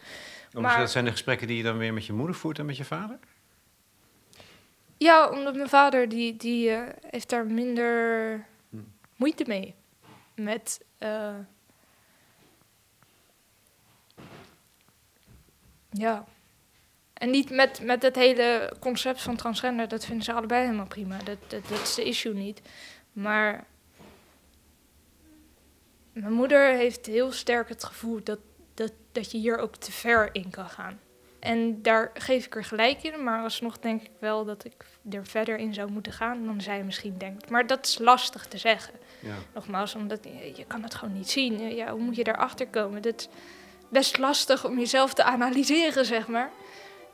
Maar... 0.52 0.62
Maar- 0.62 0.78
Dat 0.80 0.92
zijn 0.92 1.06
de 1.06 1.12
gesprekken 1.12 1.48
die 1.48 1.58
je 1.58 1.64
dan 1.64 1.78
weer 1.78 1.94
met 1.94 2.06
je 2.06 2.14
moeder 2.14 2.36
voert 2.36 2.60
en 2.60 2.66
met 2.66 2.78
je 2.78 2.86
vader? 2.86 3.20
Ja, 4.98 5.30
omdat 5.30 5.56
mijn 5.56 5.70
vader, 5.70 6.10
die, 6.10 6.36
die 6.36 6.70
eh, 6.70 6.82
heeft 7.10 7.30
daar 7.30 7.46
minder 7.46 8.32
Hm. 8.70 8.78
moeite 9.16 9.44
mee. 9.48 9.76
Met... 10.36 10.86
eh, 10.98 11.34
ja. 15.98 16.26
En 17.14 17.30
niet 17.30 17.50
met, 17.50 17.82
met 17.84 18.02
het 18.02 18.16
hele 18.16 18.74
concept 18.80 19.22
van 19.22 19.36
transgender. 19.36 19.88
Dat 19.88 20.06
vinden 20.06 20.24
ze 20.24 20.34
allebei 20.34 20.64
helemaal 20.64 20.88
prima. 20.88 21.18
Dat, 21.18 21.38
dat, 21.48 21.68
dat 21.68 21.82
is 21.82 21.96
de 21.96 22.04
issue 22.04 22.34
niet. 22.34 22.62
Maar... 23.12 23.66
Mijn 26.12 26.34
moeder 26.34 26.74
heeft 26.74 27.06
heel 27.06 27.32
sterk 27.32 27.70
het 27.70 27.84
gevoel 27.84 28.20
dat, 28.24 28.40
dat, 28.74 28.92
dat 29.12 29.32
je 29.32 29.38
hier 29.38 29.58
ook 29.58 29.76
te 29.76 29.92
ver 29.92 30.30
in 30.32 30.50
kan 30.50 30.70
gaan. 30.70 31.00
En 31.40 31.82
daar 31.82 32.12
geef 32.14 32.46
ik 32.46 32.56
er 32.56 32.64
gelijk 32.64 33.04
in, 33.04 33.24
maar 33.24 33.44
alsnog 33.44 33.80
denk 33.80 34.02
ik 34.02 34.12
wel 34.20 34.46
dat 34.46 34.66
ik 34.66 34.86
er 35.12 35.26
verder 35.26 35.58
in 35.58 35.74
zou 35.74 35.92
moeten 35.92 36.12
gaan 36.12 36.46
dan 36.46 36.62
zij 36.62 36.84
misschien 36.84 37.18
denkt. 37.18 37.50
Maar 37.50 37.68
dat 37.68 37.86
is 37.86 37.98
lastig 37.98 38.48
te 38.48 38.58
zeggen. 38.58 38.94
Ja. 39.20 39.36
Nogmaals, 39.54 39.96
omdat 39.96 40.24
je, 40.24 40.54
je 40.56 40.66
kan 40.66 40.84
het 40.84 40.96
gewoon 40.96 41.14
niet 41.14 41.30
zien. 41.30 41.76
Ja, 41.76 41.92
hoe 41.92 42.02
moet 42.02 42.16
je 42.16 42.24
daarachter 42.24 42.68
komen? 42.68 43.02
Dat 43.02 43.30
best 43.90 44.18
lastig 44.18 44.66
om 44.66 44.80
jezelf 44.80 45.14
te 45.14 45.24
analyseren, 45.24 46.06
zeg 46.06 46.28
maar. 46.28 46.52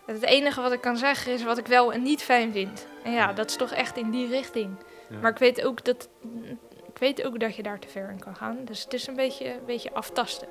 Het 0.06 0.24
enige 0.24 0.62
wat 0.62 0.72
ik 0.72 0.82
kan 0.82 0.98
zeggen 0.98 1.34
is 1.34 1.44
wat 1.44 1.58
ik 1.58 1.68
wel 1.68 1.94
en 1.94 2.02
niet 2.02 2.24
fijn 2.24 2.52
vind. 2.52 2.88
En 3.04 3.12
ja, 3.12 3.34
dat 3.34 3.50
is 3.50 3.56
toch 3.56 3.72
echt 3.72 3.98
in 3.98 4.10
die 4.10 4.28
richting. 4.28 4.76
Ja. 5.10 5.18
Maar 5.18 5.32
ik 5.32 5.38
weet 5.38 5.66
ook 5.66 5.86
dat, 5.86 6.10
ik 6.88 6.98
weet 6.98 7.24
ook 7.24 7.40
dat 7.40 7.56
je 7.56 7.64
daar 7.64 7.80
te 7.80 7.88
ver 7.88 8.10
in 8.10 8.20
kan 8.20 8.36
gaan. 8.36 8.58
Dus 8.66 8.84
het 8.84 8.94
is 8.94 9.08
een 9.08 9.16
beetje, 9.16 9.54
een 9.54 9.66
beetje 9.66 9.94
aftasten. 9.94 10.48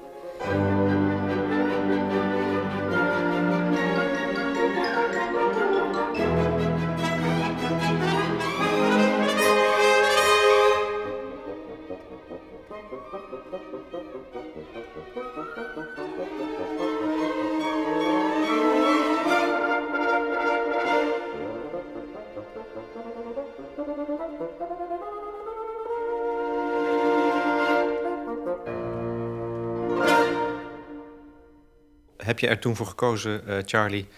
Heb 32.31 32.39
je 32.39 32.49
er 32.49 32.59
toen 32.59 32.77
voor 32.77 32.87
gekozen, 32.87 33.47
eh, 33.47 33.59
Charlie, 33.65 34.09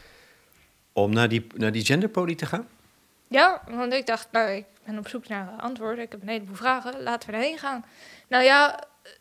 om 0.93 1.13
naar 1.13 1.29
die, 1.29 1.47
naar 1.55 1.73
die 1.73 1.85
genderpolie 1.85 2.37
te 2.37 2.47
gaan? 2.47 2.69
Ja, 3.29 3.63
want 3.71 3.93
ik 3.93 4.07
dacht, 4.07 4.29
nou, 4.31 4.51
ik 4.51 4.65
ben 4.85 4.99
op 4.99 5.09
zoek 5.09 5.29
naar 5.29 5.49
antwoorden. 5.61 6.05
Ik 6.05 6.13
heb 6.13 6.23
een 6.23 6.29
heleboel 6.29 6.55
vragen. 6.55 7.03
Laten 7.03 7.31
we 7.31 7.37
erheen 7.37 7.59
gaan. 7.59 7.85
Nou 8.29 8.45
ja, 8.45 8.81
eh, 8.81 9.13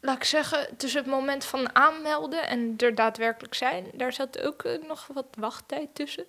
laat 0.00 0.16
ik 0.16 0.24
zeggen, 0.24 0.76
tussen 0.76 1.00
het 1.00 1.10
moment 1.10 1.44
van 1.44 1.74
aanmelden 1.74 2.46
en 2.46 2.74
er 2.76 2.94
daadwerkelijk 2.94 3.54
zijn, 3.54 3.86
daar 3.94 4.12
zat 4.12 4.40
ook 4.40 4.62
eh, 4.62 4.86
nog 4.86 5.08
wat 5.14 5.26
wachttijd 5.38 5.94
tussen. 5.94 6.24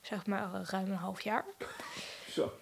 zeg 0.00 0.26
maar 0.26 0.50
ruim 0.70 0.90
een 0.90 0.96
half 0.96 1.20
jaar. 1.20 1.44
Zo. 2.30 2.52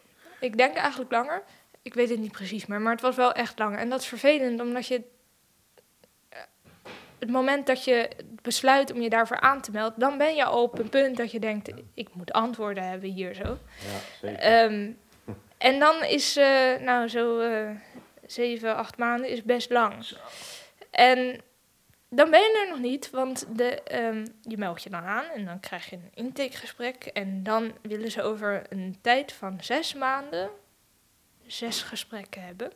Ik 0.40 0.56
denk 0.56 0.76
eigenlijk 0.76 1.10
langer. 1.10 1.42
Ik 1.82 1.94
weet 1.94 2.08
het 2.08 2.18
niet 2.18 2.32
precies 2.32 2.66
meer, 2.66 2.80
maar 2.80 2.92
het 2.92 3.00
was 3.00 3.16
wel 3.16 3.32
echt 3.32 3.58
langer. 3.58 3.78
En 3.78 3.88
dat 3.88 4.00
is 4.00 4.06
vervelend, 4.06 4.60
omdat 4.60 4.86
je 4.86 4.96
eh, 4.96 5.02
het 7.18 7.30
moment 7.30 7.66
dat 7.66 7.84
je 7.84 8.10
besluit 8.42 8.92
om 8.92 9.00
je 9.00 9.08
daarvoor 9.08 9.40
aan 9.40 9.60
te 9.60 9.70
melden, 9.70 9.98
dan 9.98 10.18
ben 10.18 10.34
je 10.34 10.44
al 10.44 10.62
op 10.62 10.78
een 10.78 10.88
punt 10.88 11.16
dat 11.16 11.30
je 11.30 11.40
denkt, 11.40 11.72
ik 11.94 12.08
moet 12.12 12.32
antwoorden 12.32 12.88
hebben 12.88 13.10
hier 13.10 13.34
zo. 13.34 13.42
Ja, 13.42 13.56
zeker. 14.20 14.38
Ehm, 14.38 14.90
en 15.58 15.78
dan 15.78 16.04
is, 16.04 16.36
eh, 16.36 16.76
nou 16.80 17.08
zo 17.08 17.38
eh, 17.38 17.70
zeven, 18.26 18.76
acht 18.76 18.96
maanden 18.96 19.30
is 19.30 19.42
best 19.42 19.70
lang. 19.70 19.94
En 20.90 21.40
dan 22.08 22.30
ben 22.30 22.40
je 22.40 22.64
er 22.64 22.70
nog 22.70 22.80
niet, 22.80 23.10
want 23.10 23.46
de, 23.56 23.82
ehm, 23.82 24.26
je 24.42 24.58
meldt 24.58 24.82
je 24.82 24.90
dan 24.90 25.04
aan 25.04 25.24
en 25.34 25.44
dan 25.44 25.60
krijg 25.60 25.90
je 25.90 25.96
een 25.96 26.10
intakegesprek. 26.14 27.04
En 27.04 27.42
dan 27.42 27.72
willen 27.82 28.10
ze 28.10 28.22
over 28.22 28.62
een 28.68 28.98
tijd 29.00 29.32
van 29.32 29.58
zes 29.60 29.94
maanden 29.94 30.50
zes 31.46 31.82
gesprekken 31.82 32.42
hebben. 32.42 32.72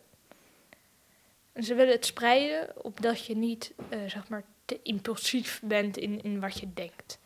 Ze 1.54 1.74
willen 1.74 1.92
het 1.92 2.06
spreiden 2.06 2.84
opdat 2.84 3.26
je 3.26 3.36
niet, 3.36 3.72
eh, 3.88 3.98
zeg 4.06 4.28
maar, 4.28 4.44
te 4.64 4.80
impulsief 4.82 5.60
bent 5.64 5.96
in, 5.96 6.22
in 6.22 6.40
wat 6.40 6.58
je 6.58 6.72
denkt. 6.74 7.18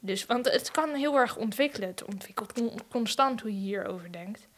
Dus, 0.00 0.26
want 0.26 0.50
het 0.50 0.70
kan 0.70 0.94
heel 0.94 1.16
erg 1.16 1.36
ontwikkelen. 1.36 1.88
Het 1.88 2.04
ontwikkelt 2.04 2.52
con- 2.52 2.88
constant 2.88 3.40
hoe 3.40 3.52
je 3.52 3.58
hierover 3.58 4.12
denkt. 4.12 4.48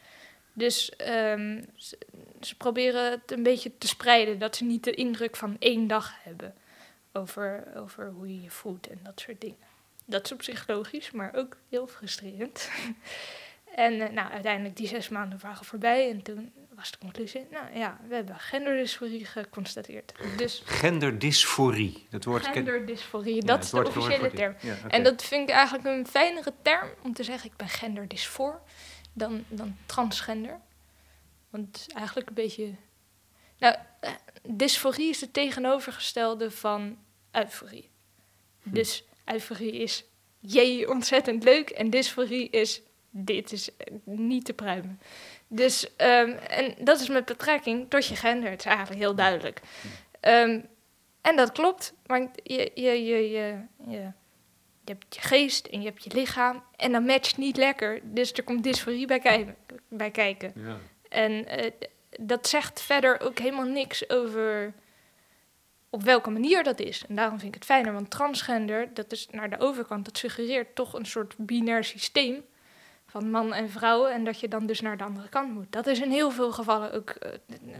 Dus 0.53 0.95
ehm, 0.95 1.63
ze, 1.75 1.97
ze 2.41 2.55
proberen 2.55 3.11
het 3.11 3.31
een 3.31 3.43
beetje 3.43 3.77
te 3.77 3.87
spreiden. 3.87 4.39
Dat 4.39 4.55
ze 4.55 4.63
niet 4.63 4.83
de 4.83 4.91
indruk 4.91 5.35
van 5.35 5.55
één 5.59 5.87
dag 5.87 6.23
hebben 6.23 6.53
over, 7.13 7.67
over 7.75 8.09
hoe 8.09 8.27
je 8.27 8.41
je 8.41 8.49
voelt 8.49 8.87
en 8.87 8.99
dat 9.03 9.19
soort 9.19 9.41
dingen. 9.41 9.57
Dat 10.05 10.25
is 10.25 10.31
op 10.31 10.43
zich 10.43 10.67
logisch, 10.67 11.11
maar 11.11 11.33
ook 11.35 11.57
heel 11.69 11.87
frustrerend. 11.87 12.69
en 13.75 14.01
eh, 14.01 14.09
nou, 14.09 14.31
uiteindelijk 14.31 14.75
die 14.75 14.87
zes 14.87 15.09
maanden 15.09 15.39
waren 15.41 15.65
voorbij 15.65 16.09
en 16.09 16.21
toen 16.21 16.53
was 16.75 16.91
de 16.91 16.97
conclusie, 16.97 17.47
nou 17.51 17.77
ja, 17.77 17.99
we 18.07 18.15
hebben 18.15 18.39
genderdysforie 18.39 19.25
geconstateerd. 19.25 20.13
Dus 20.37 20.61
Genderdysforie. 20.65 22.07
Dat 22.09 22.23
woord 22.23 22.47
genderdysforie, 22.47 23.45
dat 23.45 23.63
is 23.63 23.69
de 23.69 23.85
officiële 23.85 24.31
term. 24.31 24.55
Ja. 24.59 24.75
En 24.87 25.03
dat 25.03 25.23
vind 25.23 25.49
ik 25.49 25.55
eigenlijk 25.55 25.85
een 25.85 26.07
fijnere 26.07 26.53
term 26.61 26.89
om 27.03 27.13
te 27.13 27.23
zeggen, 27.23 27.49
ik 27.49 27.57
ben 27.57 27.69
genderdysfor 27.69 28.61
dan, 29.13 29.43
dan 29.47 29.77
transgender. 29.85 30.59
Want 31.49 31.65
het 31.67 31.87
is 31.87 31.93
eigenlijk 31.93 32.27
een 32.27 32.35
beetje... 32.35 32.75
Nou, 33.57 33.75
eh, 33.99 34.11
dysforie 34.49 35.09
is 35.09 35.21
het 35.21 35.33
tegenovergestelde 35.33 36.51
van 36.51 36.97
euforie. 37.31 37.91
Dus 38.63 39.03
euforie 39.25 39.71
is, 39.71 40.05
jee, 40.39 40.89
ontzettend 40.89 41.43
leuk. 41.43 41.69
En 41.69 41.89
dysforie 41.89 42.49
is, 42.49 42.81
dit 43.17 43.51
is 43.51 43.69
niet 44.03 44.45
te 44.45 44.53
pruimen. 44.53 44.99
Dus, 45.47 45.95
ehm, 45.95 46.29
en 46.29 46.75
dat 46.79 46.99
is 46.99 47.09
met 47.09 47.25
betrekking 47.25 47.89
tot 47.89 48.05
je 48.07 48.15
gender. 48.15 48.49
Het 48.49 48.59
is 48.59 48.65
eigenlijk 48.65 48.99
heel 48.99 49.15
duidelijk. 49.15 49.61
Ehm, 50.19 50.59
en 51.21 51.35
dat 51.35 51.51
klopt, 51.51 51.93
want 52.05 52.29
je, 52.43 52.71
je, 52.73 53.05
je, 53.05 53.29
je, 53.29 53.57
je, 53.87 54.11
je 54.85 54.91
hebt 54.91 55.15
je 55.15 55.21
geest 55.21 55.65
en 55.65 55.81
je 55.81 55.87
hebt 55.87 56.03
je 56.03 56.13
lichaam. 56.13 56.63
En 56.75 56.91
dat 56.91 57.03
matcht 57.03 57.37
niet 57.37 57.57
lekker. 57.57 57.99
Dus 58.03 58.33
er 58.33 58.43
komt 58.43 58.63
dysforie 58.63 59.07
bij, 59.07 59.19
kij- 59.19 59.55
bij 59.87 60.11
kijken. 60.11 60.53
Ja. 60.55 60.77
En 61.09 61.47
eh, 61.47 61.71
dat 62.19 62.47
zegt 62.47 62.81
verder 62.81 63.21
ook 63.21 63.39
helemaal 63.39 63.65
niks 63.65 64.09
over 64.09 64.73
op 65.89 66.03
welke 66.03 66.29
manier 66.29 66.63
dat 66.63 66.79
is. 66.79 67.05
En 67.07 67.15
daarom 67.15 67.39
vind 67.39 67.55
ik 67.55 67.59
het 67.59 67.69
fijner, 67.69 67.93
want 67.93 68.09
transgender, 68.11 68.93
dat 68.93 69.11
is 69.11 69.27
naar 69.31 69.49
de 69.49 69.59
overkant, 69.59 70.05
dat 70.05 70.17
suggereert 70.17 70.75
toch 70.75 70.93
een 70.93 71.05
soort 71.05 71.33
binair 71.37 71.83
systeem 71.83 72.43
van 73.19 73.29
man 73.29 73.53
en 73.53 73.69
vrouw. 73.69 74.07
En 74.07 74.23
dat 74.23 74.39
je 74.39 74.47
dan 74.47 74.65
dus 74.65 74.81
naar 74.81 74.97
de 74.97 75.03
andere 75.03 75.29
kant 75.29 75.53
moet. 75.53 75.71
Dat 75.71 75.87
is 75.87 75.99
in 75.99 76.11
heel 76.11 76.31
veel 76.31 76.51
gevallen 76.51 76.93
ook 76.93 77.09
eh, 77.09 77.31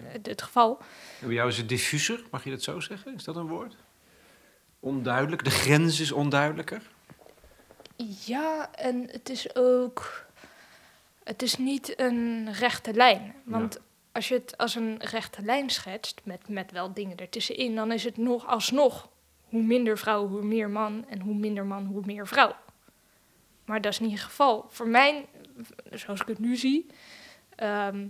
het, 0.07 0.27
het 0.27 0.41
geval. 0.41 0.77
En 1.21 1.27
bij 1.27 1.35
jou 1.35 1.49
is 1.49 1.57
het 1.57 1.69
diffuser, 1.69 2.23
mag 2.31 2.43
je 2.43 2.49
dat 2.49 2.63
zo 2.63 2.79
zeggen? 2.79 3.15
Is 3.15 3.23
dat 3.23 3.35
een 3.35 3.47
woord? 3.47 3.75
Onduidelijk, 4.79 5.43
de 5.43 5.49
grens 5.49 5.99
is 5.99 6.11
onduidelijker. 6.11 6.81
Ja, 8.25 8.71
en 8.73 9.07
het 9.11 9.29
is 9.29 9.55
ook. 9.55 10.25
Het 11.23 11.41
is 11.41 11.57
niet 11.57 11.99
een 11.99 12.53
rechte 12.53 12.93
lijn. 12.93 13.35
Want 13.43 13.79
als 14.11 14.27
je 14.27 14.33
het 14.33 14.57
als 14.57 14.75
een 14.75 14.97
rechte 14.99 15.41
lijn 15.41 15.69
schetst, 15.69 16.21
met, 16.23 16.49
met 16.49 16.71
wel 16.71 16.93
dingen 16.93 17.17
ertussenin, 17.17 17.75
dan 17.75 17.91
is 17.91 18.03
het 18.03 18.17
nog 18.17 18.47
alsnog 18.47 19.09
hoe 19.49 19.63
minder 19.63 19.97
vrouw, 19.97 20.27
hoe 20.27 20.43
meer 20.43 20.69
man. 20.69 21.05
En 21.09 21.19
hoe 21.19 21.35
minder 21.35 21.65
man, 21.65 21.85
hoe 21.85 22.03
meer 22.05 22.27
vrouw. 22.27 22.55
Maar 23.65 23.81
dat 23.81 23.91
is 23.91 23.99
niet 23.99 24.11
het 24.11 24.21
geval. 24.21 24.65
Voor 24.69 24.87
mij, 24.87 25.25
zoals 25.91 26.21
ik 26.21 26.27
het 26.27 26.39
nu 26.39 26.55
zie, 26.55 26.85
ehm, 27.55 28.07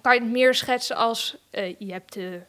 kan 0.00 0.14
je 0.14 0.20
het 0.20 0.30
meer 0.30 0.54
schetsen 0.54 0.96
als 0.96 1.36
eh, 1.50 1.78
je 1.78 1.92
hebt 1.92 2.12
de, 2.12 2.42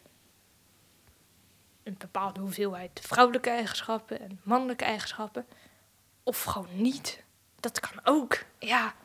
een 1.83 1.95
bepaalde 1.97 2.39
hoeveelheid 2.39 2.99
vrouwelijke 3.03 3.49
eigenschappen 3.49 4.19
en 4.19 4.39
mannelijke 4.43 4.85
eigenschappen. 4.85 5.45
Of 6.23 6.43
gewoon 6.43 6.81
niet. 6.81 7.23
Dat 7.59 7.79
kan 7.79 7.99
ook, 8.03 8.43
ja. 8.59 8.95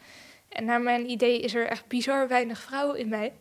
En 0.49 0.65
naar 0.65 0.81
mijn 0.81 1.11
idee 1.11 1.41
is 1.41 1.55
er 1.55 1.67
echt 1.67 1.87
bizar 1.87 2.29
weinig 2.29 2.59
vrouw 2.59 2.93
in 2.93 3.09
mij. 3.09 3.33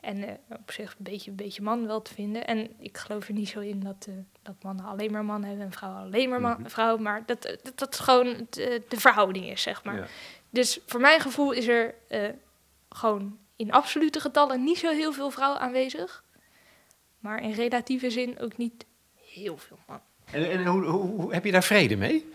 En 0.00 0.28
eh, 0.28 0.34
op 0.48 0.70
zich 0.70 0.90
een 0.90 1.04
beetje, 1.04 1.30
een 1.30 1.36
beetje 1.36 1.62
man 1.62 1.86
wel 1.86 2.02
te 2.02 2.14
vinden. 2.14 2.46
En 2.46 2.70
ik 2.78 2.98
geloof 2.98 3.28
er 3.28 3.34
niet 3.34 3.48
zo 3.48 3.60
in 3.60 3.80
dat, 3.80 4.06
eh, 4.08 4.14
dat 4.42 4.54
mannen 4.62 4.84
alleen 4.84 5.12
maar 5.12 5.24
man 5.24 5.44
hebben 5.44 5.64
en 5.64 5.72
vrouwen 5.72 6.02
alleen 6.02 6.28
maar 6.28 6.40
man, 6.40 6.56
Mhm. 6.60 6.68
vrouw. 6.70 6.96
Maar 6.96 7.22
dat, 7.26 7.44
eh, 7.44 7.56
dat, 7.62 7.78
dat 7.78 7.98
gewoon 8.00 8.46
de 8.50 8.82
verhouding 8.88 9.50
is, 9.50 9.62
zeg 9.62 9.84
maar. 9.84 9.96
Ja. 9.96 10.06
Dus 10.50 10.78
voor 10.86 11.00
mijn 11.00 11.20
gevoel 11.20 11.52
is 11.52 11.68
er 11.68 11.94
gewoon 12.88 13.38
in 13.56 13.72
absolute 13.72 14.20
getallen 14.20 14.64
niet 14.64 14.78
zo 14.78 14.90
heel 14.90 15.12
veel 15.12 15.30
vrouw 15.30 15.54
aanwezig. 15.54 16.24
Maar 17.18 17.42
in 17.42 17.52
relatieve 17.52 18.10
zin 18.10 18.38
ook 18.40 18.56
niet 18.56 18.84
heel 19.32 19.56
veel 19.56 19.78
man. 19.86 20.00
En, 20.32 20.50
en 20.50 20.66
hoe, 20.66 20.84
hoe, 20.84 21.10
hoe- 21.20 21.32
heb 21.34 21.44
je 21.44 21.52
daar 21.52 21.62
vrede 21.64 21.96
mee? 21.96 22.30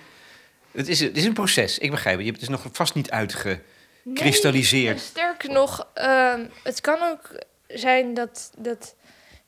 Het 0.72 0.88
is, 0.88 1.00
het 1.00 1.18
is 1.18 1.26
een 1.26 1.34
proces, 1.34 1.80
ik 1.80 1.92
begrijp 1.92 2.16
het. 2.18 2.26
Je 2.26 2.32
hebt 2.32 2.42
het 2.44 2.52
is 2.52 2.64
nog 2.64 2.74
vast 2.76 2.96
niet 2.96 3.12
uitgekristalliseerd. 3.12 4.96
En 4.98 5.02
sterker 5.04 5.50
nog, 5.52 5.88
ehm, 5.94 6.46
het 6.64 6.82
kan 6.82 7.02
ook 7.02 7.30
zijn 7.68 8.14
dat, 8.14 8.52
dat... 8.58 8.96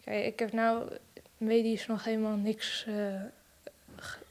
Kijk, 0.03 0.25
ik 0.25 0.39
heb 0.39 0.51
nou 0.51 0.89
medisch 1.38 1.88
nog 1.88 2.03
helemaal 2.03 2.36
niks 2.36 2.86
eh, 2.88 3.21
ge- 3.95 4.25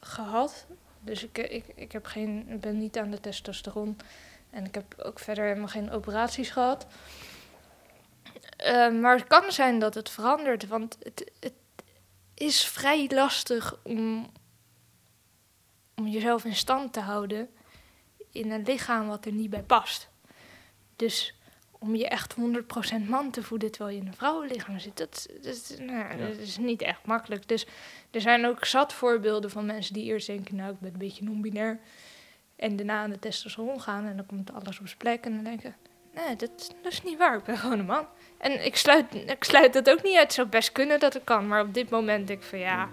gehad. 0.00 0.66
Dus 1.00 1.24
ik, 1.24 1.38
ik, 1.38 1.64
ik 1.74 1.92
heb 1.92 2.06
geen, 2.06 2.58
ben 2.60 2.78
niet 2.78 2.98
aan 2.98 3.10
de 3.10 3.20
testosteron. 3.20 3.96
En 4.50 4.64
ik 4.64 4.74
heb 4.74 4.94
ook 4.98 5.18
verder 5.18 5.44
helemaal 5.44 5.68
geen 5.68 5.90
operaties 5.90 6.50
gehad. 6.50 6.86
Ehm, 8.56 9.00
maar 9.00 9.16
het 9.16 9.26
kan 9.26 9.52
zijn 9.52 9.78
dat 9.78 9.94
het 9.94 10.10
verandert. 10.10 10.66
Want 10.66 10.96
het, 11.02 11.30
het 11.40 11.52
is 12.34 12.66
vrij 12.66 13.10
lastig 13.14 13.76
om, 13.82 14.30
om 15.94 16.06
jezelf 16.06 16.44
in 16.44 16.54
stand 16.54 16.92
te 16.92 17.00
houden 17.00 17.48
in 18.30 18.50
een 18.50 18.62
lichaam 18.62 19.06
wat 19.06 19.26
er 19.26 19.32
niet 19.32 19.50
bij 19.50 19.62
past. 19.62 20.08
Dus 20.96 21.34
om 21.84 21.96
je 21.96 22.08
echt 22.08 22.34
100% 22.34 23.08
man 23.08 23.30
te 23.30 23.42
voeden 23.42 23.70
terwijl 23.70 23.94
je 23.94 24.00
in 24.00 24.06
een 24.06 24.14
vrouwenlichaam 24.14 24.78
zit, 24.78 24.96
dat, 24.96 25.28
dat, 25.42 25.76
nou, 25.78 25.98
ja, 25.98 26.16
dat 26.16 26.36
is 26.36 26.58
niet 26.58 26.82
echt 26.82 27.06
makkelijk. 27.06 27.48
Dus 27.48 27.66
er 28.10 28.20
zijn 28.20 28.46
ook 28.46 28.64
zat 28.64 28.92
voorbeelden 28.92 29.50
van 29.50 29.66
mensen 29.66 29.94
die 29.94 30.04
eerst 30.04 30.26
denken, 30.26 30.56
nou 30.56 30.72
ik 30.72 30.80
ben 30.80 30.92
een 30.92 30.98
beetje 30.98 31.24
non-binair. 31.24 31.80
En 32.56 32.76
daarna 32.76 33.02
aan 33.02 33.10
de 33.10 33.18
testosteron 33.18 33.80
gaan 33.80 34.06
en 34.06 34.16
dan 34.16 34.26
komt 34.26 34.52
alles 34.52 34.80
op 34.80 34.86
zijn 34.86 34.98
plek. 34.98 35.24
En 35.24 35.34
dan 35.34 35.44
denken, 35.44 35.76
nee, 36.14 36.36
dat, 36.36 36.74
dat 36.82 36.92
is 36.92 37.02
niet 37.02 37.18
waar, 37.18 37.36
ik 37.36 37.44
ben 37.44 37.58
gewoon 37.58 37.78
een 37.78 37.84
man. 37.84 38.06
En 38.38 38.64
ik 38.64 38.76
sluit, 38.76 39.14
ik 39.14 39.44
sluit 39.44 39.72
dat 39.72 39.90
ook 39.90 40.02
niet 40.02 40.16
uit. 40.16 40.24
Het 40.24 40.32
zou 40.32 40.48
best 40.48 40.72
kunnen 40.72 41.00
dat 41.00 41.12
het 41.12 41.24
kan. 41.24 41.48
Maar 41.48 41.62
op 41.62 41.74
dit 41.74 41.90
moment 41.90 42.26
denk 42.26 42.42
ik 42.42 42.48
van 42.48 42.58
ja, 42.58 42.88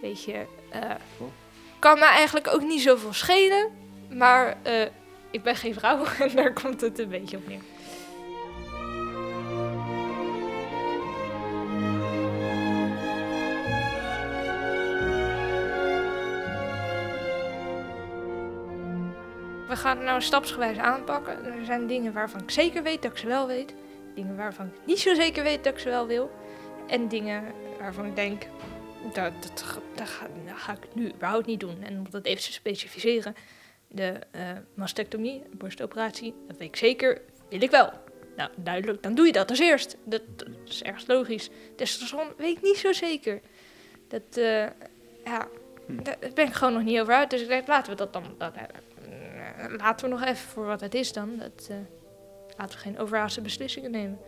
weet 0.00 0.24
je, 0.24 0.46
eh, 0.70 0.94
kan 1.78 1.98
me 1.98 2.04
eigenlijk 2.04 2.48
ook 2.48 2.62
niet 2.62 2.82
zoveel 2.82 3.12
schelen. 3.12 3.70
Maar 4.10 4.56
eh, 4.62 4.86
ik 5.30 5.42
ben 5.42 5.56
geen 5.56 5.74
vrouw 5.74 6.04
en 6.18 6.36
daar 6.36 6.52
komt 6.52 6.80
het 6.80 6.98
een 6.98 7.08
beetje 7.08 7.36
op 7.36 7.48
neer. 7.48 7.62
Gaan 19.80 19.96
het 19.96 20.06
nou 20.06 20.22
stapsgewijs 20.22 20.78
aanpakken. 20.78 21.44
Er 21.44 21.64
zijn 21.64 21.86
dingen 21.86 22.12
waarvan 22.12 22.40
ik 22.40 22.50
zeker 22.50 22.82
weet 22.82 23.02
dat 23.02 23.10
ik 23.10 23.16
ze 23.18 23.26
wel 23.26 23.46
weet. 23.46 23.74
Dingen 24.14 24.36
waarvan 24.36 24.66
ik 24.66 24.72
niet 24.84 24.98
zo 24.98 25.14
zeker 25.14 25.42
weet 25.42 25.64
dat 25.64 25.72
ik 25.72 25.78
ze 25.78 25.88
wel 25.88 26.06
wil. 26.06 26.30
En 26.86 27.08
dingen 27.08 27.44
waarvan 27.78 28.06
ik 28.06 28.16
denk, 28.16 28.46
dat, 29.12 29.32
dat, 29.40 29.62
ga- 29.62 29.80
dat, 29.94 30.08
ga, 30.08 30.26
dat 30.46 30.56
ga 30.56 30.72
ik 30.72 30.94
nu 30.94 31.12
überhaupt 31.12 31.46
niet 31.46 31.60
doen. 31.60 31.82
En 31.82 31.98
om 31.98 32.06
dat 32.10 32.24
even 32.24 32.42
te 32.42 32.52
specificeren, 32.52 33.34
de 33.88 34.20
eh, 34.30 34.50
mastectomie, 34.74 35.42
de 35.50 35.56
borstoperatie, 35.56 36.34
dat 36.46 36.56
weet 36.56 36.68
ik 36.68 36.76
zeker, 36.76 37.20
wil 37.48 37.62
ik 37.62 37.70
wel. 37.70 37.90
Nou, 38.36 38.50
duidelijk, 38.56 39.02
dan 39.02 39.14
doe 39.14 39.26
je 39.26 39.32
dat 39.32 39.50
als 39.50 39.58
eerst. 39.58 39.96
Dat, 40.04 40.22
is 40.66 40.82
erg 40.82 41.06
logisch. 41.06 41.50
Testosteron 41.76 42.28
weet 42.36 42.56
ik 42.56 42.62
niet 42.62 42.76
zo 42.76 42.92
zeker. 42.92 43.40
Dat, 44.08 44.36
eh, 44.36 44.66
ja, 45.24 45.48
daar 45.86 46.16
ben 46.34 46.46
ik 46.46 46.52
gewoon 46.52 46.72
nog 46.72 46.82
niet 46.82 47.00
over 47.00 47.14
uit. 47.14 47.30
Dus 47.30 47.40
ik 47.40 47.48
denk, 47.48 47.66
laten 47.66 47.90
we 47.90 47.96
dat 47.96 48.12
dan... 48.12 48.24
Dat, 48.38 48.52
laten 49.68 50.08
we 50.08 50.14
nog 50.14 50.24
even 50.24 50.48
voor 50.48 50.66
wat 50.66 50.80
het 50.80 50.94
is 50.94 51.12
dan. 51.12 51.36
Dat, 51.36 51.66
eh, 51.70 51.76
laten 52.56 52.78
we 52.78 52.82
geen 52.84 52.98
overhaaste 52.98 53.40
beslissingen 53.40 53.90
nemen. 53.90 54.18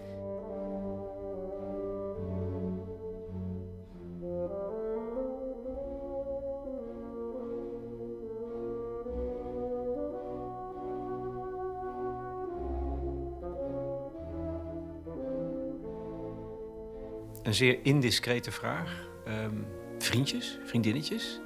Een 17.43 17.55
zeer 17.55 17.79
indiscrete 17.83 18.51
vraag. 18.51 19.09
Ehm, 19.25 19.57
vriendjes, 19.99 20.59
vriendinnetjes, 20.65 21.41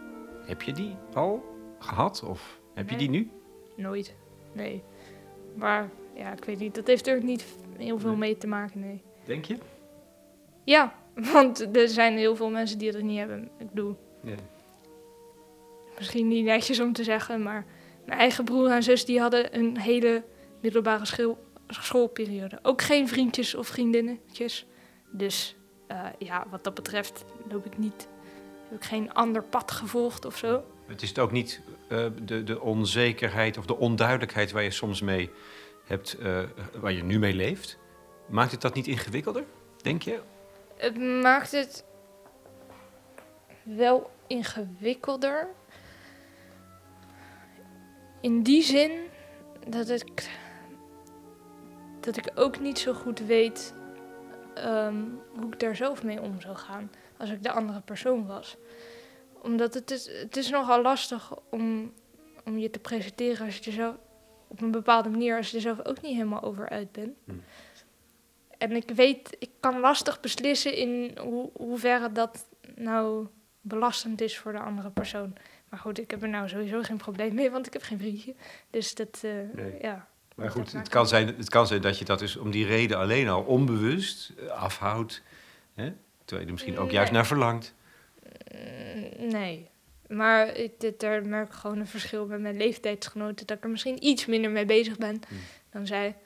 heb 0.46 0.62
je 0.62 0.72
die 0.72 0.96
al 1.14 1.44
gehad 1.79 2.22
of 2.22 2.61
heb 2.75 2.90
je 2.90 2.96
die 2.96 3.11
nu? 3.11 3.31
Nooit. 3.76 4.14
Nee. 4.52 4.82
Maar 5.54 5.88
ja, 6.14 6.32
ik 6.32 6.44
weet 6.44 6.58
niet. 6.58 6.74
Dat 6.74 6.86
heeft 6.86 7.06
er 7.06 7.22
niet 7.24 7.44
heel 7.76 7.98
veel 7.98 8.10
Nee. 8.10 8.18
mee 8.18 8.36
te 8.38 8.46
maken, 8.46 8.80
nee. 8.80 9.02
Denk 9.24 9.44
je? 9.44 9.56
Ja, 10.64 10.94
want 11.32 11.76
er 11.76 11.88
zijn 11.88 12.16
heel 12.16 12.36
veel 12.36 12.50
mensen 12.50 12.78
die 12.78 12.92
dat 12.92 13.02
niet 13.02 13.18
hebben. 13.18 13.48
Ik 13.58 13.68
bedoel, 13.70 13.96
Nee. 14.20 14.36
misschien 15.98 16.28
niet 16.28 16.44
netjes 16.44 16.80
om 16.80 16.92
te 16.92 17.04
zeggen, 17.04 17.42
maar 17.42 17.64
mijn 18.04 18.18
eigen 18.18 18.44
broer 18.44 18.70
en 18.70 18.82
zus 18.82 19.04
die 19.04 19.20
hadden 19.20 19.56
een 19.58 19.78
hele 19.78 20.22
middelbare 20.60 21.04
schil- 21.06 21.38
schoolperiode. 21.68 22.58
Ook 22.62 22.82
geen 22.82 23.08
vriendjes 23.08 23.54
of 23.54 23.66
vriendinnetjes. 23.66 24.66
Dus 25.10 25.56
eh, 25.86 26.04
ja, 26.18 26.46
wat 26.50 26.64
dat 26.64 26.74
betreft 26.74 27.24
loop 27.48 27.66
ik 27.66 27.78
niet, 27.78 28.08
heb 28.68 28.78
ik 28.78 28.84
geen 28.84 29.12
ander 29.14 29.42
pad 29.42 29.70
gevolgd 29.70 30.24
of 30.24 30.36
zo. 30.36 30.64
Het 30.87 31.03
is 31.03 31.18
ook 31.18 31.33
niet 31.33 31.61
eh, 31.88 32.07
de, 32.22 32.44
de 32.44 32.61
onzekerheid 32.61 33.59
of 33.59 33.66
de 33.66 33.77
onduidelijkheid 33.77 34.53
waar 34.53 34.62
je 34.62 34.70
soms 34.70 35.01
mee 35.01 35.31
hebt, 35.85 36.18
eh, 36.18 36.42
waar 36.81 36.92
je 36.92 37.05
nu 37.05 37.18
mee 37.18 37.35
leeft. 37.35 37.79
Maakt 38.27 38.53
het 38.53 38.61
dat 38.61 38.75
niet 38.75 38.87
ingewikkelder, 38.87 39.44
denk 39.83 40.03
je? 40.03 40.20
Het 40.77 40.99
maakt 40.99 41.51
het 41.53 41.85
wel 43.62 44.11
ingewikkelder. 44.27 45.49
In 48.20 48.42
die 48.42 48.62
zin 48.62 48.90
dat 49.68 49.88
ik, 49.88 50.31
dat 52.01 52.16
ik 52.16 52.31
ook 52.35 52.61
niet 52.61 52.79
zo 52.79 52.92
goed 52.92 53.18
weet 53.18 53.75
ehm, 54.55 55.03
hoe 55.38 55.53
ik 55.53 55.61
daar 55.61 55.77
zelf 55.77 56.03
mee 56.03 56.20
om 56.20 56.40
zou 56.40 56.57
gaan 56.57 56.90
als 57.16 57.31
ik 57.31 57.42
de 57.42 57.51
andere 57.51 57.81
persoon 57.81 58.27
was. 58.27 58.57
Omdat 59.42 59.75
het 59.75 59.90
is, 59.90 60.09
het 60.20 60.37
is 60.37 60.51
nogal 60.51 60.83
lastig 60.83 61.33
om, 61.51 61.92
om 62.44 62.59
je 62.59 62.70
te 62.70 62.79
presenteren 62.79 63.46
als 63.46 63.57
je 63.57 63.64
er 63.64 63.72
zelf 63.72 63.94
op 64.49 64.61
een 64.61 64.70
bepaalde 64.70 65.09
manier, 65.09 65.37
als 65.37 65.51
je 65.51 65.57
er 65.57 65.62
zelf 65.62 65.85
ook 65.85 66.01
niet 66.03 66.12
helemaal 66.12 66.42
over 66.42 66.68
uit 66.68 66.92
bent. 66.92 67.16
Hm. 67.25 67.33
En 68.59 68.72
ik 68.72 68.90
weet, 68.90 69.37
ik 69.38 69.51
kan 69.61 69.81
lastig 69.81 70.20
beslissen 70.20 70.75
in 70.77 71.18
hoe, 71.20 71.51
hoeverre 71.53 72.12
dat 72.12 72.46
nou 72.75 73.27
belastend 73.61 74.20
is 74.20 74.38
voor 74.38 74.53
de 74.53 74.59
andere 74.59 74.90
persoon. 74.90 75.33
Maar 75.68 75.81
goed, 75.81 75.99
ik 75.99 76.11
heb 76.11 76.22
er 76.22 76.29
nou 76.29 76.49
sowieso 76.49 76.83
geen 76.83 76.96
probleem 76.96 77.35
mee, 77.35 77.51
want 77.51 77.66
ik 77.66 77.72
heb 77.72 77.83
geen 77.83 77.99
vriendje. 77.99 78.35
Dus 78.70 78.94
dat, 78.94 79.20
eh, 79.22 79.31
Nee. 79.53 79.77
ja. 79.81 80.09
Maar 80.35 80.51
goed, 80.51 80.72
het 80.72 80.88
kan, 80.88 81.09
zijn, 81.09 81.27
het 81.27 81.49
kan 81.49 81.66
zijn 81.66 81.81
dat 81.81 81.99
je 81.99 82.05
dat 82.05 82.18
dus 82.18 82.37
om 82.37 82.51
die 82.51 82.66
reden 82.66 82.99
alleen 82.99 83.29
al 83.29 83.42
onbewust 83.42 84.33
eh, 84.38 84.46
afhoudt. 84.46 85.22
Hè? 85.75 85.92
Terwijl 86.25 86.40
je 86.40 86.46
er 86.46 86.53
misschien 86.53 86.79
ook 86.79 86.85
Nee. 86.87 86.94
juist 86.94 87.12
naar 87.12 87.27
verlangt. 87.27 87.75
Mm, 88.54 89.28
Nee. 89.30 89.70
Maar 90.09 90.54
ik, 90.54 90.80
dit, 90.80 91.00
daar 91.00 91.26
merk 91.26 91.48
ik 91.48 91.54
gewoon 91.54 91.78
een 91.78 91.87
verschil 91.87 92.26
met 92.26 92.40
mijn 92.40 92.56
leeftijdsgenoten. 92.56 93.46
Dat 93.46 93.56
ik 93.56 93.64
er 93.64 93.70
misschien 93.70 94.04
iets 94.04 94.26
minder 94.26 94.50
mee 94.50 94.64
bezig 94.64 94.98
ben 94.98 95.20
Hmm. 95.28 95.38
dan 95.70 95.87
zij. 95.87 96.16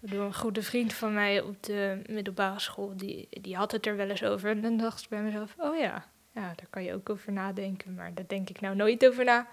Bedoel, 0.00 0.24
een 0.24 0.34
goede 0.34 0.62
vriend 0.62 0.92
van 0.92 1.14
mij 1.14 1.40
op 1.40 1.62
de 1.62 2.02
middelbare 2.10 2.60
school, 2.60 2.96
die, 2.96 3.28
die 3.40 3.56
had 3.56 3.72
het 3.72 3.86
er 3.86 3.96
wel 3.96 4.08
eens 4.08 4.22
over. 4.22 4.50
En 4.50 4.60
dan 4.60 4.76
dacht 4.76 5.02
ik 5.02 5.08
bij 5.08 5.22
mezelf, 5.22 5.54
oh 5.58 5.78
ja, 5.78 6.06
ja, 6.34 6.42
daar 6.42 6.66
kan 6.70 6.82
je 6.82 6.94
ook 6.94 7.10
over 7.10 7.32
nadenken. 7.32 7.94
Maar 7.94 8.14
daar 8.14 8.26
denk 8.26 8.48
ik 8.48 8.60
nou 8.60 8.76
nooit 8.76 9.06
over 9.06 9.24
na. 9.24 9.46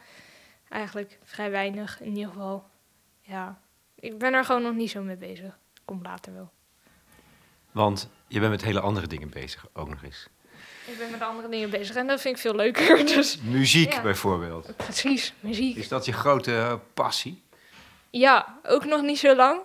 Eigenlijk 0.69 1.19
vrij 1.23 1.51
weinig, 1.51 2.01
in 2.01 2.15
ieder 2.15 2.31
geval. 2.31 2.69
Ja, 3.21 3.59
ik 3.95 4.17
ben 4.17 4.33
er 4.33 4.45
gewoon 4.45 4.61
nog 4.61 4.75
niet 4.75 4.89
zo 4.89 5.01
mee 5.01 5.15
bezig. 5.17 5.59
Komt 5.85 6.05
later 6.05 6.33
wel. 6.33 6.51
Want 7.71 8.09
je 8.27 8.39
bent 8.39 8.51
met 8.51 8.63
hele 8.63 8.79
andere 8.79 9.07
dingen 9.07 9.29
bezig, 9.29 9.67
ook 9.73 9.89
nog 9.89 10.03
eens. 10.03 10.29
Ik 10.91 10.97
ben 10.97 11.11
met 11.11 11.21
andere 11.21 11.49
dingen 11.49 11.69
bezig 11.69 11.95
en 11.95 12.07
dat 12.07 12.21
vind 12.21 12.35
ik 12.35 12.41
veel 12.41 12.55
leuker. 12.55 12.97
Dus 13.15 13.37
Muziek 13.41 13.93
Ja. 13.93 14.01
bijvoorbeeld. 14.01 14.75
precies, 14.75 15.33
muziek. 15.39 15.75
Is 15.75 15.87
dat 15.87 16.05
je 16.05 16.13
grote 16.13 16.55
eh, 16.55 16.73
passie? 16.93 17.43
Ja, 18.09 18.59
ook 18.63 18.85
nog 18.85 19.01
niet 19.01 19.19
zo 19.19 19.35
lang. 19.35 19.61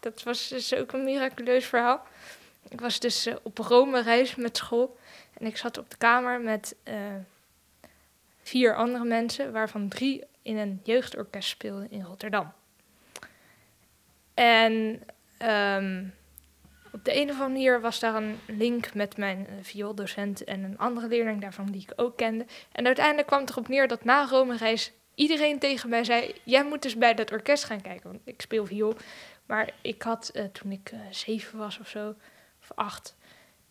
Dat 0.00 0.22
was 0.22 0.48
dus 0.48 0.74
ook 0.74 0.92
een 0.92 1.04
miraculeus 1.04 1.64
verhaal. 1.66 2.06
Ik 2.68 2.80
was 2.80 3.00
dus 3.00 3.26
eh, 3.26 3.34
op 3.42 3.58
Rome 3.58 4.02
reis 4.02 4.34
met 4.34 4.56
school. 4.56 4.98
En 5.38 5.46
ik 5.46 5.56
zat 5.56 5.78
op 5.78 5.90
de 5.90 5.96
kamer 5.96 6.40
met 6.40 6.74
eh, 6.82 6.94
vier 8.42 8.74
andere 8.76 9.04
mensen, 9.04 9.52
waarvan 9.52 9.88
drie 9.88 10.24
in 10.42 10.56
een 10.56 10.80
jeugdorkest 10.84 11.48
speelden 11.48 11.90
in 11.90 12.02
Rotterdam. 12.02 12.52
En 14.34 15.02
ehm, 15.38 16.04
op 16.92 17.04
de 17.04 17.16
een 17.16 17.30
of 17.30 17.40
andere 17.40 17.48
manier 17.48 17.80
was 17.80 18.00
daar 18.00 18.14
een 18.14 18.38
link 18.46 18.94
met 18.94 19.16
mijn 19.16 19.46
viooldocent 19.62 20.44
en 20.44 20.62
een 20.62 20.78
andere 20.78 21.08
leerling 21.08 21.40
daarvan 21.40 21.66
die 21.66 21.82
ik 21.82 21.92
ook 21.96 22.16
kende. 22.16 22.46
En 22.72 22.86
uiteindelijk 22.86 23.26
kwam 23.26 23.40
het 23.40 23.50
erop 23.50 23.68
neer 23.68 23.88
dat 23.88 24.04
na 24.04 24.26
Rome-reis 24.26 24.92
iedereen 25.14 25.58
tegen 25.58 25.88
mij 25.88 26.04
zei: 26.04 26.34
Jij 26.42 26.64
moet 26.64 26.82
dus 26.82 26.96
bij 26.96 27.14
dat 27.14 27.32
orkest 27.32 27.64
gaan 27.64 27.80
kijken. 27.80 28.10
Want 28.10 28.22
ik 28.24 28.40
speel 28.40 28.66
viool. 28.66 28.94
Maar 29.46 29.70
ik 29.80 30.02
had 30.02 30.28
eh, 30.28 30.44
toen 30.44 30.72
ik 30.72 30.90
eh, 30.92 31.00
zeven 31.10 31.58
was 31.58 31.78
of 31.78 31.88
zo, 31.88 32.14
of 32.60 32.72
acht, 32.74 33.16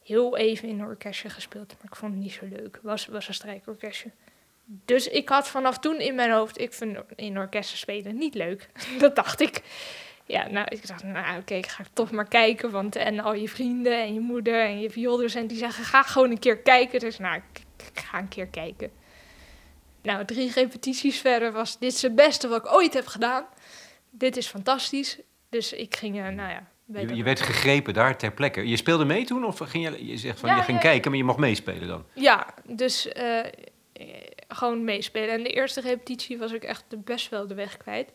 heel 0.03 0.37
even 0.37 0.67
in 0.67 0.79
een 0.79 0.85
orkestje 0.85 1.29
gespeeld. 1.29 1.67
Maar 1.67 1.91
ik 1.91 1.95
vond 1.95 2.13
het 2.13 2.21
niet 2.21 2.31
zo 2.31 2.45
leuk. 2.45 2.79
Was, 2.81 3.05
was 3.05 3.27
een 3.27 3.33
strijkorkestje. 3.33 4.11
Dus 4.65 5.07
ik 5.07 5.29
had 5.29 5.47
vanaf 5.47 5.79
toen 5.79 5.99
in 5.99 6.15
mijn 6.15 6.31
hoofd: 6.31 6.59
Ik 6.59 6.73
vind 6.73 6.97
in 7.15 7.37
orkesten 7.37 7.77
spelen 7.77 8.17
niet 8.17 8.33
leuk. 8.33 8.69
dat 8.99 9.15
dacht 9.15 9.39
ik. 9.39 9.61
Ja, 10.27 10.47
nou, 10.49 10.65
ik 10.69 10.87
dacht, 10.87 11.03
nou 11.03 11.39
oké, 11.39 11.53
ik 11.53 11.67
ga 11.67 11.83
toch 11.93 12.11
maar 12.11 12.27
kijken. 12.27 12.71
Want 12.71 12.95
en 12.95 13.19
al 13.19 13.33
je 13.33 13.49
vrienden 13.49 14.01
en 14.01 14.13
je 14.13 14.19
moeder 14.19 14.61
en 14.61 14.79
je 14.79 14.89
viooldocent 14.89 15.49
die 15.49 15.57
zeggen, 15.57 15.83
ga 15.83 16.03
gewoon 16.03 16.31
een 16.31 16.39
keer 16.39 16.57
kijken. 16.57 16.99
Dus 16.99 17.17
nou, 17.17 17.35
ik, 17.35 17.61
ik 17.93 17.99
ga 17.99 18.19
een 18.19 18.27
keer 18.27 18.47
kijken. 18.47 18.91
Nou, 20.01 20.25
drie 20.25 20.51
repetities 20.51 21.19
verder 21.19 21.51
was 21.51 21.79
dit 21.79 21.93
is 21.93 22.01
het 22.01 22.15
beste 22.15 22.47
wat 22.47 22.65
ik 22.65 22.73
ooit 22.73 22.93
heb 22.93 23.05
gedaan. 23.07 23.45
Dit 24.09 24.37
is 24.37 24.47
fantastisch. 24.47 25.19
Dus 25.49 25.73
ik 25.73 25.95
ging, 25.95 26.17
eh, 26.17 26.27
nou 26.27 26.49
ja... 26.49 26.67
Je, 27.15 27.23
werd 27.23 27.39
gegrepen 27.41 27.93
daar 27.93 28.17
ter 28.17 28.31
plekke. 28.31 28.67
Je 28.67 28.77
speelde 28.77 29.05
mee 29.05 29.25
toen? 29.25 29.45
Of 29.45 29.57
ging 29.59 29.83
je, 29.89 30.05
je 30.05 30.17
zegt 30.17 30.39
van 30.39 30.49
Ja, 30.49 30.55
je 30.55 30.61
ging 30.61 30.77
ja. 30.77 30.83
kijken, 30.89 31.09
maar 31.09 31.19
je 31.19 31.25
mocht 31.25 31.37
meespelen 31.37 31.87
dan? 31.87 32.05
Ja, 32.13 32.53
dus 32.65 33.07
eh, 33.11 33.39
eh, 33.39 33.49
gewoon 34.47 34.83
meespelen. 34.83 35.29
En 35.29 35.43
de 35.43 35.49
eerste 35.49 35.81
repetitie 35.81 36.37
was 36.37 36.51
ik 36.51 36.63
echt 36.63 36.83
de- 36.87 36.97
best 36.97 37.29
wel 37.29 37.47
de 37.47 37.53
weg 37.53 37.77
kwijt. 37.77 38.09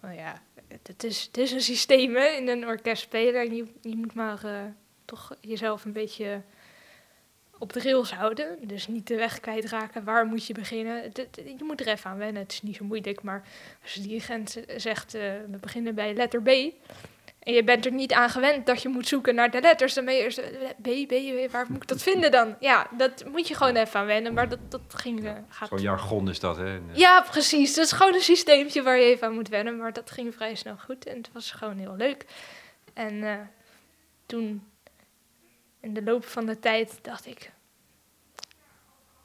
Maar 0.00 0.14
ja, 0.14 0.42
het 0.82 1.04
is, 1.04 1.22
het 1.22 1.36
is 1.36 1.52
een 1.52 1.60
systeem 1.60 2.14
hè, 2.14 2.26
in 2.26 2.48
een 2.48 2.66
orkest 2.66 3.02
spelen. 3.02 3.40
En 3.40 3.56
je, 3.56 3.64
je 3.80 3.96
moet 3.96 4.14
maar 4.14 4.44
eh, 4.44 4.60
toch 5.04 5.36
jezelf 5.40 5.84
een 5.84 5.92
beetje 5.92 6.42
op 7.58 7.72
de 7.72 7.80
rails 7.80 8.12
houden. 8.12 8.58
Dus 8.60 8.88
niet 8.88 9.06
de 9.06 9.16
weg 9.16 9.40
kwijtraken. 9.40 10.04
Waar 10.04 10.26
moet 10.26 10.46
je 10.46 10.54
beginnen? 10.54 11.12
Je 11.34 11.64
moet 11.64 11.80
er 11.80 11.88
even 11.88 12.10
aan 12.10 12.18
wennen. 12.18 12.42
Het 12.42 12.52
is 12.52 12.62
niet 12.62 12.76
zo 12.76 12.84
moeilijk. 12.84 13.22
Maar 13.22 13.42
als 13.82 13.94
de 13.94 14.00
dirigent 14.00 14.58
zegt, 14.76 15.14
eh, 15.14 15.22
we 15.50 15.56
beginnen 15.60 15.94
bij 15.94 16.14
letter 16.14 16.42
B... 16.42 16.50
En 17.42 17.52
je 17.52 17.64
bent 17.64 17.84
er 17.86 17.92
niet 17.92 18.12
aan 18.12 18.30
gewend 18.30 18.66
dat 18.66 18.82
je 18.82 18.88
moet 18.88 19.08
zoeken 19.08 19.34
naar 19.34 19.50
de 19.50 19.60
letters. 19.60 19.94
Dan 19.94 20.04
ben 20.04 20.14
je 20.14 20.20
eerst, 20.20 20.38
eh, 20.38 20.68
B, 20.82 21.08
B, 21.08 21.50
waar 21.52 21.66
moet 21.68 21.82
ik 21.82 21.88
dat 21.88 22.02
vinden 22.02 22.30
dan? 22.30 22.56
Ja, 22.60 22.86
dat 22.96 23.24
moet 23.26 23.48
je 23.48 23.54
gewoon 23.54 23.76
even 23.76 24.00
aan 24.00 24.06
wennen. 24.06 24.34
Maar 24.34 24.48
dat, 24.48 24.58
dat 24.70 24.80
ging, 24.88 25.24
eh, 25.24 25.32
gaat... 25.48 25.68
Zo'n 25.68 25.80
jargon 25.80 26.28
is 26.28 26.40
dat, 26.40 26.56
hè? 26.56 26.78
Ja, 26.92 27.20
precies. 27.30 27.74
Dat 27.74 27.84
is 27.84 27.92
gewoon 27.92 28.14
een 28.14 28.20
systeempje 28.20 28.82
waar 28.82 28.96
je 28.98 29.04
even 29.04 29.26
aan 29.26 29.34
moet 29.34 29.48
wennen. 29.48 29.76
Maar 29.76 29.92
dat 29.92 30.10
ging 30.10 30.34
vrij 30.34 30.54
snel 30.54 30.76
goed 30.76 31.06
en 31.06 31.16
het 31.16 31.32
was 31.32 31.50
gewoon 31.50 31.78
heel 31.78 31.96
leuk. 31.96 32.24
En 32.94 33.22
eh, 33.22 33.34
toen, 34.26 34.66
in 35.80 35.94
de 35.94 36.02
loop 36.02 36.24
van 36.24 36.46
de 36.46 36.58
tijd, 36.58 36.98
dacht 37.02 37.26
ik... 37.26 37.50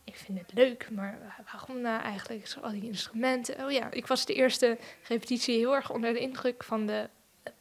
Ik 0.03 0.15
vind 0.15 0.39
het 0.39 0.53
leuk, 0.53 0.87
maar 0.91 1.17
wa- 1.21 1.43
waarom 1.51 1.81
nou 1.81 2.01
eigenlijk? 2.01 2.53
Al 2.61 2.71
die 2.71 2.83
instrumenten. 2.83 3.65
Oh 3.65 3.71
ja, 3.71 3.91
ik 3.91 4.07
was 4.07 4.25
de 4.25 4.33
eerste 4.33 4.77
repetitie 5.07 5.57
heel 5.57 5.75
erg 5.75 5.91
onder 5.91 6.13
de 6.13 6.19
indruk 6.19 6.63
van 6.63 6.85
de 6.85 7.09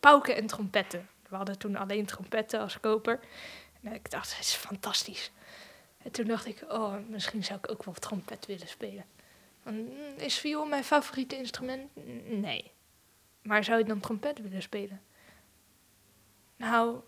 pauken 0.01 0.37
en 0.37 0.47
trompetten. 0.47 1.09
We 1.29 1.37
hadden 1.37 1.59
toen 1.59 1.77
alleen 1.77 2.07
trompetten 2.07 2.61
als 2.61 2.81
koper. 2.81 3.21
En 3.83 3.93
ik 3.93 4.11
dacht, 4.11 4.37
het 4.37 4.45
is 4.45 4.55
fantastisch. 4.55 5.31
En 6.03 6.11
toen 6.11 6.27
dacht 6.27 6.47
ik, 6.47 6.65
oh, 6.69 6.95
misschien 7.09 7.45
zou 7.45 7.59
ik 7.59 7.71
ook 7.71 7.85
wel 7.85 7.95
trompet 7.95 8.47
willen 8.47 8.69
spelen. 8.69 9.05
Mm, 9.63 9.89
Is 10.17 10.39
viool 10.39 10.67
mijn 10.67 10.85
favoriete 10.85 11.37
instrument? 11.37 11.91
Nee. 12.25 12.73
Maar 13.43 13.65
zou 13.65 13.79
je 13.79 13.85
dan 13.85 14.01
trompet 14.01 14.41
willen 14.41 14.63
spelen? 14.63 15.03
Nou, 16.57 17.01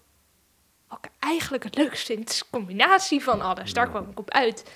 ik 0.91 1.11
eigenlijk 1.19 1.65
het 1.65 1.77
leukst 1.77 2.07
vind, 2.07 2.31
is 2.31 2.51
combinatie 2.51 3.23
van 3.23 3.41
alles. 3.41 3.73
Daar 3.73 3.89
kwam 3.89 4.11
ik 4.11 4.19
op 4.19 4.31
uit. 4.31 4.73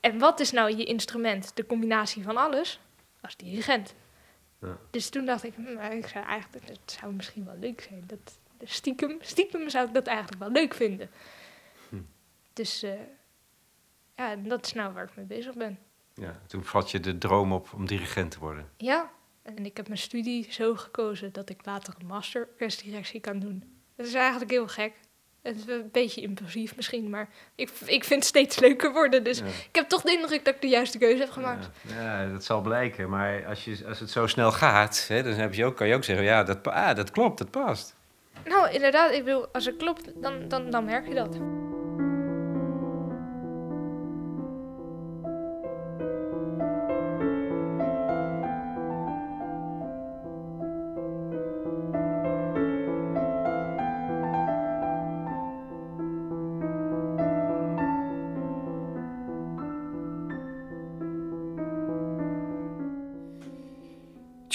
En 0.00 0.18
wat 0.18 0.40
is 0.40 0.50
nou 0.50 0.76
je 0.76 0.84
instrument? 0.84 1.56
De 1.56 1.66
combinatie 1.66 2.22
van 2.22 2.36
alles 2.36 2.80
als 3.20 3.36
dirigent. 3.36 3.94
Ja. 4.60 4.78
Dus 4.90 5.08
toen 5.08 5.24
dacht 5.24 5.44
ik, 5.44 5.54
hm, 5.54 5.74
maar 5.74 5.96
ik 5.96 6.06
zou 6.06 6.24
eigenlijk, 6.24 6.68
het 6.68 6.98
zou 7.00 7.12
misschien 7.12 7.44
wel 7.44 7.56
leuk 7.58 7.80
zijn. 7.80 8.04
Dat, 8.06 8.38
stiekem, 8.62 9.16
stiekem 9.20 9.68
zou 9.68 9.88
ik 9.88 9.94
dat 9.94 10.06
eigenlijk 10.06 10.38
wel 10.38 10.50
leuk 10.50 10.74
vinden. 10.74 11.10
Hm. 11.88 12.00
Dus 12.52 12.82
eh, 12.82 13.00
ja, 14.16 14.36
dat 14.36 14.66
is 14.66 14.72
nou 14.72 14.92
waar 14.92 15.04
ik 15.04 15.16
mee 15.16 15.24
bezig 15.24 15.54
ben. 15.54 15.78
Ja, 16.14 16.40
toen 16.46 16.64
vat 16.64 16.90
je 16.90 17.00
de 17.00 17.18
droom 17.18 17.52
op 17.52 17.72
om 17.74 17.86
dirigent 17.86 18.30
te 18.30 18.38
worden. 18.38 18.70
Ja, 18.76 19.10
en 19.42 19.64
ik 19.64 19.76
heb 19.76 19.86
mijn 19.86 20.00
studie 20.00 20.52
zo 20.52 20.74
gekozen 20.74 21.32
dat 21.32 21.50
ik 21.50 21.66
later 21.66 21.94
een 21.98 22.06
master 22.06 22.48
orkestdirectie 22.50 23.20
kan 23.20 23.38
doen. 23.38 23.80
Dat 23.96 24.06
is 24.06 24.14
eigenlijk 24.14 24.50
heel 24.50 24.68
gek. 24.68 24.94
Het 25.48 25.56
is 25.56 25.74
een 25.74 25.88
beetje 25.92 26.20
impulsief 26.20 26.76
misschien, 26.76 27.10
maar 27.10 27.28
ik, 27.54 27.70
ik 27.84 28.04
vind 28.04 28.20
het 28.20 28.24
steeds 28.28 28.58
leuker 28.58 28.92
worden. 28.92 29.24
Dus 29.24 29.38
Ja. 29.38 29.44
ik 29.46 29.68
heb 29.72 29.88
toch 29.88 30.02
de 30.02 30.12
indruk 30.12 30.44
dat 30.44 30.54
ik 30.54 30.60
de 30.60 30.68
juiste 30.68 30.98
keuze 30.98 31.18
heb 31.22 31.30
gemaakt. 31.30 31.68
Ja, 31.96 32.02
ja, 32.22 32.32
dat 32.32 32.44
zal 32.44 32.60
blijken. 32.60 33.08
Maar 33.10 33.46
als, 33.46 33.64
je, 33.64 33.78
als 33.88 34.00
het 34.00 34.10
zo 34.10 34.26
snel 34.26 34.52
gaat, 34.52 35.04
hè, 35.08 35.22
dan 35.22 35.32
heb 35.32 35.54
je 35.54 35.64
ook, 35.64 35.76
kan 35.76 35.88
je 35.88 35.94
ook 35.94 36.04
zeggen, 36.04 36.24
ja, 36.24 36.42
dat, 36.42 36.66
ah, 36.68 36.96
dat 36.96 37.10
klopt, 37.10 37.38
dat 37.38 37.50
past. 37.50 37.96
Nou, 38.44 38.70
inderdaad, 38.70 39.12
ik 39.12 39.24
wil, 39.24 39.48
als 39.52 39.64
het 39.64 39.76
klopt, 39.76 40.22
dan, 40.22 40.48
dan, 40.48 40.70
dan 40.70 40.84
merk 40.84 41.08
je 41.08 41.14
dat. 41.14 41.38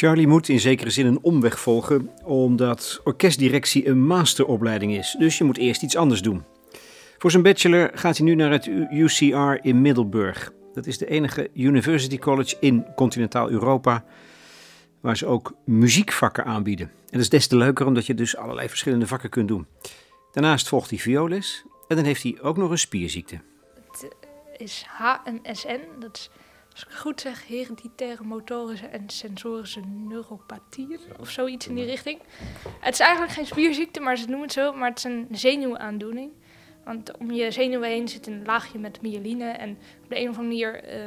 Charlie 0.03 0.27
moet 0.27 0.49
in 0.49 0.59
zekere 0.59 0.89
zin 0.89 1.05
een 1.05 1.19
omweg 1.21 1.59
volgen, 1.59 2.09
omdat 2.23 3.01
orkestdirectie 3.03 3.87
een 3.87 4.05
masteropleiding 4.05 4.95
is. 4.97 5.15
Dus 5.19 5.37
je 5.37 5.43
moet 5.43 5.57
eerst 5.57 5.83
iets 5.83 5.95
anders 5.95 6.21
doen. 6.21 6.43
Voor 7.17 7.31
zijn 7.31 7.43
bachelor 7.43 7.91
gaat 7.93 8.17
hij 8.17 8.25
nu 8.25 8.35
naar 8.35 8.51
het 8.51 8.67
UCR 8.91 9.53
in 9.61 9.81
Middelburg. 9.81 10.51
Dat 10.73 10.85
is 10.85 10.97
de 10.97 11.07
enige 11.07 11.49
university 11.53 12.17
college 12.17 12.55
in 12.59 12.85
continentaal 12.95 13.49
Europa 13.49 14.05
waar 15.01 15.17
ze 15.17 15.25
ook 15.25 15.55
muziekvakken 15.65 16.45
aanbieden. 16.45 16.87
En 16.87 17.11
dat 17.11 17.21
is 17.21 17.29
des 17.29 17.47
te 17.47 17.57
leuker 17.57 17.85
omdat 17.85 18.05
je 18.05 18.13
dus 18.13 18.37
allerlei 18.37 18.69
verschillende 18.69 19.07
vakken 19.07 19.29
kunt 19.29 19.47
doen. 19.47 19.67
Daarnaast 20.31 20.67
volgt 20.67 20.89
hij 20.89 20.99
violes 20.99 21.63
en 21.87 21.95
dan 21.95 22.05
heeft 22.05 22.23
hij 22.23 22.37
ook 22.41 22.57
nog 22.57 22.69
een 22.69 22.77
spierziekte. 22.77 23.39
Is 24.57 24.85
HMSN, 24.87 25.79
dat 25.99 26.29
als 26.73 26.83
ik 26.83 26.87
het 26.89 26.99
goed 26.99 27.21
zeg, 27.21 27.47
hereditaire 27.47 28.23
motorische 28.23 28.87
en 28.87 29.09
sensorische 29.09 29.79
neuropathieën 29.79 30.99
of 31.19 31.29
zoiets 31.29 31.67
in 31.67 31.75
die 31.75 31.85
richting. 31.85 32.19
Het 32.79 32.93
is 32.93 32.99
eigenlijk 32.99 33.31
geen 33.31 33.45
spierziekte, 33.45 33.99
maar 33.99 34.17
ze 34.17 34.25
noemen 34.25 34.43
het 34.43 34.53
zo, 34.53 34.73
maar 34.73 34.89
het 34.89 34.97
is 34.97 35.03
een 35.03 35.27
zenuwaandoening. 35.31 36.31
Want 36.83 37.17
om 37.17 37.31
je 37.31 37.51
zenuwen 37.51 37.89
heen 37.89 38.07
zit 38.07 38.27
een 38.27 38.45
laagje 38.45 38.79
met 38.79 39.01
myeline 39.01 39.49
en 39.49 39.77
op 40.03 40.09
de 40.09 40.19
een 40.19 40.29
of 40.29 40.37
andere 40.37 40.47
manier 40.47 40.83
eh, 40.83 41.05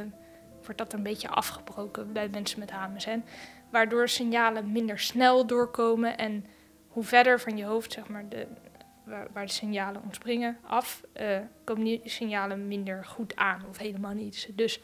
wordt 0.63 0.77
dat 0.77 0.93
een 0.93 1.03
beetje 1.03 1.29
afgebroken 1.29 2.13
bij 2.13 2.29
mensen 2.29 2.59
met 2.59 2.71
HMSN. 2.71 3.23
Waardoor 3.71 4.09
signalen 4.09 4.71
minder 4.71 4.99
snel 4.99 5.47
doorkomen 5.47 6.17
en 6.17 6.45
hoe 6.87 7.03
verder 7.03 7.39
van 7.39 7.57
je 7.57 7.65
hoofd, 7.65 7.91
zeg 7.91 8.07
maar, 8.07 8.29
de, 8.29 8.47
waar, 9.03 9.27
waar 9.33 9.45
de 9.45 9.51
signalen 9.51 10.01
ontspringen 10.03 10.57
af, 10.63 11.03
eh, 11.13 11.39
komen 11.63 11.83
die 11.83 12.01
signalen 12.03 12.67
minder 12.67 13.05
goed 13.05 13.35
aan 13.35 13.65
of 13.69 13.77
helemaal 13.77 14.13
niet. 14.13 14.49
Dus 14.55 14.81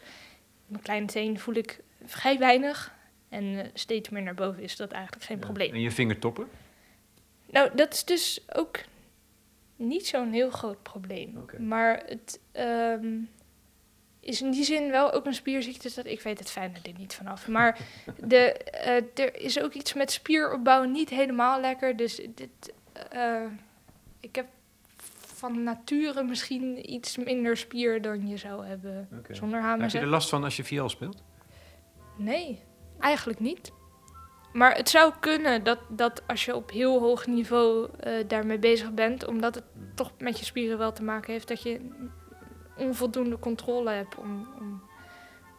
mijn 0.73 0.83
kleine 0.83 1.07
teen 1.07 1.39
voel 1.39 1.55
ik 1.55 1.79
vrij 2.05 2.39
weinig 2.39 2.95
en 3.29 3.59
eh, 3.59 3.69
steeds 3.73 4.09
meer 4.09 4.21
naar 4.21 4.33
boven 4.33 4.63
is 4.63 4.75
dat 4.75 4.91
eigenlijk 4.91 5.25
geen 5.25 5.39
probleem. 5.39 5.73
En 5.73 5.81
je 5.81 5.91
vingertoppen? 5.91 6.47
Nou, 7.49 7.69
dat 7.75 7.93
is 7.93 8.05
dus 8.05 8.41
ook 8.53 8.79
niet 9.75 10.07
zo'n 10.07 10.31
heel 10.31 10.49
groot 10.49 10.83
probleem. 10.83 11.45
Maar 11.57 12.03
het 12.05 12.39
ehm, 12.51 13.17
is 14.19 14.41
in 14.41 14.51
die 14.51 14.63
zin 14.63 14.91
wel 14.91 15.11
ook 15.11 15.25
een 15.25 15.33
spierziekte. 15.33 15.91
Dat, 15.95 16.05
ik 16.05 16.21
weet 16.21 16.39
het 16.39 16.51
fijne 16.51 16.77
er 16.83 16.93
niet 16.97 17.13
vanaf. 17.13 17.47
Maar 17.47 17.79
de, 18.23 18.53
eh, 18.53 19.25
er 19.25 19.41
is 19.41 19.61
ook 19.61 19.73
iets 19.73 19.93
met 19.93 20.11
spieropbouw 20.11 20.83
niet 20.83 21.09
helemaal 21.09 21.61
lekker. 21.61 21.95
Dus 21.95 22.15
dit, 22.15 22.73
eh, 23.09 23.45
ik 24.19 24.35
heb 24.35 24.47
van 25.43 25.63
nature 25.63 26.23
misschien 26.23 26.93
iets 26.93 27.17
minder 27.17 27.57
spier 27.57 28.01
dan 28.01 28.27
je 28.27 28.37
zou 28.37 28.65
hebben 28.65 29.07
zonder 29.29 29.63
Heb 29.63 29.89
je 29.89 29.99
er 29.99 30.07
last 30.07 30.29
van 30.29 30.43
als 30.43 30.55
je 30.55 30.63
viool 30.63 30.89
speelt? 30.89 31.23
Nee, 32.17 32.63
eigenlijk 32.99 33.39
niet. 33.39 33.71
Maar 34.53 34.75
het 34.75 34.89
zou 34.89 35.13
kunnen 35.19 35.63
dat, 35.63 35.79
dat 35.89 36.23
als 36.27 36.45
je 36.45 36.55
op 36.55 36.71
heel 36.71 36.99
hoog 36.99 37.27
niveau 37.27 37.89
eh, 37.99 38.13
daarmee 38.27 38.59
bezig 38.59 38.93
bent, 38.93 39.27
omdat 39.27 39.55
het 39.55 39.63
toch 39.95 40.11
met 40.17 40.39
je 40.39 40.45
spieren 40.45 40.77
wel 40.77 40.91
te 40.91 41.03
maken 41.03 41.33
heeft, 41.33 41.47
dat 41.47 41.61
je 41.61 41.89
onvoldoende 42.77 43.39
controle 43.39 43.91
hebt 43.91 44.17
om, 44.17 44.47
om, 44.59 44.83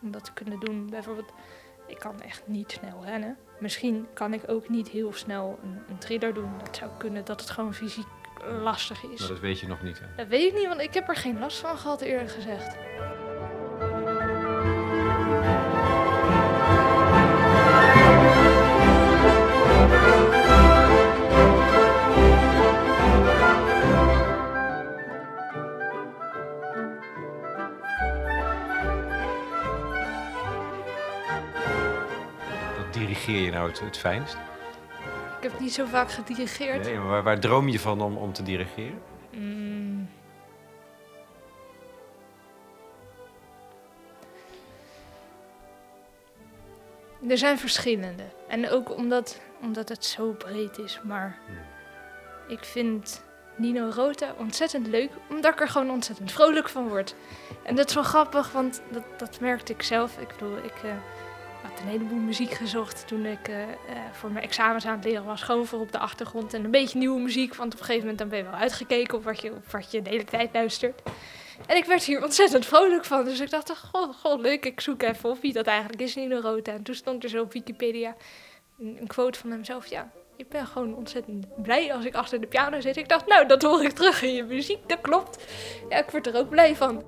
om 0.02 0.10
dat 0.10 0.24
te 0.24 0.32
kunnen 0.32 0.60
doen. 0.60 0.90
Bijvoorbeeld, 0.90 1.32
ik 1.86 1.98
kan 1.98 2.20
echt 2.20 2.42
niet 2.46 2.72
snel 2.72 3.04
rennen. 3.04 3.36
Misschien 3.60 4.06
kan 4.14 4.32
ik 4.32 4.42
ook 4.46 4.68
niet 4.68 4.88
heel 4.88 5.12
snel 5.12 5.58
een, 5.62 5.78
een 5.88 5.98
thriller 5.98 6.34
doen. 6.34 6.50
Dat 6.58 6.76
zou 6.76 6.90
kunnen 6.98 7.24
dat 7.24 7.40
het 7.40 7.50
gewoon 7.50 7.74
fysiek 7.74 8.06
lastig 8.42 9.02
is. 9.02 9.18
Nou, 9.18 9.32
dat 9.32 9.40
weet 9.40 9.60
je 9.60 9.66
nog 9.66 9.82
niet. 9.82 9.98
Hè? 9.98 10.06
Dat 10.16 10.26
weet 10.26 10.52
ik 10.52 10.58
niet, 10.58 10.68
want 10.68 10.80
ik 10.80 10.94
heb 10.94 11.08
er 11.08 11.16
geen 11.16 11.38
last 11.38 11.58
van 11.58 11.78
gehad 11.78 12.00
eerlijk 12.00 12.30
gezegd. 12.30 12.76
Wat 32.76 32.92
dirigeer 32.92 33.40
je 33.40 33.50
nou 33.50 33.68
het, 33.68 33.80
het 33.80 33.96
fijnst? 33.98 34.36
Ik 35.44 35.50
heb 35.50 35.60
niet 35.60 35.74
zo 35.74 35.84
vaak 35.84 36.10
gedirigeerd. 36.10 36.84
Nee, 36.84 36.96
maar 36.96 37.08
waar, 37.08 37.22
waar 37.22 37.40
droom 37.40 37.68
je 37.68 37.80
van 37.80 38.00
om, 38.00 38.16
om 38.16 38.32
te 38.32 38.42
dirigeren? 38.42 39.02
Mm. 39.32 40.08
Er 47.28 47.38
zijn 47.38 47.58
verschillende. 47.58 48.22
En 48.48 48.70
ook 48.70 48.96
omdat, 48.96 49.40
omdat 49.62 49.88
het 49.88 50.04
zo 50.04 50.32
breed 50.32 50.78
is. 50.78 51.00
Maar 51.02 51.38
ik 52.48 52.64
vind 52.64 53.24
Nino 53.56 53.90
Rota 53.94 54.34
ontzettend 54.38 54.86
leuk, 54.86 55.10
omdat 55.30 55.52
ik 55.52 55.60
er 55.60 55.68
gewoon 55.68 55.90
ontzettend 55.90 56.32
vrolijk 56.32 56.68
van 56.68 56.88
word. 56.88 57.14
En 57.62 57.74
dat 57.74 57.88
is 57.88 57.94
wel 57.94 58.04
grappig, 58.04 58.52
want 58.52 58.82
dat, 58.90 59.04
dat 59.16 59.40
merkte 59.40 59.72
ik 59.72 59.82
zelf. 59.82 60.18
Ik 60.18 60.28
bedoel, 60.28 60.56
ik 60.56 60.82
eh, 60.84 60.90
had 61.64 61.80
een 61.80 61.86
heleboel 61.88 62.18
muziek 62.18 62.50
gezocht 62.50 63.06
toen 63.06 63.26
ik 63.26 63.48
eh, 63.48 63.62
eh, 63.62 63.68
voor 64.12 64.30
mijn 64.30 64.44
examens 64.44 64.86
aan 64.86 64.96
het 64.96 65.04
leren 65.04 65.24
was. 65.24 65.42
Gewoon 65.42 65.66
voor 65.66 65.80
op 65.80 65.92
de 65.92 65.98
achtergrond 65.98 66.54
en 66.54 66.64
een 66.64 66.70
beetje 66.70 66.98
nieuwe 66.98 67.20
muziek. 67.20 67.54
Want 67.54 67.72
op 67.72 67.78
een 67.78 67.84
gegeven 67.84 68.08
moment 68.08 68.18
dan 68.18 68.28
ben 68.28 68.38
je 68.38 68.44
wel 68.44 68.60
uitgekeken 68.60 69.18
op 69.18 69.24
wat 69.24 69.40
je, 69.40 69.50
op 69.52 69.70
wat 69.70 69.90
je 69.90 70.02
de 70.02 70.10
hele 70.10 70.24
tijd 70.24 70.50
luistert. 70.52 71.02
En 71.66 71.76
ik 71.76 71.84
werd 71.84 72.02
hier 72.02 72.22
ontzettend 72.22 72.66
vrolijk 72.66 73.04
van. 73.04 73.24
Dus 73.24 73.40
ik 73.40 73.50
dacht, 73.50 73.78
goh, 73.92 74.14
goh 74.14 74.40
leuk, 74.40 74.64
ik 74.64 74.80
zoek 74.80 75.02
even 75.02 75.30
op 75.30 75.40
wie 75.40 75.52
dat 75.52 75.66
eigenlijk 75.66 76.00
is, 76.00 76.14
Nino 76.14 76.40
Rota. 76.40 76.72
En 76.72 76.82
toen 76.82 76.94
stond 76.94 77.24
er 77.24 77.30
zo 77.30 77.42
op 77.42 77.52
Wikipedia 77.52 78.16
een, 78.78 78.96
een 79.00 79.06
quote 79.06 79.38
van 79.38 79.50
hemzelf. 79.50 79.86
Ja, 79.86 80.10
ik 80.36 80.48
ben 80.48 80.66
gewoon 80.66 80.94
ontzettend 80.94 81.62
blij 81.62 81.94
als 81.94 82.04
ik 82.04 82.14
achter 82.14 82.40
de 82.40 82.46
piano 82.46 82.80
zit. 82.80 82.96
Ik 82.96 83.08
dacht, 83.08 83.26
nou, 83.26 83.46
dat 83.46 83.62
hoor 83.62 83.84
ik 83.84 83.92
terug 83.92 84.22
in 84.22 84.34
je 84.34 84.44
muziek, 84.44 84.88
dat 84.88 85.00
klopt. 85.00 85.44
Ja, 85.88 85.98
ik 85.98 86.10
word 86.10 86.26
er 86.26 86.36
ook 86.36 86.48
blij 86.48 86.76
van. 86.76 87.04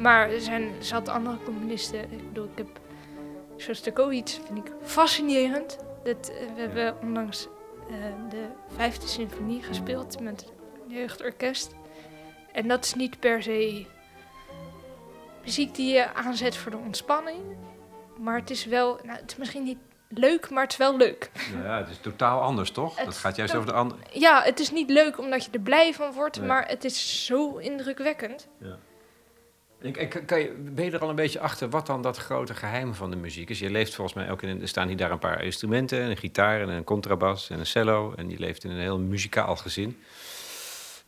Maar 0.00 0.30
er 0.30 0.40
zijn 0.40 0.72
zat 0.78 1.08
andere 1.08 1.36
componisten. 1.44 2.00
Ik 2.12 2.28
bedoel, 2.28 2.44
ik 2.44 2.58
heb 2.58 2.80
Shostakovich, 3.58 4.38
vind 4.46 4.66
ik 4.66 4.72
fascinerend. 4.82 5.78
Dat, 6.04 6.28
eh, 6.30 6.54
we 6.54 6.60
hebben 6.60 6.96
onlangs 7.02 7.48
eh, 7.88 7.94
de 8.28 8.44
vijfde 8.76 9.06
symfonie 9.06 9.62
gespeeld 9.62 10.20
met 10.20 10.40
het 10.40 10.52
jeugdorkest. 10.86 11.74
En 12.52 12.68
dat 12.68 12.84
is 12.84 12.94
niet 12.94 13.20
per 13.20 13.42
se 13.42 13.86
muziek 15.44 15.74
die 15.74 15.92
je 15.92 16.14
aanzet 16.14 16.56
voor 16.56 16.70
de 16.70 16.76
ontspanning. 16.76 17.40
Maar 18.18 18.36
het 18.38 18.50
is 18.50 18.64
wel, 18.64 18.98
nou, 19.04 19.18
het 19.18 19.30
is 19.30 19.36
misschien 19.36 19.62
niet 19.64 19.78
leuk, 20.08 20.50
maar 20.50 20.62
het 20.62 20.72
is 20.72 20.78
wel 20.78 20.96
leuk. 20.96 21.30
Ja, 21.62 21.78
het 21.78 21.88
is 21.88 21.98
totaal 22.00 22.40
anders, 22.40 22.70
toch? 22.70 22.96
Het 22.96 23.04
dat 23.04 23.16
gaat 23.16 23.36
juist 23.36 23.52
is 23.52 23.58
over 23.58 23.72
de 23.72 23.78
andere... 23.78 24.00
Ja, 24.12 24.42
het 24.42 24.60
is 24.60 24.70
niet 24.70 24.90
leuk 24.90 25.18
omdat 25.18 25.44
je 25.44 25.50
er 25.50 25.60
blij 25.60 25.94
van 25.94 26.12
wordt, 26.12 26.38
Nee. 26.38 26.46
maar 26.46 26.68
het 26.68 26.84
is 26.84 27.26
zo 27.26 27.56
indrukwekkend. 27.56 28.48
Ja. 28.58 28.78
Ik, 29.80 29.96
ik, 29.96 30.22
kan 30.26 30.40
je, 30.40 30.52
ben 30.52 30.84
je 30.84 30.90
er 30.90 31.00
al 31.00 31.08
een 31.08 31.14
beetje 31.14 31.40
achter 31.40 31.70
wat 31.70 31.86
dan 31.86 32.02
dat 32.02 32.16
grote 32.16 32.54
geheim 32.54 32.94
van 32.94 33.10
de 33.10 33.16
muziek 33.16 33.50
is? 33.50 33.58
Je 33.58 33.70
leeft 33.70 33.94
volgens 33.94 34.16
mij 34.16 34.30
ook 34.30 34.42
in... 34.42 34.60
Er 34.60 34.68
staan 34.68 34.88
hier 34.88 34.96
daar 34.96 35.10
een 35.10 35.18
paar 35.18 35.44
instrumenten, 35.44 36.10
een 36.10 36.16
gitaar 36.16 36.60
en 36.60 36.68
een 36.68 36.84
contrabas 36.84 37.50
en 37.50 37.58
een 37.58 37.66
cello. 37.66 38.14
En 38.16 38.30
je 38.30 38.38
leeft 38.38 38.64
in 38.64 38.70
een 38.70 38.80
heel 38.80 38.98
muzikaal 38.98 39.56
gezin. 39.56 40.02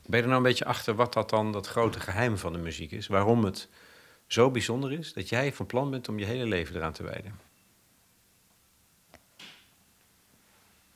Ben 0.07 0.16
je 0.18 0.23
er 0.23 0.29
nou 0.29 0.37
een 0.37 0.49
beetje 0.49 0.64
achter 0.64 0.95
wat 0.95 1.12
dat 1.12 1.31
dan 1.31 1.53
dat 1.53 1.66
grote 1.66 2.01
geheim 2.01 2.39
van 2.39 2.53
de 2.53 2.59
muziek 2.59 2.91
is? 2.91 3.07
Waarom 3.07 3.45
het 3.45 3.68
zo 4.27 4.51
bijzonder 4.51 4.93
is 4.93 5.12
dat 5.12 5.29
jij 5.29 5.53
van 5.53 5.66
plan 5.66 5.91
bent 5.91 6.09
om 6.09 6.18
je 6.18 6.25
hele 6.25 6.47
leven 6.47 6.77
eraan 6.77 6.93
te 6.93 7.03
wijden? 7.03 7.39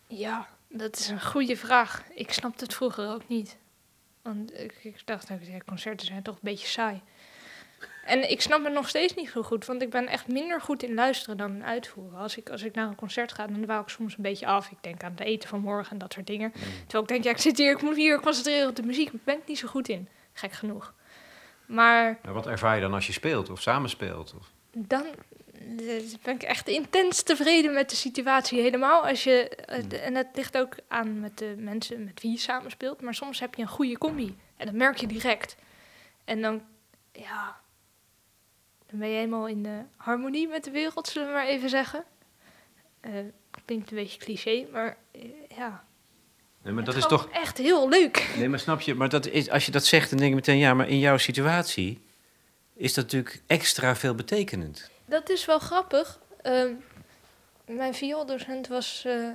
Ja, 0.06 0.48
dat 0.68 0.98
is 0.98 1.08
een 1.08 1.22
goede 1.22 1.56
vraag. 1.56 2.02
Ik 2.14 2.32
snapte 2.32 2.64
het 2.64 2.74
vroeger 2.74 3.08
ook 3.08 3.28
niet. 3.28 3.56
Want 4.22 4.58
ik, 4.58 5.02
dacht, 5.04 5.28
nou, 5.28 5.40
concerten 5.66 6.06
zijn 6.06 6.22
toch 6.22 6.34
een 6.34 6.40
beetje 6.42 6.66
saai. 6.66 7.02
En 8.06 8.30
ik 8.30 8.40
snap 8.40 8.64
het 8.64 8.72
nog 8.72 8.88
steeds 8.88 9.14
niet 9.14 9.28
zo 9.28 9.42
goed, 9.42 9.66
want 9.66 9.82
ik 9.82 9.90
ben 9.90 10.06
echt 10.06 10.28
minder 10.28 10.60
goed 10.60 10.82
in 10.82 10.94
luisteren 10.94 11.36
dan 11.36 11.54
in 11.54 11.64
uitvoeren. 11.64 12.18
Als 12.18 12.36
ik, 12.36 12.50
als 12.50 12.62
ik 12.62 12.74
naar 12.74 12.88
een 12.88 12.94
concert 12.94 13.32
ga, 13.32 13.46
dan 13.46 13.66
wou 13.66 13.82
ik 13.82 13.88
soms 13.88 14.16
een 14.16 14.22
beetje 14.22 14.46
af. 14.46 14.70
Ik 14.70 14.78
denk 14.80 15.02
aan 15.02 15.10
het 15.10 15.20
eten 15.20 15.48
van 15.48 15.60
morgen 15.60 15.92
en 15.92 15.98
dat 15.98 16.12
soort 16.12 16.26
dingen. 16.26 16.52
Terwijl 16.52 17.02
ik 17.02 17.08
denk, 17.08 17.24
ja, 17.24 17.30
ik 17.30 17.38
zit 17.38 17.58
hier, 17.58 17.70
ik 17.70 17.82
moet 17.82 17.96
hier 17.96 18.20
concentreren 18.20 18.68
op 18.68 18.76
de 18.76 18.82
muziek. 18.82 19.10
Daar 19.10 19.20
ben 19.24 19.36
ik 19.36 19.46
niet 19.46 19.58
zo 19.58 19.68
goed 19.68 19.88
in, 19.88 20.08
gek 20.32 20.52
genoeg. 20.52 20.94
Maar 21.66 22.18
wat 22.22 22.46
ervaar 22.46 22.74
je 22.74 22.80
dan 22.80 22.94
als 22.94 23.06
je 23.06 23.12
speelt 23.12 23.50
of 23.50 23.62
samenspeelt? 23.62 24.34
Of? 24.38 24.50
dan 24.76 25.04
eh, 25.78 26.02
ben 26.22 26.34
ik 26.34 26.42
echt 26.42 26.68
intens 26.68 27.22
tevreden 27.22 27.74
met 27.74 27.90
de 27.90 27.96
situatie. 27.96 28.60
Helemaal 28.60 29.06
als 29.06 29.24
je, 29.24 29.48
eh, 29.48 30.06
en 30.06 30.14
dat 30.14 30.26
ligt 30.34 30.58
ook 30.58 30.74
aan 30.88 31.20
met 31.20 31.38
de 31.38 31.54
mensen 31.58 32.04
met 32.04 32.22
wie 32.22 32.30
je 32.30 32.38
samenspeelt. 32.38 33.00
Maar 33.00 33.14
soms 33.14 33.40
heb 33.40 33.54
je 33.54 33.62
een 33.62 33.68
goede 33.68 33.98
combi 33.98 34.36
en 34.56 34.66
dat 34.66 34.74
merk 34.74 34.96
je 34.96 35.06
direct. 35.06 35.56
En 36.24 36.42
dan, 36.42 36.62
ja, 37.12 37.56
ben 38.98 39.08
je 39.08 39.14
helemaal 39.14 39.48
in 39.48 39.62
de 39.62 39.80
harmonie 39.96 40.48
met 40.48 40.64
de 40.64 40.70
wereld, 40.70 41.08
zullen 41.08 41.28
we 41.28 41.34
maar 41.34 41.46
even 41.46 41.68
zeggen. 41.68 42.04
Eh 43.00 43.12
klinkt 43.66 43.90
een 43.90 43.96
beetje 43.96 44.18
cliché, 44.18 44.66
maar 44.72 44.96
eh, 45.10 45.22
ja. 45.56 45.84
Nee, 46.62 46.72
maar 46.72 46.84
dat 46.84 46.96
is 46.96 47.06
toch... 47.06 47.28
echt 47.28 47.58
heel 47.58 47.88
leuk. 47.88 48.34
Nee, 48.36 48.48
maar 48.48 48.58
snap 48.58 48.80
je, 48.80 48.94
maar 48.94 49.08
dat 49.08 49.26
is, 49.26 49.50
als 49.50 49.66
je 49.66 49.72
dat 49.72 49.84
zegt, 49.84 50.10
dan 50.10 50.18
denk 50.18 50.30
je 50.30 50.36
meteen, 50.36 50.58
ja, 50.58 50.74
maar 50.74 50.88
in 50.88 50.98
jouw 50.98 51.16
situatie 51.16 52.00
is 52.74 52.94
dat 52.94 53.04
natuurlijk 53.04 53.42
extra 53.46 53.96
veel 53.96 54.14
betekenend. 54.14 54.90
Dat 55.04 55.30
is 55.30 55.44
wel 55.44 55.58
grappig. 55.58 56.20
Ehm, 56.42 56.72
mijn 57.66 57.94
viooldocent 57.94 58.68
was, 58.68 59.02
eh 59.06 59.28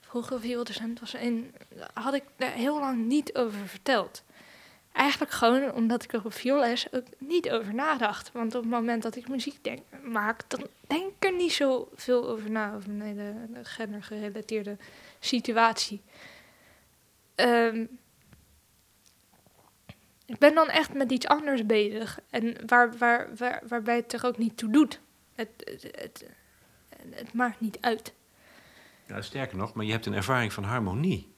vroeger 0.00 0.40
viooldocent 0.40 1.00
was 1.00 1.14
een, 1.14 1.54
had 1.92 2.14
ik 2.14 2.22
daar 2.36 2.52
heel 2.52 2.80
lang 2.80 3.06
niet 3.06 3.34
over 3.34 3.66
verteld. 3.66 4.22
Eigenlijk 4.96 5.32
gewoon 5.32 5.72
omdat 5.72 6.02
ik 6.02 6.12
er 6.12 6.24
op 6.24 6.32
vioolles 6.32 6.92
ook 6.92 7.04
niet 7.18 7.50
over 7.50 7.74
nadacht. 7.74 8.32
Want 8.32 8.54
op 8.54 8.62
het 8.62 8.70
moment 8.70 9.02
dat 9.02 9.16
ik 9.16 9.28
muziek 9.28 9.68
maak, 10.02 10.50
dan 10.50 10.66
denk 10.86 11.12
ik 11.18 11.24
er 11.24 11.34
niet 11.34 11.52
zo 11.52 11.88
veel 11.94 12.28
over 12.28 12.50
na, 12.50 12.74
over 12.74 12.90
mijn 12.90 13.18
hele 13.18 13.64
gendergerelateerde 13.64 14.76
situatie. 15.20 16.02
Ehm, 17.34 17.84
ik 20.26 20.38
ben 20.38 20.54
dan 20.54 20.68
echt 20.68 20.94
met 20.94 21.12
iets 21.12 21.26
anders 21.26 21.66
bezig. 21.66 22.18
En 22.30 22.56
waar, 22.66 22.96
waar, 22.98 23.28
waar, 23.36 23.62
waarbij 23.68 23.96
het 23.96 24.12
er 24.12 24.26
ook 24.26 24.38
niet 24.38 24.56
toe 24.56 24.70
doet. 24.70 25.00
Het, 25.34 25.50
het, 25.94 26.24
het, 27.10 27.32
maakt 27.32 27.60
niet 27.60 27.78
uit. 27.80 28.12
Sterker 29.18 29.56
nog, 29.56 29.74
maar 29.74 29.84
je 29.84 29.92
hebt 29.92 30.06
een 30.06 30.14
ervaring 30.14 30.52
van 30.52 30.64
harmonie. 30.64 31.34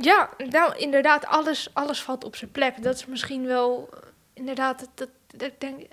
Ja, 0.00 0.30
nou 0.50 0.76
inderdaad, 0.76 1.26
alles, 1.26 1.74
alles 1.74 2.02
valt 2.02 2.24
op 2.24 2.36
zijn 2.36 2.50
plek. 2.50 2.82
Dat 2.82 2.94
is 2.94 3.06
misschien 3.06 3.46
wel, 3.46 3.88
eh, 3.92 3.98
inderdaad, 4.32 4.78
dat, 4.78 4.90
dat, 4.94 5.08
dat 5.26 5.48
ik 5.48 5.60
denk, 5.60 5.86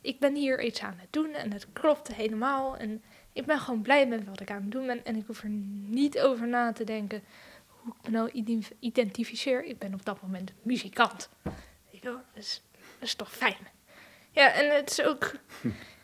ik 0.00 0.18
ben 0.18 0.34
hier 0.34 0.62
iets 0.62 0.80
aan 0.80 0.98
het 0.98 1.12
doen 1.12 1.32
en 1.32 1.52
het 1.52 1.66
klopt 1.72 2.14
helemaal. 2.14 2.76
En 2.76 3.02
ik 3.32 3.46
ben 3.46 3.58
gewoon 3.58 3.82
blij 3.82 4.06
met 4.06 4.24
wat 4.24 4.40
ik 4.40 4.50
aan 4.50 4.62
het 4.62 4.70
doen 4.70 4.86
ben. 4.86 5.04
En 5.04 5.16
ik 5.16 5.26
hoef 5.26 5.42
er 5.42 5.48
niet 5.48 6.20
over 6.20 6.48
na 6.48 6.72
te 6.72 6.84
denken 6.84 7.22
hoe 7.66 7.94
ik 7.94 8.02
me 8.02 8.10
nou 8.10 8.30
ident- 8.30 8.72
identificeer. 8.78 9.64
Ik 9.64 9.78
ben 9.78 9.94
op 9.94 10.04
dat 10.04 10.22
moment 10.22 10.52
muzikant. 10.62 11.28
Weet 11.42 11.54
je 11.90 12.00
wel, 12.00 12.20
dat 12.32 12.42
is, 12.42 12.62
dat 12.72 13.08
is 13.08 13.14
toch 13.14 13.32
fijn. 13.32 13.68
Ja, 14.30 14.52
en 14.52 14.76
het 14.76 14.90
is 14.90 15.02
ook, 15.02 15.32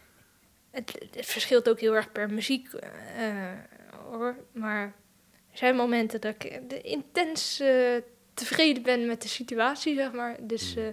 het, 0.70 1.06
het 1.10 1.26
verschilt 1.26 1.68
ook 1.68 1.80
heel 1.80 1.94
erg 1.94 2.12
per 2.12 2.30
muziek, 2.30 2.72
eh, 2.72 3.52
hoor. 4.10 4.36
Maar 4.52 4.94
er 5.56 5.62
zijn 5.62 5.76
momenten 5.76 6.20
dat 6.20 6.34
ik 6.34 6.44
eh, 6.44 6.60
de- 6.68 6.80
intens 6.80 7.60
eh, 7.60 7.96
tevreden 8.34 8.82
ben 8.82 9.06
met 9.06 9.22
de 9.22 9.28
situatie, 9.28 9.94
zeg 9.94 10.12
maar. 10.12 10.36
Dus 10.46 10.76
eh, 10.76 10.84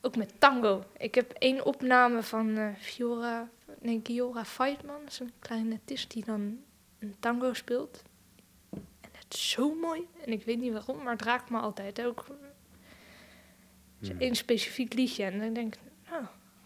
ook 0.00 0.16
met 0.16 0.32
tango. 0.38 0.84
Ik 0.98 1.14
heb 1.14 1.32
één 1.32 1.64
opname 1.66 2.22
van 2.22 2.56
eh 2.56 2.68
Fiora, 2.78 3.48
nee, 3.80 4.00
Giora 4.04 4.44
Feitman. 4.44 5.00
Dat 5.00 5.12
is 5.12 5.18
een 5.20 5.32
clarinetist 5.40 6.10
die 6.10 6.24
dan 6.24 6.58
een 6.98 7.14
tango 7.20 7.52
speelt. 7.52 8.02
En 9.00 9.10
het 9.12 9.34
is 9.34 9.50
zo 9.50 9.74
mooi. 9.74 10.06
En 10.24 10.32
ik 10.32 10.44
weet 10.44 10.58
niet 10.60 10.72
waarom, 10.72 11.02
maar 11.02 11.12
het 11.12 11.22
raakt 11.22 11.50
me 11.50 11.58
altijd. 11.58 12.02
Ook 12.04 12.26
is 14.00 14.08
één 14.18 14.34
specifiek 14.34 14.94
liedje. 14.94 15.24
En 15.24 15.38
dan 15.38 15.52
denk 15.52 15.74
ik, 15.74 15.80
nou, 16.10 16.24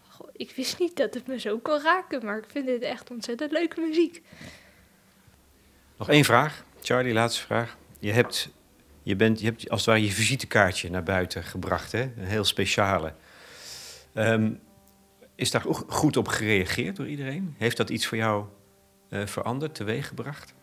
goh, 0.09 0.27
ik 0.31 0.51
wist 0.51 0.79
niet 0.79 0.95
dat 0.97 1.13
het 1.13 1.27
me 1.27 1.39
zo 1.39 1.57
kon 1.59 1.81
raken. 1.81 2.25
Maar 2.25 2.37
ik 2.37 2.49
vind 2.49 2.65
dit 2.65 2.81
echt 2.81 3.11
ontzettend 3.11 3.51
leuke 3.51 3.81
muziek. 3.81 4.21
Nog 5.97 6.09
één 6.09 6.23
vraag, 6.23 6.63
Charlie, 6.81 7.13
laatste 7.13 7.41
vraag. 7.41 7.77
Je 7.99 8.11
hebt, 8.11 8.49
je 9.03 9.15
bent, 9.15 9.39
je 9.39 9.45
hebt 9.45 9.69
als 9.69 9.79
het 9.79 9.89
ware 9.89 10.03
je 10.05 10.11
visitekaartje 10.11 10.89
naar 10.89 11.03
buiten 11.03 11.43
gebracht, 11.43 11.91
hè? 11.91 12.01
een 12.01 12.25
heel 12.25 12.43
speciale. 12.43 13.13
Ehm, 14.13 14.51
is 15.35 15.51
daar 15.51 15.65
ook 15.67 15.83
goed 15.87 16.17
op 16.17 16.27
gereageerd 16.27 16.95
door 16.95 17.07
iedereen? 17.07 17.55
Heeft 17.57 17.77
dat 17.77 17.89
iets 17.89 18.05
voor 18.05 18.17
jou 18.17 18.45
eh, 19.09 19.25
veranderd, 19.25 19.75
teweeggebracht? 19.75 20.53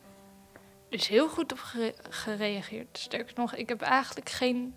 Er 0.90 0.98
is 1.00 1.08
heel 1.08 1.28
goed 1.28 1.52
op 1.52 1.58
gere- 1.58 1.94
gereageerd. 2.08 2.98
Sterker 2.98 3.32
nog, 3.36 3.54
ik 3.54 3.68
heb 3.68 3.80
eigenlijk 3.80 4.28
geen 4.30 4.74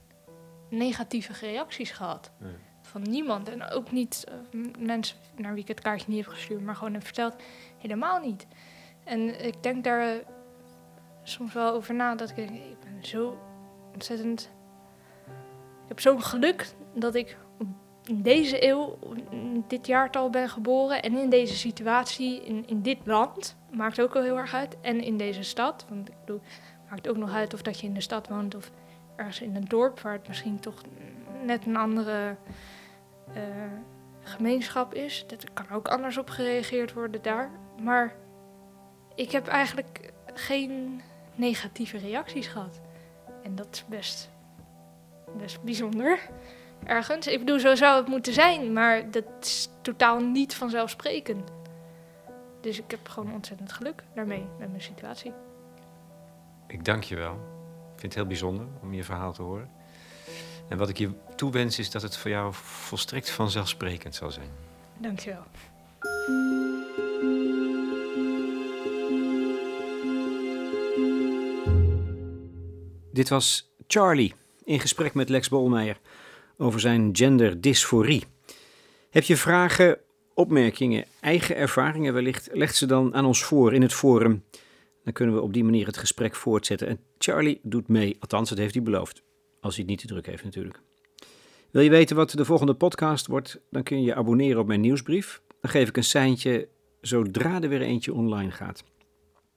negatieve 0.70 1.34
reacties 1.42 1.92
gehad. 1.92 2.32
Nee. 2.40 2.52
Van 2.82 3.02
niemand. 3.02 3.50
En 3.50 3.70
ook 3.72 3.92
niet 3.92 4.24
eh, 4.28 4.60
mensen 4.80 5.18
naar 5.36 5.54
wie 5.54 5.62
ik 5.62 5.68
het 5.68 5.82
kaartje 5.82 6.06
niet 6.10 6.26
heb 6.26 6.34
gestuurd, 6.34 6.62
maar 6.62 6.76
gewoon 6.76 6.94
heb 6.94 7.04
verteld. 7.04 7.36
Helemaal 7.78 8.20
niet. 8.20 8.46
En 9.04 9.46
ik 9.46 9.64
denk 9.64 9.84
daar 9.84 10.20
soms 11.30 11.54
wel 11.54 11.74
over 11.74 11.96
na 11.96 12.16
dat 12.16 12.30
ik 12.30 12.36
denk, 12.36 12.50
ik 12.50 12.80
ben 12.80 13.06
zo 13.06 13.38
ontzettend. 13.94 14.52
Ik 15.84 15.88
heb 15.88 16.00
zo'n 16.00 16.22
geluk 16.22 16.74
dat 16.94 17.16
ik 17.16 17.38
in 18.04 18.22
deze 18.22 18.68
eeuw, 18.68 18.98
in 19.30 19.64
dit 19.68 19.88
jaartal 19.88 20.30
ben 20.30 20.50
geboren 20.50 21.02
en 21.02 21.18
in 21.18 21.30
deze 21.30 21.56
situatie, 21.56 22.46
in, 22.46 22.68
in 22.68 22.82
dit 22.82 22.98
land, 23.04 23.58
maakt 23.72 24.02
ook 24.02 24.14
wel 24.14 24.24
heel 24.24 24.38
erg 24.38 24.54
uit. 24.54 24.78
En 24.82 25.02
in 25.02 25.18
deze 25.18 25.44
stad, 25.44 25.86
want 25.90 26.10
ik 26.10 26.16
bedoel, 26.20 26.42
maakt 26.90 27.10
ook 27.10 27.18
nog 27.18 27.34
uit 27.34 27.54
of 27.54 27.62
dat 27.62 27.80
je 27.80 27.88
in 27.88 27.94
de 27.94 28.02
stad 28.02 28.28
woont 28.28 28.56
of 28.56 28.72
ergens 29.16 29.42
in 29.42 29.56
een 29.56 29.68
dorp 29.68 30.00
waar 30.00 30.14
het 30.14 30.28
misschien 30.28 30.60
toch 30.60 30.82
net 31.44 31.66
een 31.66 31.78
andere 31.78 32.36
eh, 33.34 33.42
gemeenschap 34.22 34.94
is. 34.94 35.26
Dat 35.28 35.54
kan 35.54 35.70
ook 35.70 35.88
anders 35.88 36.18
op 36.18 36.30
gereageerd 36.30 36.94
worden 36.94 37.22
daar. 37.22 37.52
Maar 37.82 38.16
ik 39.16 39.32
heb 39.32 39.48
eigenlijk 39.48 40.14
geen 40.34 41.02
negatieve 41.38 41.98
reacties 41.98 42.48
gehad. 42.48 42.80
En 43.44 43.56
dat 43.56 43.68
is 43.72 43.86
best, 43.88 44.30
best 45.38 45.62
bijzonder. 45.62 46.20
Ergens. 46.84 47.28
Ik 47.28 47.40
bedoel, 47.40 47.60
zo 47.60 47.76
zou 47.76 47.98
het 47.98 48.08
moeten 48.08 48.34
zijn, 48.34 48.74
maar 48.74 49.12
dat 49.12 49.24
is 49.42 49.70
totaal 49.82 50.20
niet 50.20 50.56
vanzelfsprekend. 50.56 51.52
Dus 52.62 52.80
ik 52.80 52.92
heb 52.92 53.08
gewoon 53.08 53.34
ontzettend 53.34 53.72
geluk 53.72 54.04
daarmee, 54.16 54.46
met 54.60 54.70
mijn 54.70 54.82
situatie. 54.82 55.34
Ik 56.68 56.86
dank 56.86 57.04
je 57.04 57.16
wel. 57.16 57.34
Ik 57.94 58.00
vind 58.00 58.02
het 58.02 58.14
heel 58.14 58.26
bijzonder 58.26 58.66
om 58.82 58.94
je 58.94 59.04
verhaal 59.04 59.34
te 59.34 59.42
horen. 59.42 59.70
En 60.70 60.78
wat 60.78 60.90
ik 60.90 60.98
je 60.98 61.12
toewens 61.36 61.80
is 61.80 61.92
dat 61.92 62.02
het 62.02 62.18
voor 62.18 62.32
jou 62.32 62.54
volstrekt 62.54 63.30
vanzelfsprekend 63.30 64.16
zal 64.16 64.32
zijn. 64.32 64.50
Dankjewel. 64.98 65.44
Dit 73.18 73.30
was 73.30 73.74
Charlie 73.88 74.34
in 74.64 74.80
gesprek 74.80 75.14
met 75.14 75.30
Lex 75.30 75.50
Bolmeijer 75.50 76.00
over 76.58 76.80
zijn 76.80 77.10
genderdysforie. 77.16 78.24
Heb 79.10 79.24
je 79.24 79.38
vragen, 79.38 79.98
opmerkingen, 80.34 81.06
eigen 81.20 81.56
ervaringen 81.56 82.14
wellicht? 82.14 82.50
Leg 82.52 82.76
ze 82.76 82.86
dan 82.86 83.16
aan 83.16 83.26
ons 83.26 83.44
voor 83.44 83.74
in 83.74 83.82
het 83.82 83.94
forum. 83.94 84.44
Dan 85.04 85.14
kunnen 85.14 85.36
we 85.36 85.42
op 85.42 85.54
die 85.54 85.64
manier 85.64 85.86
het 85.86 85.98
gesprek 85.98 86.36
voortzetten. 86.36 86.88
En 86.88 87.00
Charlie 87.18 87.60
doet 87.64 87.88
mee, 87.88 88.18
althans 88.20 88.50
dat 88.50 88.58
heeft 88.58 88.74
hij 88.74 88.84
beloofd. 88.84 89.22
Als 89.62 89.76
hij 89.76 89.84
het 89.84 89.92
niet 89.92 90.00
te 90.00 90.08
druk 90.08 90.26
heeft 90.26 90.44
natuurlijk. 90.44 90.80
Wil 91.72 91.82
je 91.82 91.90
weten 91.90 92.16
wat 92.16 92.32
de 92.32 92.46
volgende 92.46 92.74
podcast 92.74 93.28
wordt? 93.28 93.60
Dan 93.70 93.84
kun 93.84 94.00
je 94.00 94.06
je 94.06 94.16
abonneren 94.16 94.62
op 94.62 94.68
mijn 94.68 94.82
nieuwsbrief. 94.82 95.42
Dan 95.62 95.72
geef 95.72 95.90
ik 95.90 95.98
een 95.98 96.04
seintje 96.04 96.68
zodra 97.02 97.62
er 97.62 97.70
weer 97.70 97.82
eentje 97.82 98.14
online 98.14 98.52
gaat. 98.52 98.84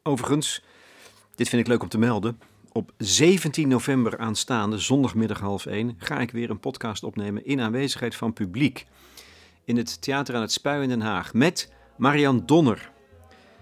Overigens, 0.02 0.62
dit 1.34 1.48
vind 1.48 1.62
ik 1.62 1.68
leuk 1.68 1.82
om 1.82 1.88
te 1.88 1.98
melden. 1.98 2.49
Op 2.72 2.92
17 2.96 3.68
november 3.68 4.18
aanstaande, 4.18 4.78
zondagmiddag 4.78 5.40
half 5.40 5.66
1, 5.66 5.94
ga 5.98 6.18
ik 6.18 6.30
weer 6.30 6.50
een 6.50 6.60
podcast 6.60 7.04
opnemen 7.04 7.44
in 7.44 7.60
aanwezigheid 7.60 8.14
van 8.14 8.32
publiek. 8.32 8.86
In 9.64 9.76
het 9.76 10.02
Theater 10.02 10.34
aan 10.34 10.40
het 10.40 10.52
Spui 10.52 10.82
in 10.82 10.88
Den 10.88 11.00
Haag. 11.00 11.32
Met 11.34 11.72
Marian 11.96 12.42
Donner, 12.46 12.90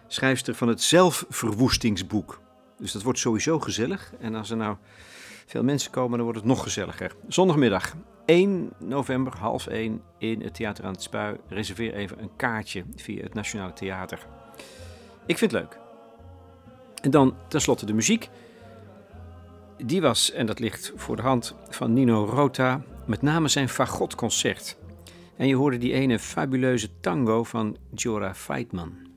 schrijfster 0.07 0.55
van 0.55 0.69
het 0.69 0.83
Zelfverwoestingsboek. 0.83 2.41
Dus 2.79 2.93
dat 2.93 3.03
wordt 3.03 3.19
sowieso 3.19 3.61
gezellig. 3.61 4.13
En 4.21 4.35
als 4.35 4.51
er 4.51 4.57
nou 4.57 4.77
veel 5.47 5.65
mensen 5.65 5.91
komen, 5.91 6.17
dan 6.17 6.23
wordt 6.23 6.39
het 6.39 6.49
nog 6.49 6.63
gezelliger. 6.63 7.15
Zondagmiddag 7.29 7.95
1 8.25 8.73
november, 8.79 9.37
half 9.37 9.67
1 9.67 10.03
in 10.19 10.43
het 10.43 10.55
Theater 10.55 10.85
aan 10.85 10.93
het 10.93 11.03
Spui. 11.03 11.37
Reserveer 11.49 11.95
even 11.95 12.23
een 12.23 12.37
kaartje 12.37 12.85
via 12.97 13.23
het 13.23 13.35
Nationale 13.35 13.73
Theater. 13.73 14.27
Ik 15.27 15.39
vind 15.39 15.53
het 15.53 15.61
leuk. 15.61 15.79
En 17.03 17.11
dan 17.11 17.35
tenslotte 17.49 17.87
de 17.87 17.95
muziek. 17.95 18.29
Die 19.85 20.01
was, 20.01 20.33
en 20.33 20.47
dat 20.47 20.59
ligt 20.59 20.93
voor 20.97 21.17
de 21.17 21.23
hand, 21.23 21.55
van 21.69 21.93
Nino 21.93 22.25
Rota, 22.25 22.83
met 23.07 23.23
name 23.23 23.49
zijn 23.49 23.69
fagotconcert. 23.69 24.77
En 25.37 25.49
je 25.49 25.57
hoorde 25.57 25.79
die 25.79 25.93
ene 25.93 26.19
fabuleuze 26.19 26.89
tango 27.01 27.45
van 27.45 27.77
Jora 27.95 28.35
Feitman. 28.35 29.08